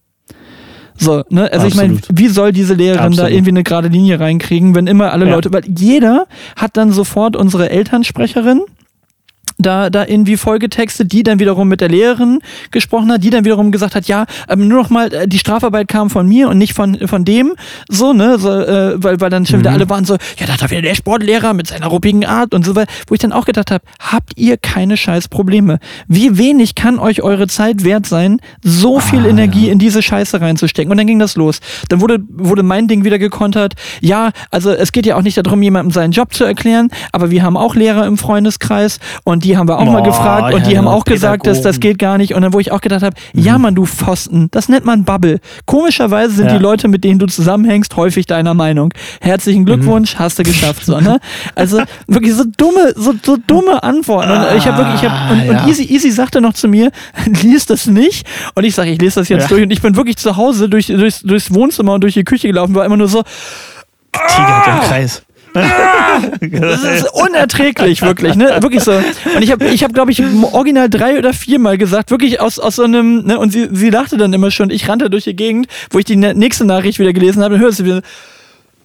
[1.02, 1.50] So, ne?
[1.52, 2.20] Also ich meine, Absolut.
[2.20, 3.32] wie soll diese Lehrerin da Absolut.
[3.32, 5.36] irgendwie eine gerade Linie reinkriegen, wenn immer alle Ja.
[5.36, 6.26] Leute, weil jeder
[6.58, 8.62] hat dann sofort unsere Elternsprecherin
[9.60, 12.40] da, da irgendwie vollgetextet, die dann wiederum mit der Lehrerin
[12.72, 15.88] gesprochen hat, die dann wiederum gesagt hat, ja, ähm, nur noch mal, äh, die Strafarbeit
[15.88, 17.54] kam von mir und nicht von, von dem,
[17.90, 20.62] so, ne, so, äh, weil, weil dann schon wieder alle waren so, ja, da hat
[20.62, 23.46] er wieder der Sportlehrer mit seiner ruppigen Art und so weiter, wo ich dann auch
[23.46, 25.80] gedacht habe, habt ihr keine scheiß Probleme?
[26.08, 30.90] Wie wenig kann euch eure Zeit wert sein, so viel Energie in diese Scheiße reinzustecken?
[30.90, 31.60] Und dann ging das los.
[31.90, 35.62] Dann wurde, wurde mein Ding wieder gekontert, ja, also es geht ja auch nicht darum,
[35.62, 39.68] jemandem seinen Job zu erklären, aber wir haben auch Lehrer im Freundeskreis und die haben
[39.68, 42.00] wir auch mal Boah, gefragt und ja, die haben ja, auch gesagt, dass das geht
[42.00, 42.34] gar nicht.
[42.34, 45.40] Und dann, wo ich auch gedacht habe, ja, Mann, du Pfosten, das nennt man Bubble.
[45.66, 46.58] Komischerweise sind Ja.
[46.58, 48.94] die Leute, mit denen du zusammenhängst, häufig deiner Meinung.
[49.22, 51.20] Herzlichen Glückwunsch, hast du geschafft, so, ne?
[51.56, 54.32] Also wirklich so dumme, so, so dumme Antworten.
[54.32, 55.52] Und ich habe wirklich, ich hab, und, Ah, ja.
[55.64, 56.92] und Easy, Easy sagte noch zu mir,
[57.42, 58.26] lies das nicht.
[58.56, 59.64] Und ich sage, ich lese das jetzt durch.
[59.64, 62.76] Und ich bin wirklich zu Hause durch, durchs, durchs Wohnzimmer und durch die Küche gelaufen,
[62.76, 63.24] war immer nur so,
[64.12, 65.24] Tiger im Kreis.
[65.54, 68.58] Das ist unerträglich, wirklich, ne?
[68.62, 68.92] Wirklich so.
[68.92, 70.22] Und ich habe, ich hab, glaube ich,
[70.52, 73.40] original drei oder viermal gesagt, wirklich aus, aus so einem, ne?
[73.40, 74.70] Und sie, sie lachte dann immer schon.
[74.70, 77.62] Ich rannte durch die Gegend, wo ich die ne- nächste Nachricht wieder gelesen habe, und
[77.62, 78.02] hörst du wieder.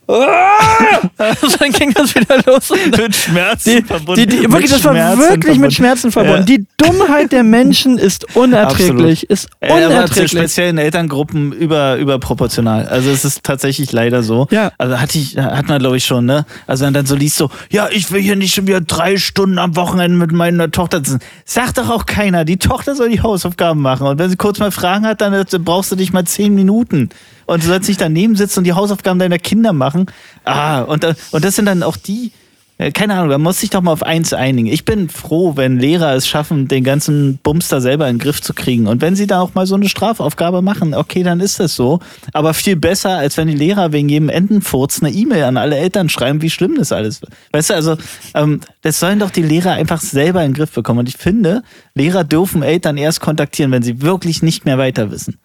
[0.07, 1.01] Ah!
[1.19, 2.71] Und dann ging das wieder los.
[2.71, 4.21] Mit Schmerzen die, verbunden.
[4.21, 5.71] die, die, wirklich, Mit das war Schmerzen wirklich mit verbunden.
[5.71, 6.39] Schmerzen verbunden.
[6.39, 6.45] Ja.
[6.45, 9.31] Die Dummheit der Menschen ist unerträglich.
[9.31, 10.31] Ist aber zu unerträglich.
[10.31, 12.87] speziellen Elterngruppen über, überproportional.
[12.87, 14.47] Also es ist tatsächlich leider so.
[14.51, 14.73] Ja.
[14.79, 16.45] Also hatte ich, hat man glaube ich schon, ne?
[16.67, 19.59] Also wenn dann so liest so, ja, ich will hier nicht schon wieder drei Stunden
[19.59, 21.21] am Wochenende mit meiner Tochter sitzen.
[21.45, 24.07] Sagt doch auch keiner, die Tochter soll die Hausaufgaben machen.
[24.07, 27.09] Und wenn sie kurz mal Fragen hat, dann äh, brauchst du dich mal zehn Minuten.
[27.47, 30.07] Und du sollst nicht daneben sitzen und die Hausaufgaben deiner Kinder machen.
[30.45, 32.33] Ah, und, da- und das sind dann auch die,
[32.77, 34.67] äh, keine Ahnung, da muss sich doch mal auf eins einigen.
[34.67, 38.43] Ich bin froh, wenn Lehrer es schaffen, den ganzen Bums da selber in den Griff
[38.43, 38.89] zu kriegen.
[38.89, 42.01] Und wenn sie da auch mal so eine Strafaufgabe machen, okay, dann ist das so.
[42.33, 46.09] Aber viel besser, als wenn die Lehrer wegen jedem Entenfurz eine E-Mail an alle Eltern
[46.09, 47.33] schreiben, wie schlimm das alles wird.
[47.53, 47.97] Weißt du, also,
[48.35, 51.01] ähm, das sollen doch die Lehrer einfach selber in den Griff bekommen.
[51.01, 51.63] Und ich finde,
[51.95, 55.39] Lehrer dürfen Eltern erst kontaktieren, wenn sie wirklich nicht mehr weiter wissen.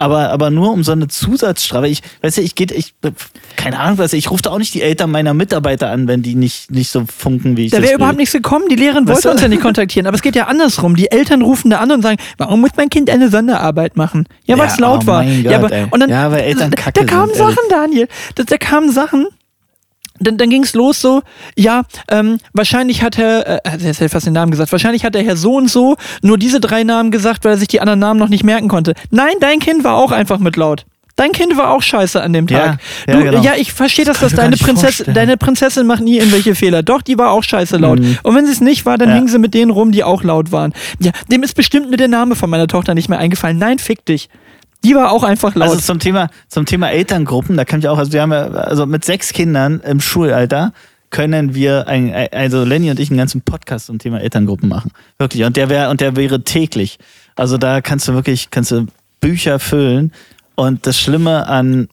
[0.00, 1.88] Aber, aber nur um so eine Zusatzstrafe.
[1.88, 2.94] Ich, weißt du, ich geht, ich,
[3.56, 6.36] keine Ahnung, was, ich rufe da auch nicht die Eltern meiner Mitarbeiter an, wenn die
[6.36, 8.66] nicht, nicht so funken, wie ich Da wäre überhaupt nichts gekommen.
[8.70, 10.06] Die Lehrerin wollte uns ja nicht kontaktieren.
[10.06, 10.94] Aber es geht ja andersrum.
[10.94, 14.26] Die Eltern rufen da an und sagen, warum muss mein Kind eine Sonderarbeit machen?
[14.46, 15.24] Ja, weil Ja, es laut oh war.
[15.24, 15.86] mein ja, Gott, aber, ey.
[15.90, 17.38] und dann, Ja, weil Eltern da, kacke da kamen sind.
[17.38, 18.08] Sachen, Daniel.
[18.36, 19.26] Da, da kamen Sachen.
[20.20, 21.22] Dann, dann ging es los so,
[21.56, 25.14] ja, ähm, wahrscheinlich hat Herr, äh, jetzt hätte ich fast den Namen gesagt, wahrscheinlich hat
[25.14, 28.00] der Herr so und so nur diese drei Namen gesagt, weil er sich die anderen
[28.00, 28.94] Namen noch nicht merken konnte.
[29.10, 30.84] Nein, dein Kind war auch einfach mit laut.
[31.16, 32.78] Dein Kind war auch scheiße an dem Tag.
[33.08, 33.42] ja, du, genau.
[33.42, 36.84] ja ich verstehe, dass das gar deine Prinzessin, deine Prinzessin macht nie irgendwelche Fehler.
[36.84, 37.98] Doch, die war auch scheiße laut.
[38.22, 39.10] Und wenn sie es nicht war, dann Mhm.
[39.10, 39.16] Ja.
[39.16, 40.72] hingen sie mit denen rum, die auch laut waren.
[41.00, 43.58] Ja, dem ist bestimmt nur der Name von meiner Tochter nicht mehr eingefallen.
[43.58, 44.28] Nein, fick dich.
[44.84, 45.68] Die war auch einfach laut.
[45.68, 48.86] Also zum Thema, zum Thema Elterngruppen, da kann ich auch, also wir haben ja, also
[48.86, 50.72] mit sechs Kindern im Schulalter
[51.10, 54.92] können wir, ein, also Lenny und ich einen ganzen Podcast zum Thema Elterngruppen machen.
[55.18, 55.44] Wirklich.
[55.44, 56.98] Und der wäre, und der wäre täglich.
[57.34, 58.86] Also da kannst du wirklich, kannst du
[59.20, 60.12] Bücher füllen.
[60.54, 61.88] Und das Schlimme an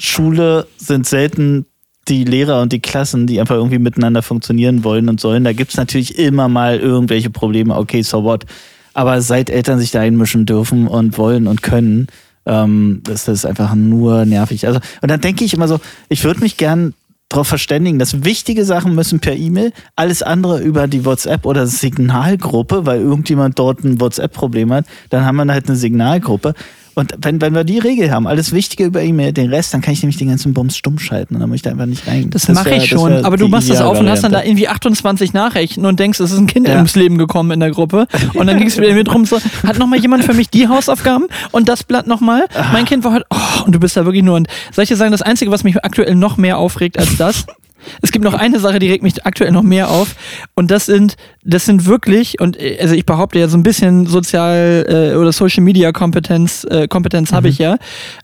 [0.00, 1.66] Schule sind selten
[2.08, 5.44] die Lehrer und die Klassen, die einfach irgendwie miteinander funktionieren wollen und sollen.
[5.44, 7.76] Da gibt es natürlich immer mal irgendwelche Probleme.
[7.76, 8.46] Okay, so what?
[8.92, 12.08] Aber seit Eltern sich da einmischen dürfen und wollen und können,
[12.46, 14.66] ähm, das einfach nur nervig.
[14.66, 16.94] Also, und dann denke ich immer so, ich würde mich gern
[17.30, 22.86] darauf verständigen, dass wichtige Sachen müssen per E-Mail, alles andere über die WhatsApp oder Signalgruppe,
[22.86, 26.54] weil irgendjemand dort ein WhatsApp-Problem hat, dann haben wir halt eine Signalgruppe.
[26.94, 29.92] Und wenn, wenn wir die Regel haben, alles Wichtige über E-Mail, den Rest, dann kann
[29.94, 32.30] ich nämlich den ganzen Bums stumm schalten und dann muss ich da einfach nicht rein.
[32.30, 34.68] Das, mache wär- ich schon, aber du machst das auf und hast dann da irgendwie
[34.68, 36.78] 28 Nachrichten und denkst, es ist ein Kind Ja.
[36.80, 38.06] ins Leben gekommen in der Gruppe.
[38.34, 41.68] Und dann ging es wieder drum, so, hat nochmal jemand für mich die Hausaufgaben und
[41.68, 42.46] das Blatt nochmal?
[42.72, 44.96] Mein Kind war heute, oh, und du bist da wirklich nur, und soll ich dir
[44.96, 47.46] sagen, das Einzige, was mich aktuell noch mehr aufregt als das,
[48.02, 50.14] es gibt noch eine Sache, die regt mich aktuell noch mehr auf.
[50.54, 54.06] Und das sind, das sind wirklich, und äh, also ich behaupte ja so ein bisschen
[54.06, 57.76] Sozial- äh, oder Social Media Kompetenz, äh, Kompetenz habe ich ja.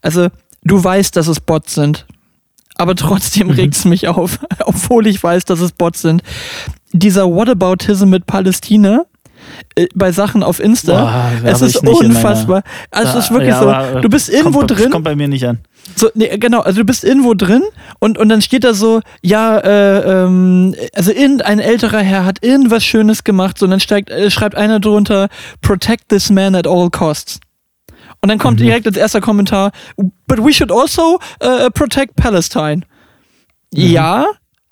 [0.03, 0.29] Also
[0.63, 2.07] du weißt, dass es Bots sind.
[2.77, 6.23] Aber trotzdem regt's mich auf, obwohl ich weiß, dass es Bots sind.
[6.93, 9.05] Dieser Whataboutism mit Palästina
[9.95, 11.01] bei Sachen auf Insta,
[11.43, 12.63] Boah, es ist unfassbar.
[12.91, 14.91] Also es ist wirklich ja, so, du bist irgendwo kommt, drin.
[14.91, 15.59] Kommt bei mir nicht an.
[15.95, 17.63] So, nee, genau, also du bist irgendwo drin
[18.01, 22.85] und, und dann steht da so, ja, äh, ähm, also irgendein älterer Herr hat irgendwas
[22.85, 25.29] Schönes gemacht, so und dann steigt, äh, schreibt einer drunter,
[25.61, 27.39] protect this man at all costs.
[28.23, 28.43] Und dann Mhm.
[28.43, 29.71] kommt direkt als erster Kommentar,
[30.27, 32.83] but we should also äh, protect Palestine.
[33.73, 33.83] Mhm.
[33.93, 34.27] Ja,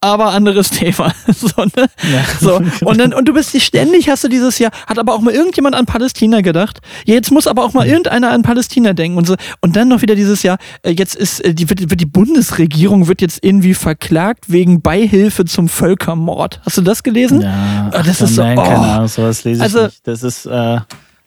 [0.04, 1.12] aber anderes Thema.
[1.34, 1.88] so, ne?
[2.02, 2.24] ja.
[2.40, 2.60] so.
[2.84, 5.74] Und, dann, und du bist ständig, hast du dieses Jahr, hat aber auch mal irgendjemand
[5.74, 6.80] an Palästina gedacht.
[7.04, 9.36] Jetzt muss aber auch mal irgendeiner an Palästina denken und so.
[9.60, 13.08] Und dann noch wieder dieses Jahr, äh, jetzt ist, äh, die, wird, wird die Bundesregierung
[13.08, 16.60] wird jetzt irgendwie verklagt wegen Beihilfe zum Völkermord.
[16.64, 17.40] Hast du das gelesen?
[17.40, 18.62] Ja, ah, das ist so, nein, oh.
[18.62, 20.06] keine Ahnung, sowas lese ich also, nicht.
[20.06, 20.78] Das ist, äh,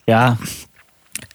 [0.07, 0.38] ja,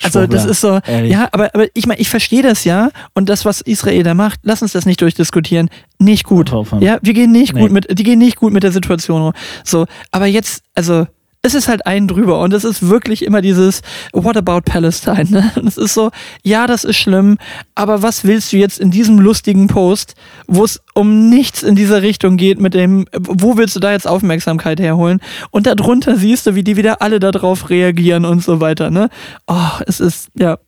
[0.03, 1.13] also das ist so, Ehrlich.
[1.13, 4.41] ja, aber, aber ich meine, ich verstehe das ja und das, was Israel da macht,
[4.43, 6.53] lass uns das nicht durchdiskutieren, nicht gut.
[6.81, 7.61] Ja, wir gehen nicht nee.
[7.61, 9.33] gut mit, die gehen nicht gut mit der Situation.
[9.65, 11.07] So, aber jetzt, also
[11.45, 13.83] es ist halt ein drüber und es ist wirklich immer dieses
[14.13, 15.27] What about Palestine?
[15.29, 15.53] Ne?
[15.57, 16.13] Und es ist so,
[16.45, 17.37] ja, das ist schlimm,
[17.75, 20.15] aber was willst du jetzt in diesem lustigen Post,
[20.47, 24.07] wo es um nichts in dieser Richtung geht, mit dem, wo willst du da jetzt
[24.07, 25.21] Aufmerksamkeit herholen?
[25.51, 28.91] Und darunter siehst du, wie die wieder alle darauf reagieren und so weiter.
[28.91, 29.09] Ne?
[29.49, 30.59] Oh, es ist, ja.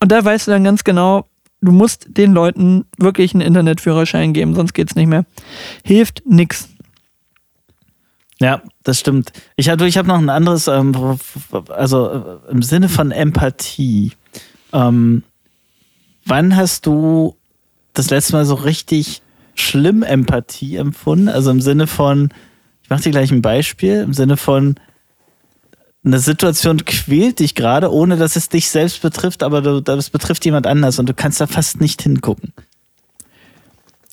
[0.00, 1.26] Und da weißt du dann ganz genau,
[1.60, 5.24] du musst den Leuten wirklich einen Internetführerschein geben, sonst geht's nicht mehr.
[5.84, 6.68] Hilft nix.
[8.40, 9.32] Ja, das stimmt.
[9.56, 11.18] Ich habe ich hab noch ein anderes, ähm,
[11.68, 14.12] also äh, im Sinne von Empathie.
[14.72, 15.24] Ähm,
[16.24, 17.36] wann hast du
[17.92, 19.20] das letzte Mal so richtig
[19.54, 21.28] schlimm Empathie empfunden?
[21.28, 22.30] Also im Sinne von,
[22.82, 24.76] ich mache dir gleich ein Beispiel, im Sinne von,
[26.02, 30.46] eine Situation quält dich gerade, ohne dass es dich selbst betrifft, aber du, das betrifft
[30.46, 32.54] jemand anders und du kannst da fast nicht hingucken.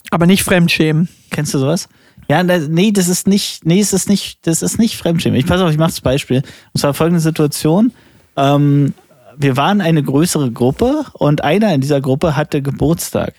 [0.10, 1.08] Aber nicht Fremdschämen.
[1.30, 1.88] Kennst du sowas?
[2.30, 5.40] Ja, nee, das ist nicht, nee, es ist nicht, das ist nicht Fremdschämen.
[5.40, 6.42] Ich pass auf, ich mache das Beispiel.
[6.74, 7.94] Und zwar folgende Situation.
[8.36, 8.94] Ähm,
[9.38, 13.36] wir waren eine größere Gruppe und einer in dieser Gruppe hatte Geburtstag.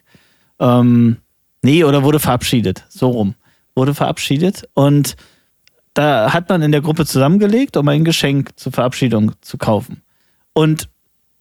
[0.59, 1.19] Ähm,
[1.63, 2.85] nee, oder wurde verabschiedet.
[2.89, 3.35] So rum.
[3.75, 5.17] Wurde verabschiedet und
[5.99, 10.03] da hat man in der Gruppe zusammengelegt, um ein Geschenk zur Verabschiedung zu kaufen.
[10.53, 10.89] Und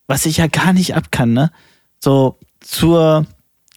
[0.08, 1.52] was ich ja gar nicht abkann, ne?
[2.00, 3.28] So zur,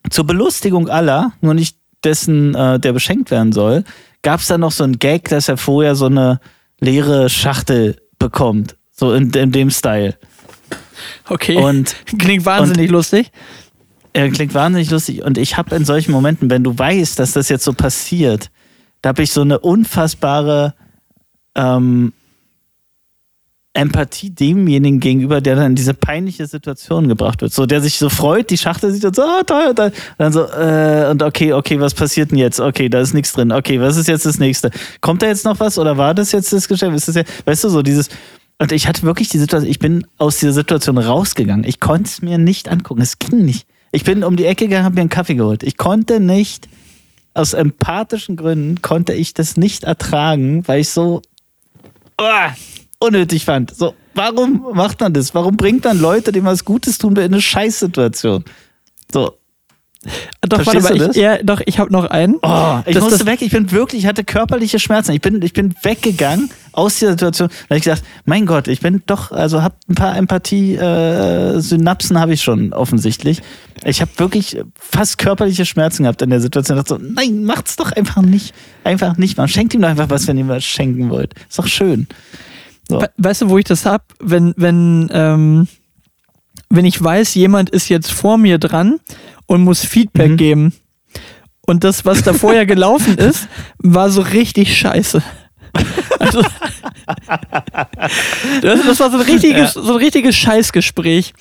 [0.08, 3.84] zur Belustigung aller, nur nicht dessen, äh, der beschenkt werden soll,
[4.22, 6.40] gab es da noch so ein Gag, dass er vorher so eine
[6.80, 8.76] leere Schachtel bekommt.
[8.92, 10.16] So in, in dem Style.
[11.28, 11.57] Okay.
[11.57, 13.30] Und, klingt wahnsinnig und, lustig.
[14.14, 15.22] Ja, klingt wahnsinnig lustig.
[15.22, 18.51] Und ich habe in solchen Momenten, wenn du weißt, dass das jetzt so passiert,
[19.03, 20.74] da habe ich so eine unfassbare
[21.55, 22.12] ähm,
[23.72, 27.52] Empathie demjenigen gegenüber, der dann in diese peinliche Situation gebracht wird.
[27.52, 29.86] So, der sich so freut, die Schachtel sieht und so, oh, toll, toll.
[29.86, 32.58] Und dann so, äh, und okay, okay, was passiert denn jetzt?
[32.58, 33.52] Okay, da ist nichts drin.
[33.52, 34.70] Okay, was ist jetzt das nächste?
[35.00, 36.94] Kommt da jetzt noch was oder war das jetzt das Geschäft?
[36.94, 38.08] Ist das ja, weißt du, so dieses,
[38.58, 41.64] und ich hatte wirklich die Situation, ich bin aus dieser Situation rausgegangen.
[41.64, 43.02] Ich konnte es mir nicht angucken.
[43.02, 43.68] Es ging nicht.
[43.92, 45.62] Ich bin um die Ecke gegangen, habe mir einen Kaffee geholt.
[45.62, 46.68] Ich konnte nicht,
[47.34, 51.22] aus empathischen Gründen, konnte ich das nicht ertragen, weil ich so,
[52.18, 52.48] oh,
[53.01, 53.74] unnötig fand.
[53.74, 55.34] So, warum macht man das?
[55.34, 58.44] Warum bringt man Leute, die was Gutes tun, in eine Scheißsituation?
[59.12, 59.36] So.
[60.40, 62.36] Doch, warte mal, ich, ja, doch, ich habe noch einen.
[62.40, 65.12] Oh, ich das, musste das, weg, ich bin wirklich, ich hatte körperliche Schmerzen.
[65.12, 67.48] Ich bin, ich bin weggegangen aus dieser Situation.
[67.48, 72.18] Da habe ich gesagt, mein Gott, ich bin doch, also habe ein paar Empathie-Synapsen äh,
[72.18, 73.42] habe ich schon offensichtlich.
[73.84, 76.78] Ich habe wirklich fast körperliche Schmerzen gehabt in der Situation.
[76.78, 78.55] Ich dachte so, nein, macht's doch einfach nicht.
[78.84, 79.36] Einfach nicht.
[79.36, 81.34] Man schenkt ihm doch einfach was, wenn ihr was schenken wollt.
[81.46, 82.09] Ist doch schön.
[82.91, 83.05] So.
[83.16, 84.12] Weißt du, wo ich das hab?
[84.20, 85.68] Wenn, wenn, ähm,
[86.68, 88.99] wenn ich weiß, jemand ist jetzt vor mir dran
[89.47, 90.36] und muss Feedback mhm.
[90.36, 90.72] geben.
[91.66, 95.22] Und das, was da vorher gelaufen ist, war so richtig scheiße.
[96.18, 96.43] Also,
[98.62, 99.82] das, das, war so ein richtiges, ja.
[99.82, 101.32] so ein richtiges Scheißgespräch.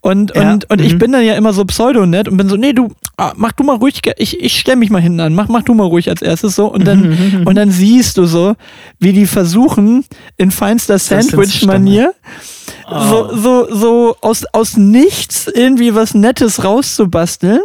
[0.00, 0.52] Und, ja.
[0.52, 0.86] und, und mhm.
[0.86, 3.64] ich bin dann ja immer so pseudonett und bin so, nee, du, ah, mach du
[3.64, 6.22] mal ruhig, ich, ich stelle mich mal hinten an, mach, mach du mal ruhig als
[6.22, 6.66] erstes so.
[6.66, 7.46] Und dann, mhm.
[7.46, 8.54] und dann siehst du so,
[8.98, 10.04] wie die versuchen,
[10.36, 12.14] in feinster Sandwich-Manier,
[12.90, 13.04] oh.
[13.04, 17.60] so, so, so aus, aus nichts irgendwie was Nettes rauszubasteln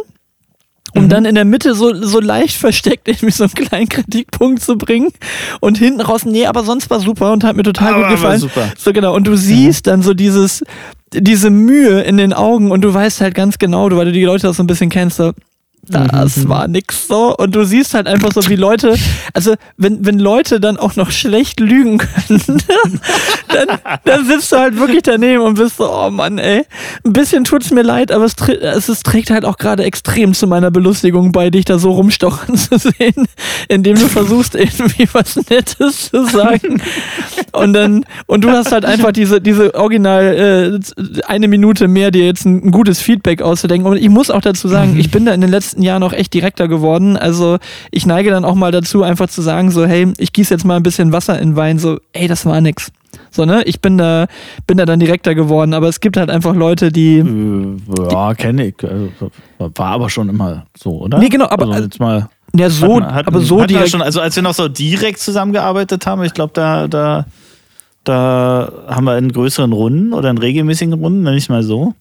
[0.94, 1.08] um mhm.
[1.08, 5.10] dann in der Mitte so, so leicht versteckt irgendwie so einen kleinen Kritikpunkt zu bringen
[5.60, 8.40] und hinten raus, nee, aber sonst war super und hat mir total aber, gut gefallen.
[8.40, 8.68] Super.
[8.76, 9.14] So genau.
[9.14, 9.90] Und du siehst mhm.
[9.90, 10.62] dann so dieses,
[11.12, 14.24] diese Mühe in den Augen und du weißt halt ganz genau, du, weil du die
[14.24, 15.32] Leute auch so ein bisschen kennst, so,
[15.90, 16.48] das mhm.
[16.48, 17.36] war nix so.
[17.36, 18.96] Und du siehst halt einfach so, wie Leute,
[19.34, 22.40] also wenn, wenn Leute dann auch noch schlecht lügen können,
[23.48, 26.64] dann, dann sitzt du halt wirklich daneben und bist so, oh Mann, ey.
[27.04, 30.46] Ein bisschen tut's mir leid, aber es, es, es trägt halt auch gerade extrem zu
[30.46, 33.26] meiner Belustigung bei, dich da so rumstochen zu sehen,
[33.68, 36.82] indem du versuchst, irgendwie was Nettes zu sagen.
[37.52, 42.26] Und dann, und du hast halt einfach diese, diese original äh, eine Minute mehr, dir
[42.26, 43.90] jetzt ein, ein gutes Feedback auszudenken.
[43.90, 46.12] Und ich muss auch dazu sagen, ich bin da in den letzten letzten Jahren auch
[46.12, 47.16] echt direkter geworden.
[47.16, 47.58] Also
[47.90, 50.76] ich neige dann auch mal dazu, einfach zu sagen, so, hey, ich gieße jetzt mal
[50.76, 52.92] ein bisschen Wasser in Wein, so, ey, das war nix.
[53.30, 53.62] So, ne?
[53.64, 54.26] Ich bin da,
[54.66, 57.18] bin da dann direkter geworden, aber es gibt halt einfach Leute, die.
[57.18, 58.74] Äh, ja, kenne ich.
[58.82, 61.18] Also, war aber schon immer so, oder?
[61.18, 61.66] Nee, genau, aber.
[61.68, 63.90] Also jetzt mal Ja, so, Hatten- hatten- aber so direkt.
[63.90, 67.26] Schon, also als wir noch so direkt zusammengearbeitet haben, ich glaube, da, da,
[68.04, 71.94] da haben wir in größeren Runden oder in regelmäßigen Runden, nenne ich mal so.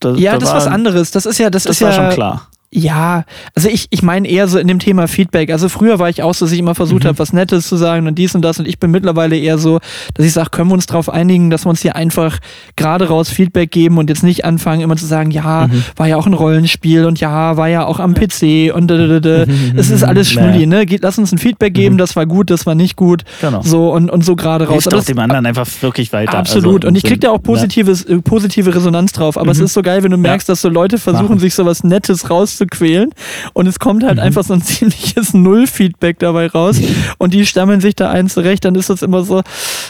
[0.00, 1.10] Da, ja, da das ist war, was anderes.
[1.12, 2.48] Das ist ja, das, Das ist war ja schon klar.
[2.76, 5.50] Ja, also ich, ich meine eher so in dem Thema Feedback.
[5.52, 7.08] Also früher war ich auch so, dass ich immer versucht Mhm.
[7.08, 8.58] habe, was Nettes zu sagen und dies und das.
[8.58, 9.78] Und ich bin mittlerweile eher so,
[10.14, 12.38] dass ich sage, können wir uns darauf einigen, dass wir uns hier einfach
[12.74, 15.82] gerade raus Feedback geben und jetzt nicht anfangen, immer zu sagen, ja, Mhm.
[15.94, 19.06] war ja auch ein Rollenspiel und ja, war ja auch am PC und da, da,
[19.06, 19.52] da, da.
[19.76, 20.38] es ist alles Mhm.
[20.38, 20.48] Ja.
[20.50, 20.84] Schnulli, ne?
[20.84, 23.22] Geht, lass uns ein Feedback geben, das war gut, das war nicht gut.
[23.40, 23.62] Genau.
[23.62, 24.72] So und, und so gerade raus.
[24.74, 26.36] Hilft Aber doch das- dem anderen einfach wirklich weiter.
[26.38, 26.84] Absolut.
[26.84, 27.38] Also, und ich krieg da auch ja.
[27.38, 29.38] positives, äh, positive Resonanz drauf.
[29.38, 31.38] Aber es ist so geil, wenn du merkst, dass so Leute versuchen, Machen.
[31.38, 32.30] sich sowas Nettes
[32.64, 33.10] rauszuquälen.
[33.52, 36.80] Und es kommt halt einfach so ein ziemliches Null-Feedback dabei raus.
[37.18, 38.64] Und die stammeln sich da ein zurecht.
[38.64, 39.42] Dann ist das immer so,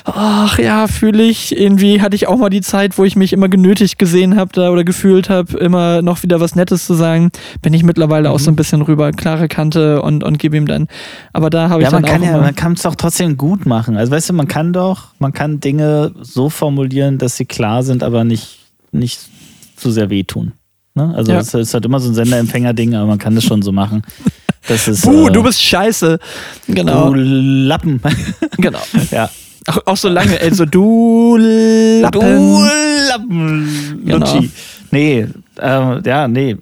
[0.04, 1.56] ach ja, fühle ich.
[1.56, 4.70] Irgendwie hatte ich auch mal die Zeit, wo ich mich immer genötigt gesehen habe da
[4.70, 7.30] oder gefühlt habe, immer noch wieder was Nettes zu sagen.
[7.62, 9.10] Bin ich mittlerweile auch so ein bisschen rüber.
[9.12, 10.88] Klare Kante und, und gebe ihm dann.
[11.32, 12.94] Aber da habe ich Ja, dann man kann auch ja, immer, man kann es doch
[12.94, 13.96] trotzdem gut machen.
[13.96, 18.02] Also weißt du, man kann doch, man kann Dinge so formulieren, dass sie klar sind,
[18.02, 18.58] aber nicht,
[18.92, 19.20] nicht
[19.76, 20.52] zu sehr wehtun.
[20.94, 21.12] Ne?
[21.16, 21.40] Also Ja.
[21.40, 24.02] es ist halt immer so ein Sender-Empfänger-Ding, aber man kann das schon so machen.
[24.68, 26.18] Das ist, Buh, äh, du bist scheiße.
[26.68, 27.08] Genau.
[27.12, 28.00] du Lappen.
[28.58, 28.78] Genau.
[29.10, 29.28] ja.
[29.66, 32.20] Auch, auch so lange, ey, so du Lappen.
[32.20, 32.64] Du
[33.08, 34.02] Lappen.
[34.04, 34.18] Genau.
[34.18, 34.50] Lutschi.
[34.90, 35.26] Nee,
[35.60, 36.56] ähm, ja, nee.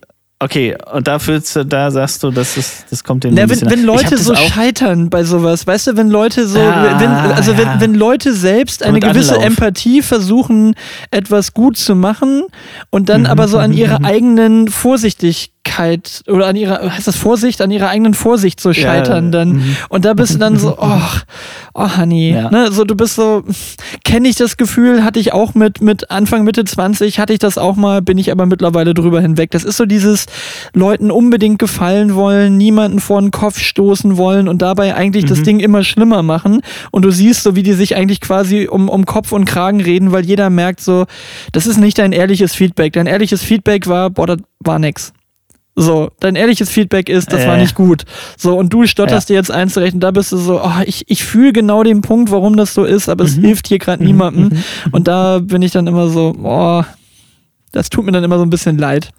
[0.44, 3.60] Okay, und da fühlst du, da sagst du, das ist, das kommt dem Na, wenn,
[3.70, 7.66] wenn Leute so scheitern bei sowas, weißt du, wenn Leute so, Ah, wenn, also wenn,
[7.66, 7.80] ja.
[7.80, 9.46] wenn Leute selbst eine gewisse Anlauf.
[9.46, 10.74] Empathie versuchen,
[11.12, 12.42] etwas gut zu machen
[12.90, 17.60] und Mhm, dann aber so an ihrer eigenen Vorsichtigkeit oder an ihrer, heißt das Vorsicht,
[17.60, 19.52] an ihrer eigenen Vorsicht so scheitern dann.
[19.52, 19.76] mhm.
[19.90, 21.00] Und da bist du dann so, oh,
[21.74, 22.50] oh Honey, Ja.
[22.50, 23.44] ne, so du bist so,
[24.04, 27.58] kenne ich das Gefühl, hatte ich auch mit, mit Anfang, Mitte 20, hatte ich das
[27.58, 29.50] auch mal, bin ich aber mittlerweile drüber hinweg.
[29.52, 30.26] Das ist so dieses
[30.74, 35.28] Leuten unbedingt gefallen wollen, niemanden vor den Kopf stoßen wollen und dabei eigentlich Mhm.
[35.28, 36.60] das Ding immer schlimmer machen.
[36.90, 40.12] Und du siehst so, wie die sich eigentlich quasi um, um Kopf und Kragen reden,
[40.12, 41.06] weil jeder merkt so,
[41.52, 42.92] das ist nicht dein ehrliches Feedback.
[42.92, 45.12] Dein ehrliches Feedback war, boah, das war nix.
[45.74, 47.62] So, dein ehrliches Feedback ist, das war Äh.
[47.62, 48.04] nicht gut.
[48.36, 51.54] So, und du stotterst dir jetzt einzurechnen, da bist du so, oh, ich, ich fühle
[51.54, 53.44] genau den Punkt, warum das so ist, aber es Mhm.
[53.44, 54.50] hilft hier gerade niemandem.
[54.90, 56.82] Und da bin ich dann immer so, oh,
[57.72, 59.12] das tut mir dann immer so ein bisschen leid.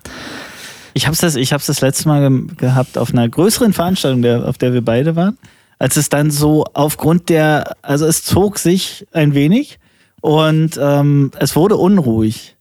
[0.94, 4.48] Ich habe das, ich hab's das letzte Mal ge gehabt auf einer größeren Veranstaltung, der,
[4.48, 5.38] auf der wir beide waren.
[5.80, 9.80] Als es dann so aufgrund der, also es zog sich ein wenig
[10.22, 12.56] und ähm, es wurde unruhig.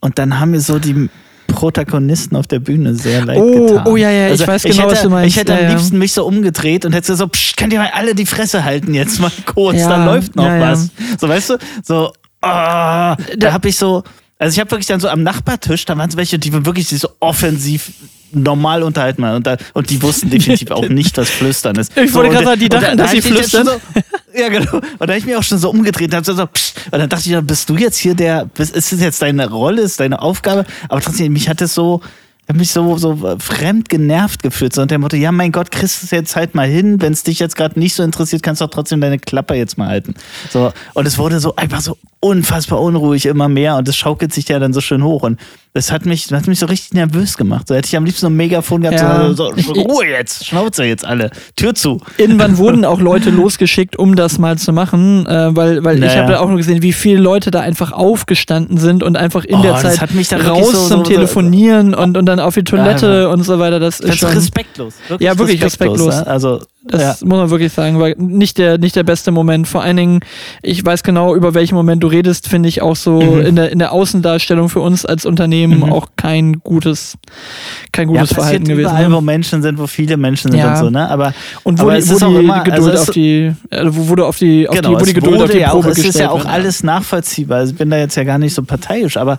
[0.00, 1.08] Und dann haben mir so die
[1.46, 3.86] Protagonisten auf der Bühne sehr leid Oh, getan.
[3.86, 5.28] oh ja, ja, ich weiß genau, hätte, was du meinst.
[5.36, 5.70] Ich hätte Ja, am ja.
[5.70, 8.92] liebsten mich so umgedreht und hätte so, psch, könnt ihr mal alle die Fresse halten
[8.94, 10.72] jetzt mal kurz, Ja, da läuft noch ja, ja.
[10.72, 10.88] was.
[11.20, 12.12] So, weißt du, so,
[12.42, 14.02] ah, da Da- habe ich so,
[14.38, 16.88] also ich habe wirklich dann so am Nachbartisch, da waren so welche, die wir wirklich
[16.88, 17.92] so offensiv
[18.32, 19.36] normal unterhalten waren.
[19.36, 21.96] Und, da, und die wussten definitiv auch nicht, was Flüstern ist.
[21.96, 23.66] Ich wollte so, gerade sagen, die dachten, da dass sie flüstern.
[23.66, 23.80] So,
[24.38, 24.76] ja, genau.
[24.76, 27.08] Und da habe ich mich auch schon so umgedreht und hab so, psch, und dann
[27.08, 30.64] dachte ich, bist du jetzt hier der, ist das jetzt deine Rolle, ist deine Aufgabe?
[30.88, 32.00] Aber trotzdem, mich hat es so,
[32.48, 34.74] hat mich so, so fremd genervt gefühlt.
[34.74, 37.00] So unter dem Motto, ja, mein Gott, kriegst du es jetzt halt mal hin.
[37.00, 39.78] Wenn es dich jetzt gerade nicht so interessiert, kannst du auch trotzdem deine Klappe jetzt
[39.78, 40.14] mal halten.
[40.50, 44.48] So, und es wurde so einfach so unfassbar unruhig immer mehr und es schaukelt sich
[44.48, 45.22] ja dann so schön hoch.
[45.22, 45.40] Und
[45.76, 47.66] das hat mich, das hat mich so richtig nervös gemacht.
[47.66, 49.32] So hätte ich am liebsten so ein Megafon gehabt, Ja.
[49.34, 52.00] so, so, Ruhe jetzt, Schnauze jetzt alle, Tür zu.
[52.16, 56.22] Irgendwann wurden auch Leute losgeschickt, um das mal zu machen, äh, weil, weil ich Naja.
[56.22, 59.56] habe ja auch nur gesehen, wie viele Leute da einfach aufgestanden sind und einfach in
[59.56, 62.54] Oh, der Zeit hat mich dann wirklich raus so- zum Telefonieren und, und dann auf
[62.54, 63.80] die Toilette Ja, und so weiter.
[63.80, 64.94] Das ist Das ist schon, respektlos.
[65.18, 66.14] Ja, wirklich respektlos.
[66.14, 66.26] ne?
[66.28, 67.26] Also, das ja.
[67.26, 69.66] muss man wirklich sagen, war nicht der, nicht der beste Moment.
[69.66, 70.20] Vor allen Dingen,
[70.62, 73.40] ich weiß genau, über welchen Moment du redest, finde ich auch so Mhm.
[73.46, 75.92] in, der, in der Außendarstellung für uns als Unternehmen Mhm.
[75.92, 77.16] auch kein gutes,
[77.92, 78.90] kein ja, gutes Verhalten passiert gewesen.
[78.90, 79.14] überall, ne?
[79.16, 80.72] wo Menschen sind, wo viele Menschen sind Ja.
[80.72, 81.08] und so, ne?
[81.08, 81.32] Aber,
[81.62, 84.08] Und wo aber die, es wo die immer, Geduld also es- auf die, äh, wo
[84.08, 85.90] wurde auf die, auf genau, die, wo die es Geduld auf die ja Probe auch,
[85.90, 87.58] es gestellt ist ja auch wird, alles nachvollziehbar.
[87.60, 89.38] Also ich bin da jetzt ja gar nicht so parteiisch, aber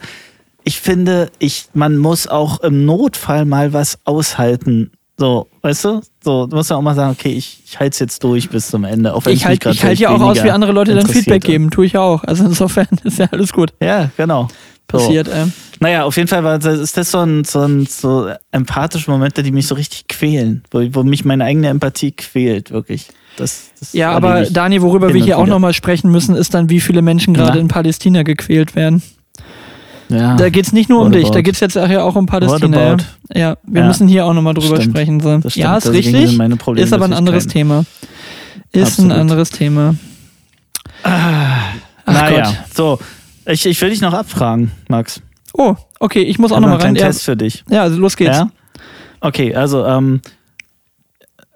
[0.64, 4.90] ich finde, ich, man muss auch im Notfall mal was aushalten.
[5.18, 6.02] So, weißt du?
[6.24, 8.68] So, du musst ja auch mal sagen, okay, ich, ich halte es jetzt durch bis
[8.68, 9.14] zum Ende.
[9.14, 11.08] Auch wenn Ich mich halte ich halt ja auch aus, wie andere Leute dann.
[11.08, 11.70] Feedback geben.
[11.72, 12.24] Tue ich ja auch.
[12.24, 14.50] Also insofern ist ja alles gut Ja, genau.
[14.92, 14.98] So.
[14.98, 15.30] passiert.
[15.34, 15.52] Ähm.
[15.80, 19.52] Naja, auf jeden Fall war ist das so ein, so ein so empathische Momente, die
[19.52, 23.08] mich so richtig quälen, wo, wo mich meine eigene Empathie quält, wirklich.
[23.38, 26.80] Das, das Ja, aber Dani, worüber wir hier auch nochmal sprechen müssen, ist dann, wie
[26.80, 29.02] viele Menschen gerade in Palästina gequält werden.
[30.10, 30.36] Ja.
[30.36, 32.16] Da geht es nicht nur um What dich, da geht es jetzt auch, ja auch
[32.16, 32.98] um Palästina.
[33.34, 33.88] Ja, wir Ja.
[33.88, 34.92] müssen hier auch nochmal drüber Stimmt.
[34.96, 35.20] sprechen.
[35.20, 35.38] So.
[35.40, 35.64] Das stimmt.
[35.64, 36.78] Ja, ist Deswegen richtig.
[36.84, 37.48] Ist aber ein anderes.
[37.48, 37.86] Thema.
[38.72, 39.12] Ist Absolut.
[39.12, 39.96] ein anderes Thema.
[41.04, 41.74] Ach
[42.06, 43.00] naja, so.
[43.46, 45.22] Ich, ich will dich noch abfragen, Max.
[45.54, 46.96] Oh, okay, ich muss auch nochmal rein.
[46.96, 47.64] Ja, Test für dich.
[47.70, 48.38] ja, also los geht's.
[48.38, 48.50] Ja?
[49.22, 50.22] Okay, also, ähm,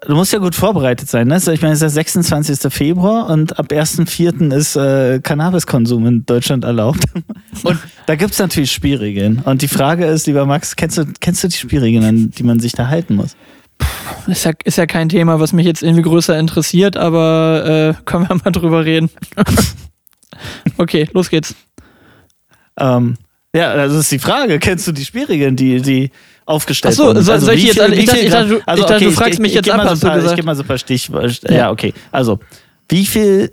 [0.06, 1.28] du musst ja gut vorbereitet sein.
[1.28, 1.36] Ne?
[1.36, 2.72] Ich meine, es ist der 26.
[2.72, 4.54] Februar und ab 1.4.
[4.54, 7.04] ist äh, Cannabiskonsum in Deutschland erlaubt.
[7.62, 9.40] Und da gibt es natürlich Spielregeln.
[9.40, 12.60] Und die Frage ist, lieber Max, kennst du, kennst du die Spielregeln, an die man
[12.60, 13.36] sich da halten muss?
[14.26, 18.28] Ist ja, ist ja kein Thema, was mich jetzt irgendwie größer interessiert, aber äh, können
[18.28, 19.10] wir mal drüber reden.
[20.78, 21.54] okay, los geht's.
[22.78, 23.16] Ähm,
[23.54, 24.58] ja, das ist die Frage.
[24.58, 26.10] Kennst du die Spielregeln, die, die
[26.46, 27.22] aufgestellt Achso, wurden?
[27.22, 29.04] soll, Also soll ich jetzt, wie ich, dachte, ich, dachte, du, also ich dachte, okay,
[29.04, 30.36] du fragst mich jetzt ab, mal so hast ein du paar, Ich gesagt.
[30.36, 31.48] gebe mal so ein paar Stichworte.
[31.48, 31.54] Ja.
[31.56, 31.70] Ja.
[31.70, 31.92] okay.
[32.12, 32.38] Also,
[32.88, 33.50] wie viel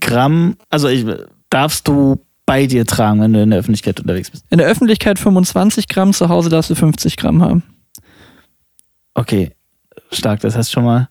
[0.00, 1.04] Gramm, also ich,
[1.50, 4.44] darfst du bei dir tragen, wenn du in der Öffentlichkeit unterwegs bist?
[4.50, 7.62] In der Öffentlichkeit 25 Gramm, zu Hause darfst du 50 Gramm haben.
[9.14, 9.52] Okay,
[10.12, 11.08] stark, das heißt schon mal.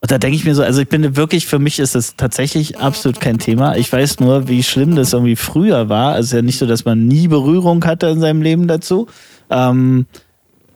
[0.00, 2.78] Und da denke ich mir so, also ich bin wirklich, für mich ist das tatsächlich
[2.78, 3.76] absolut kein Thema.
[3.76, 6.12] Ich weiß nur, wie schlimm das irgendwie früher war.
[6.12, 9.08] Also ja nicht so, dass man nie Berührung hatte in seinem Leben dazu.
[9.50, 10.06] Ähm,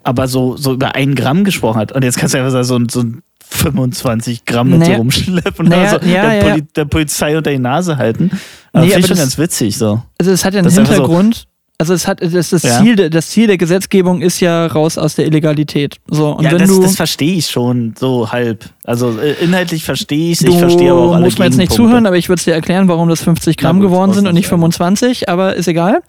[0.03, 1.93] aber so, so über ein Gramm gesprochen hat.
[1.93, 4.93] Und jetzt kannst du einfach sagen, so, ein- so ein 25 Gramm mit Naja.
[4.94, 6.43] dir rumschleppen Naja, oder so ja, der, ja.
[6.51, 8.31] Poli der Polizei unter die Nase halten.
[8.73, 10.03] Aber Nee, finde ich schon ganz witzig so.
[10.19, 11.47] Also es hat ja einen Das so- Hintergrund.
[11.78, 12.81] Also es hat das, das, Ja.
[12.81, 15.97] Ziel, der- das Ziel der Gesetzgebung ist ja raus aus der Illegalität.
[16.09, 18.65] So, und ja, wenn das, du, das verstehe ich schon so halb.
[18.85, 21.57] Also äh, inhaltlich verstehe ich es, du ich verstehe aber auch alle musst mir jetzt
[21.57, 24.27] nicht zuhören, aber ich würde es dir erklären, warum das 50 Gramm gut, geworden sind
[24.27, 24.97] und nicht ausnahmsweise.
[24.97, 26.03] 25, aber ist egal.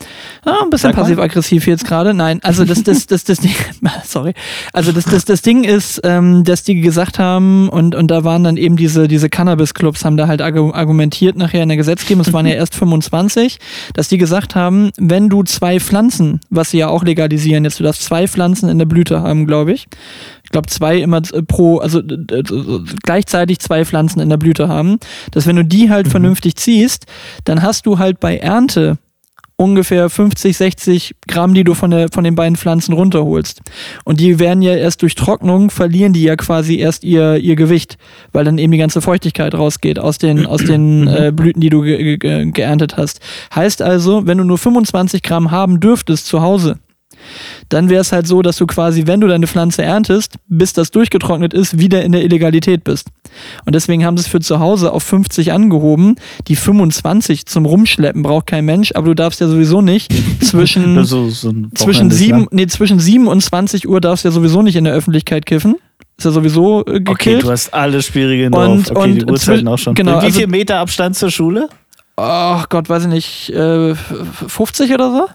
[0.44, 2.16] Ah, ein bisschen passiv-aggressiv jetzt gerade.
[2.16, 3.54] Nein, also das, das, das, das, Ding,
[4.04, 4.34] sorry.
[4.74, 8.44] Also das, das, das Ding ist, ähm, dass die gesagt haben und, und da waren
[8.44, 12.34] dann eben diese, diese Cannabis-Clubs, haben da halt argu- argumentiert nachher in der Gesetzgebung, es
[12.34, 13.60] waren ja erst 25,
[13.94, 17.84] dass die gesagt haben, wenn du zwei Pflanzen, was sie ja auch legalisieren, jetzt du
[17.84, 19.86] darfst zwei Pflanzen in der Blüte haben, glaube ich.
[20.54, 22.44] Ich glaube zwei immer pro, also äh,
[23.02, 25.00] gleichzeitig zwei Pflanzen in der Blüte haben,
[25.32, 27.08] dass wenn du die halt vernünftig ziehst,
[27.46, 29.00] dann hast du halt bei Ernte
[29.56, 33.62] ungefähr 50, 60 Gramm, die du von, der, von den beiden Pflanzen runterholst.
[34.04, 37.98] Und die werden ja erst durch Trocknung, verlieren die ja quasi erst ihr, ihr Gewicht,
[38.32, 41.82] weil dann eben die ganze Feuchtigkeit rausgeht aus den, aus den äh, Blüten, die du
[41.82, 43.22] ge ge geerntet hast.
[43.56, 46.78] Heißt also, wenn du nur 25 Gramm haben dürftest zu Hause,
[47.69, 50.91] dann wäre es halt so, dass du quasi, wenn du deine Pflanze erntest, bis das
[50.91, 53.07] durchgetrocknet ist, wieder in der Illegalität bist.
[53.65, 56.15] Und deswegen haben sie es für zu Hause auf 50 angehoben.
[56.48, 61.30] Die 25 zum Rumschleppen braucht kein Mensch, aber du darfst ja sowieso nicht zwischen, so,
[61.30, 62.48] so zwischen, Wochenende sieben, lang.
[62.52, 65.76] nee, zwischen 7 und 20 Uhr darfst du ja sowieso nicht in der Öffentlichkeit kiffen.
[66.18, 67.10] Ist ja sowieso äh, gekillt.
[67.10, 68.98] Okay, du hast alle Spielregeln Und- drauf.
[68.98, 69.95] Okay, die und Uhrzeiten zwi- auch schon.
[69.95, 71.69] genau, Wie also- viel Meter Abstand zur Schule?
[72.15, 75.26] Ach Gott, weiß ich nicht, äh, 50 oder so?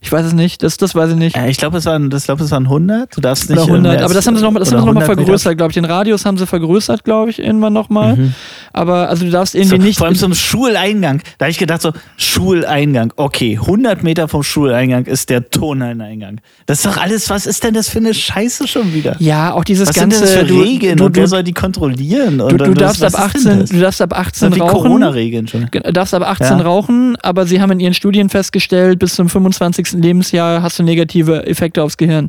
[0.00, 1.36] Ich weiß es nicht, das, das weiß ich nicht.
[1.36, 3.16] Äh, ich glaube, es waren, das es waren 100.
[3.16, 4.82] Du darfst nicht Oder äh, 100, mehr aber das haben sie nochmal noch oder mal
[4.88, 5.74] 100 Meter vergrößert, glaube ich.
[5.74, 8.16] Den Radius haben sie vergrößert, glaube ich, irgendwann nochmal.
[8.16, 8.34] Mhm.
[8.72, 9.98] Aber also du darfst So, irgendwie nicht.
[9.98, 11.20] vor allem zum Schuleingang.
[11.38, 13.12] Da habe ich gedacht, so, Schuleingang.
[13.16, 16.40] Okay, 100 Meter vom Schuleingang ist der Turnhalleneingang.
[16.66, 19.16] Das ist doch alles, was ist denn das für eine Scheiße schon wieder?
[19.18, 20.18] ja, auch dieses was ganze.
[20.18, 22.38] sind denn das für du, Regeln du, und du, wer soll die kontrollieren?
[22.38, 23.70] du, Und du, darfst was, ab was ist denn 18, das?
[23.70, 24.72] du darfst ab 18 wie rauchen.
[24.72, 25.66] Corona-Regeln schon.
[25.70, 26.64] Ge- darfst ab 18 Ja.
[26.64, 29.87] rauchen, aber sie haben in ihren Studien festgestellt, bis zum 25.
[29.92, 32.28] Lebensjahr hast du negative Effekte aufs Gehirn.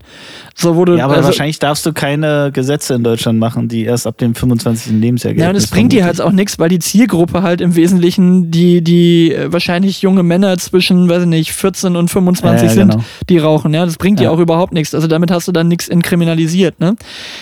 [0.55, 4.07] So wurde Ja, aber also, wahrscheinlich darfst du keine Gesetze in Deutschland machen, die erst
[4.07, 4.93] ab dem 25.
[4.99, 5.43] Lebensjahr gelten.
[5.43, 8.51] Ja, und es Das bringt dir halt auch nichts, weil die Zielgruppe halt im Wesentlichen
[8.51, 12.73] die, die äh, wahrscheinlich junge Männer zwischen, weiß ich nicht, 14 und 25 Ja, ja,
[12.73, 13.03] sind, genau.
[13.29, 13.73] die rauchen.
[13.73, 14.29] Ja, das bringt dir Ja.
[14.31, 14.93] auch überhaupt nichts.
[14.95, 16.79] Also damit hast du dann nichts entkriminalisiert.
[16.79, 16.95] Ne?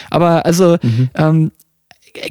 [0.10, 1.10] Aber also, Mhm.
[1.15, 1.52] ähm,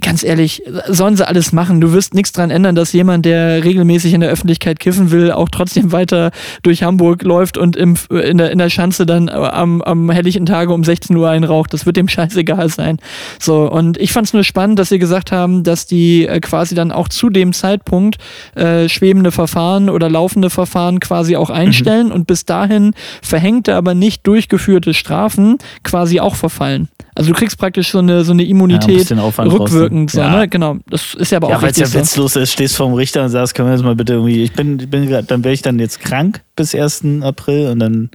[0.01, 1.81] ganz ehrlich, sollen sie alles machen.
[1.81, 5.49] Du wirst nichts dran ändern, dass jemand, der regelmäßig in der Öffentlichkeit kiffen will, auch
[5.49, 6.31] trotzdem weiter
[6.63, 10.73] durch Hamburg läuft und im, in, der, in der Schanze dann am, am helllichen Tage
[10.73, 11.73] um 16 Uhr einraucht.
[11.73, 12.99] Das wird dem scheißegal sein.
[13.39, 16.75] So, und ich fand es nur spannend, dass sie gesagt haben, dass die äh, quasi
[16.75, 18.17] dann auch zu dem Zeitpunkt
[18.55, 22.93] äh, schwebende Verfahren oder laufende Verfahren quasi auch einstellen und bis dahin
[23.23, 26.89] verhängte, aber nicht durchgeführte Strafen quasi auch verfallen.
[27.17, 30.11] Also du kriegst praktisch so eine, so eine Ja, ein Immunität Aufwand rückwirkend.
[30.11, 30.21] So.
[30.21, 30.41] Ja.
[30.41, 30.49] ne?
[30.49, 31.99] Genau, das ist ja aber Ja, auch weil es ja richtig so.
[32.21, 34.79] witzlos ist, stehst vorm Richter und sagst, können wir das mal bitte irgendwie, ich bin,
[34.79, 37.23] ich bin dann wäre ich dann jetzt krank bis 1.
[37.23, 38.11] April und dann.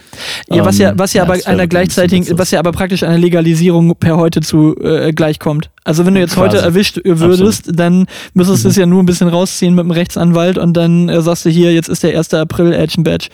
[0.49, 3.01] Ja, was ja, ähm, was ja, aber das wär einer gleichzeitigen, was ja aber praktisch
[3.01, 5.70] einer Legalisierung per heute zu äh, gleichkommt.
[5.83, 6.65] Also wenn du jetzt heute Quasi.
[6.67, 8.05] erwischt würdest, dann
[8.35, 8.71] müsstest du Mhm.
[8.71, 11.73] es ja nur ein bisschen rausziehen mit dem Rechtsanwalt und dann äh, sagst du hier,
[11.73, 12.35] jetzt ist der 1.
[12.35, 13.29] April Action Badge.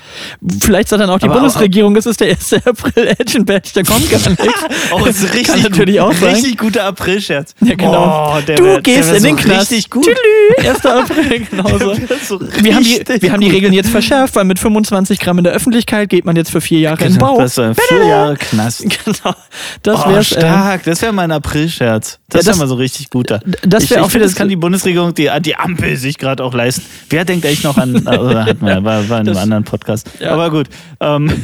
[0.62, 2.54] Vielleicht sagt dann auch die Aber auch- Bundesregierung, es ist der 1.
[2.66, 4.38] April Action Badge, da kommt gar nichts.
[4.92, 6.36] Oh, das ist richtig Kann natürlich auch sein.
[6.36, 7.54] Richtig guter April-Scherz.
[7.62, 8.34] Ja, genau.
[8.38, 9.72] Oh, du wär, gehst in so den Knast.
[9.72, 10.06] Richtig gut.
[10.06, 10.86] Tschüss, 1.
[10.86, 11.94] April, genau so.
[12.26, 13.50] So Wir haben, die, wir haben die.
[13.50, 16.80] Regeln jetzt verschärft, weil mit 25 Gramm in der Öffentlichkeit geht man jetzt für vier
[16.80, 17.38] Jahre in den Bau.
[17.40, 18.84] Das ist so vier Jahre Knast.
[18.84, 19.36] Genau.
[19.84, 20.32] Das oh, wär's.
[20.32, 20.84] äh, stark.
[20.84, 22.20] Das wäre mein April-Scherz.
[22.38, 23.40] Das, das- ist ja mal so richtig guter.
[23.64, 26.54] das wäre auch finde, wieder das kann die Bundesregierung, die, die Ampel sich gerade auch
[26.54, 26.84] leisten.
[27.10, 30.10] Wer denkt eigentlich noch an, oder hatten wir, war, war in einem Das- anderen Podcast.
[30.20, 30.32] Ja.
[30.34, 30.68] Aber gut.
[31.00, 31.32] Ähm,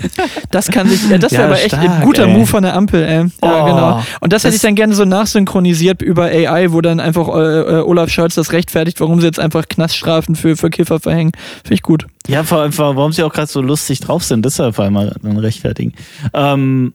[0.52, 2.34] Das kann sich, ja, das wäre Ja, aber echt stark, ein guter ey.
[2.34, 3.20] Move von der Ampel, ey.
[3.20, 4.04] Ja, Oh, genau.
[4.22, 7.32] Und das hätte das- ich dann gerne so nachsynchronisiert über AI, wo dann einfach äh,
[7.80, 11.32] äh, Olaf Scholz das rechtfertigt, warum sie jetzt einfach Knaststrafen für, für Kiffer verhängen.
[11.64, 12.06] Finde ich gut.
[12.28, 14.86] ja, vor allem, warum sie auch gerade so lustig drauf sind, das ist ja vor
[14.86, 15.94] allem dann rechtfertigen.
[16.34, 16.94] Ähm,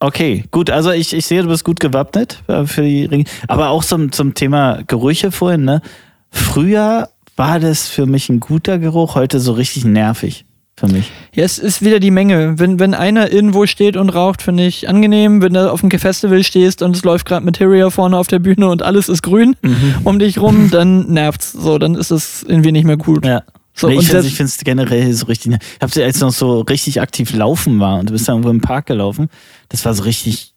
[0.00, 3.24] okay, gut, also ich, ich sehe, du bist gut gewappnet äh, für die Ringe.
[3.46, 5.82] Aber auch zum, zum Thema Gerüche vorhin, ne?
[6.30, 10.44] Früher war das für mich ein guter Geruch, heute so richtig nervig
[10.80, 11.10] für mich.
[11.34, 12.58] Ja, es ist wieder die Menge.
[12.58, 15.42] Wenn, wenn einer irgendwo steht und raucht, finde ich angenehm.
[15.42, 18.68] Wenn du auf einem Festival stehst und es läuft gerade Materia vorne auf der Bühne
[18.68, 19.56] und alles ist grün
[20.04, 21.52] um dich rum, dann nervt's.
[21.52, 23.24] So, dann ist es irgendwie nicht mehr gut.
[23.24, 23.42] Ja.
[23.80, 25.52] So, nee, ich finde find's generell so richtig.
[25.52, 28.60] Ich habe als noch so richtig aktiv laufen war und du bist da irgendwo im
[28.60, 29.28] Park gelaufen.
[29.70, 30.52] Das war so richtig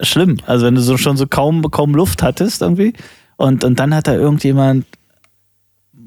[0.00, 0.38] schlimm.
[0.46, 2.94] Also wenn du so schon so kaum, kaum Luft hattest irgendwie
[3.36, 4.86] und, und dann hat da irgendjemand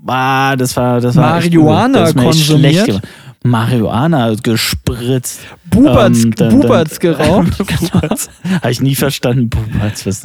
[0.08, 2.14] ah, das war das war echt Marihuana übel.
[2.14, 2.86] Das echt konsumiert?
[2.86, 3.02] schlecht.
[3.44, 5.40] Marihuana gespritzt.
[5.70, 7.58] Buberts, Ähm, dann- Buberts geraucht.
[7.58, 8.30] Buberts.
[8.62, 9.50] Habe ich nie verstanden.
[9.50, 10.24] Buberts, was?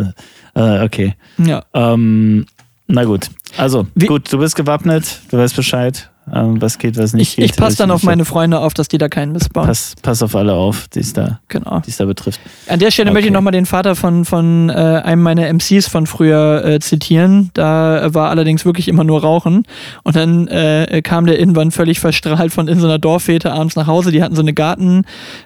[0.54, 1.14] Äh, okay.
[1.38, 1.64] ja.
[1.74, 2.46] Ähm,
[2.88, 3.28] na gut.
[3.56, 7.36] Also, Wie- gut, du bist gewappnet, du weißt Bescheid, ähm, was geht, was nicht Ich,
[7.36, 7.44] geht.
[7.52, 9.66] ich passe dann auf meine Freunde auf, dass die da keinen missbauen.
[9.66, 11.80] Pass, pass auf alle auf, die es da, Genau.
[11.86, 12.40] es da betrifft.
[12.68, 13.34] An der Stelle möchte ich Okay.
[13.34, 17.50] nochmal den Vater von, von äh, einem meiner MCs von früher äh, zitieren.
[17.54, 19.64] Da war allerdings wirklich immer nur Rauchen.
[20.02, 23.86] Und dann äh, kam der irgendwann völlig verstrahlt von in so einer Dorffete abends nach
[23.86, 24.10] Hause.
[24.12, 24.52] Die hatten so eine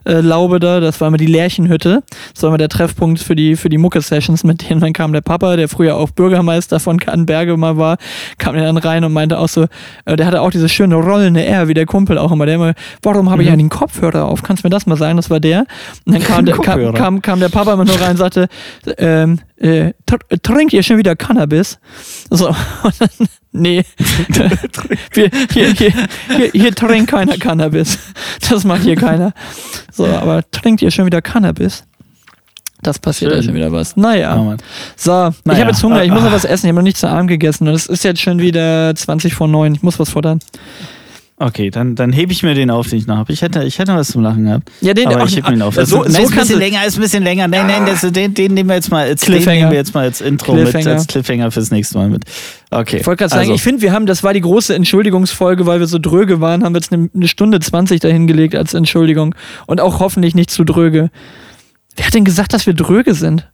[0.05, 0.81] Gartenlaube äh, da.
[0.81, 2.03] Das war immer die Lärchenhütte.
[2.35, 4.81] Das war immer der Treffpunkt für die, für die Mucke-Sessions mit denen.
[4.81, 7.99] Dann kam der Papa, der früher auch Bürgermeister von Kannenberge mal war,
[8.39, 9.67] kam dann rein und meinte auch so,
[10.05, 12.47] äh, der hatte auch diese schöne rollende R, wie der Kumpel auch immer.
[12.47, 13.55] Der immer, warum habe ich Mhm.
[13.55, 14.43] einen Kopfhörer auf?
[14.43, 15.17] Kannst du mir das mal sagen?
[15.17, 15.67] Das war der.
[16.07, 18.49] Und dann kam, der, kam, kam, kam der Papa immer nur rein und sagte,
[18.99, 21.79] ähm, äh, tr- trinkt ihr schon wieder Cannabis?
[22.31, 22.49] So,
[22.83, 23.09] und dann,
[23.53, 23.85] nee.
[25.13, 25.93] wir, hier, hier,
[26.37, 27.99] hier, hier trinkt keiner Cannabis.
[28.49, 29.33] Das macht hier keiner.
[29.93, 31.85] So, aber trinkt ihr schon wieder Cannabis?
[32.83, 33.47] Das passiert ja Schön.
[33.47, 33.97] schon wieder was.
[33.97, 34.37] Naja.
[34.39, 34.59] Oh Mann.
[34.97, 35.61] So, ich Naja.
[35.61, 36.35] habe jetzt Hunger, ich muss noch Ah.
[36.35, 38.95] was essen, ich habe noch nicht zu Abend gegessen und es ist jetzt schon wieder
[38.95, 40.41] 20 vor 9, ich muss was futtern.
[41.43, 43.33] Okay, dann, dann hebe ich mir den auf, den ich noch habe.
[43.33, 44.71] Ich hätte, ich hätte was zum Lachen gehabt.
[44.83, 45.75] Ja, den aber ach, ich heb ihn auf.
[45.75, 47.49] so- Das so ist, nein, ist ein bisschen länger, ist ein bisschen länger.
[47.49, 49.59] Nein, nein, das, den, den nehmen wir jetzt mal als, den Cliffhanger.
[49.61, 50.91] nehmen wir jetzt mal als Intro mit, Cliffhanger.
[50.97, 52.25] als Cliffhanger fürs nächste Mal mit.
[52.71, 52.99] Okay.
[53.01, 55.81] Ich wollte gerade sagen, also, ich finde, wir haben, das war die große Entschuldigungsfolge, weil
[55.81, 59.35] wir so dröge waren, haben wir jetzt eine, eine Stunde 20 dahingelegt als Entschuldigung.
[59.67, 61.11] Und auch hoffentlich nicht zu dröge.
[62.01, 63.47] Wer hat denn gesagt, dass wir dröge sind?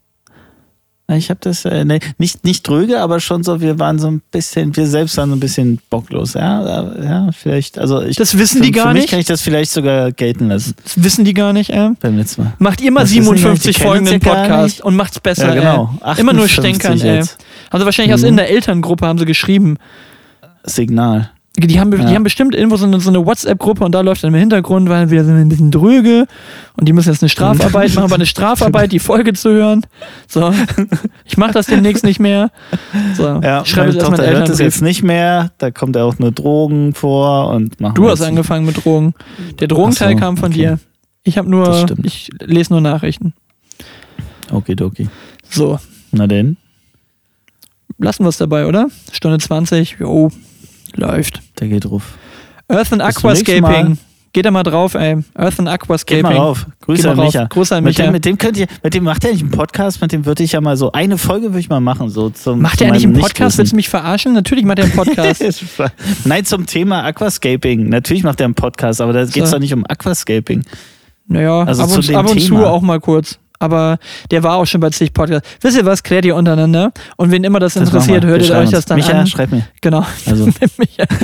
[1.08, 4.22] Ich habe das, äh, nee, nicht, nicht dröge, aber schon so, wir waren so ein
[4.30, 6.34] bisschen, wir selbst waren so ein bisschen bocklos.
[6.34, 8.14] Ja, äh, ja vielleicht, also ich.
[8.14, 9.10] Das wissen für, die gar für mich nicht.
[9.10, 11.90] kann ich das vielleicht sogar gelten lassen Das wissen die gar nicht, äh?
[12.00, 12.52] beim letzten Mal.
[12.60, 14.94] Macht ihr mal Das wissen die gar nicht, 57 die kennen Folgen gar Podcast und
[14.94, 15.98] macht's besser, Ja, genau.
[16.04, 16.20] ey.
[16.20, 17.18] Immer nur 58 stänkern, ey.
[17.72, 18.28] Haben sie wahrscheinlich aus Mhm.
[18.28, 19.76] in der Elterngruppe haben sie geschrieben.
[20.64, 21.30] Signal.
[21.58, 22.10] Die haben, die Ja.
[22.14, 25.10] haben bestimmt irgendwo so eine, so eine WhatsApp-Gruppe und da läuft dann im Hintergrund, weil
[25.10, 26.26] wir sind ein bisschen dröge
[26.76, 29.86] und die müssen jetzt eine Strafarbeit machen, aber eine Strafarbeit, die Folge zu hören.
[30.28, 30.52] So,
[31.24, 32.50] ich mache das demnächst nicht mehr.
[33.14, 35.50] So, Ja, schreibe jetzt erstmal hört das jetzt nicht mehr.
[35.56, 39.14] Da kommt ja auch nur Drogen vor und machen Du hast angefangen mit Drogen.
[39.58, 40.58] Der Drogenteil so, kam von okay.
[40.58, 40.78] dir.
[41.24, 43.32] Ich habe nur, ich lese nur Nachrichten.
[44.52, 45.08] Okidoki.
[45.48, 45.78] So,
[46.12, 46.56] Na denn,
[47.98, 48.88] lassen wir es dabei, oder?
[49.10, 50.30] Stunde 20, jo,
[50.96, 51.42] läuft.
[51.60, 52.02] der geht ruf.
[52.68, 53.02] Earth and.
[53.02, 53.98] Aquascaping.
[54.32, 55.16] Geht da mal drauf, ey.
[55.34, 56.16] Earth and Aquascaping.
[56.16, 56.66] Geht mal rauf.
[56.82, 57.26] Grüße mal an rauf.
[57.32, 57.44] Micha.
[57.46, 58.04] Grüße an Mit Micha.
[58.08, 60.42] dem, mit dem könnt ihr, mit dem macht er nicht einen Podcast, mit dem würde
[60.42, 62.10] ich ja mal so eine Folge würde ich mal machen.
[62.10, 63.56] So zum, Macht er meinem einen Podcast?
[63.56, 64.34] Willst du mich verarschen?
[64.34, 65.42] Natürlich macht er einen Podcast.
[66.26, 67.88] Nein, zum Thema Aquascaping.
[67.88, 69.56] Natürlich macht er einen Podcast, aber da geht es So.
[69.56, 70.64] doch nicht um Aquascaping.
[71.28, 73.38] naja, Also ab zu und, ab und zu auch mal kurz.
[73.58, 73.98] Aber
[74.30, 75.48] der war auch schon bei zig Podcasts.
[75.60, 76.02] Wisst ihr was?
[76.02, 76.92] Klärt ihr untereinander.
[77.16, 79.26] Und wen immer das, Das interessiert, hört ihr euch das dann Micha, an.
[79.26, 79.66] schreib mir.
[79.80, 80.04] Genau.
[80.26, 80.48] Also,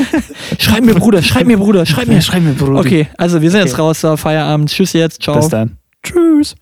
[0.58, 2.20] schreib mir, Bruder, schreib mir, Bruder, schreib mir.
[2.20, 2.80] schreib mir, Bruder.
[2.80, 3.82] Okay, also wir sind jetzt Okay.
[3.82, 4.00] raus.
[4.00, 4.70] So, Feierabend.
[4.70, 5.22] Tschüss jetzt.
[5.22, 5.36] Ciao.
[5.36, 5.76] Bis dann.
[6.02, 6.54] Tschüss.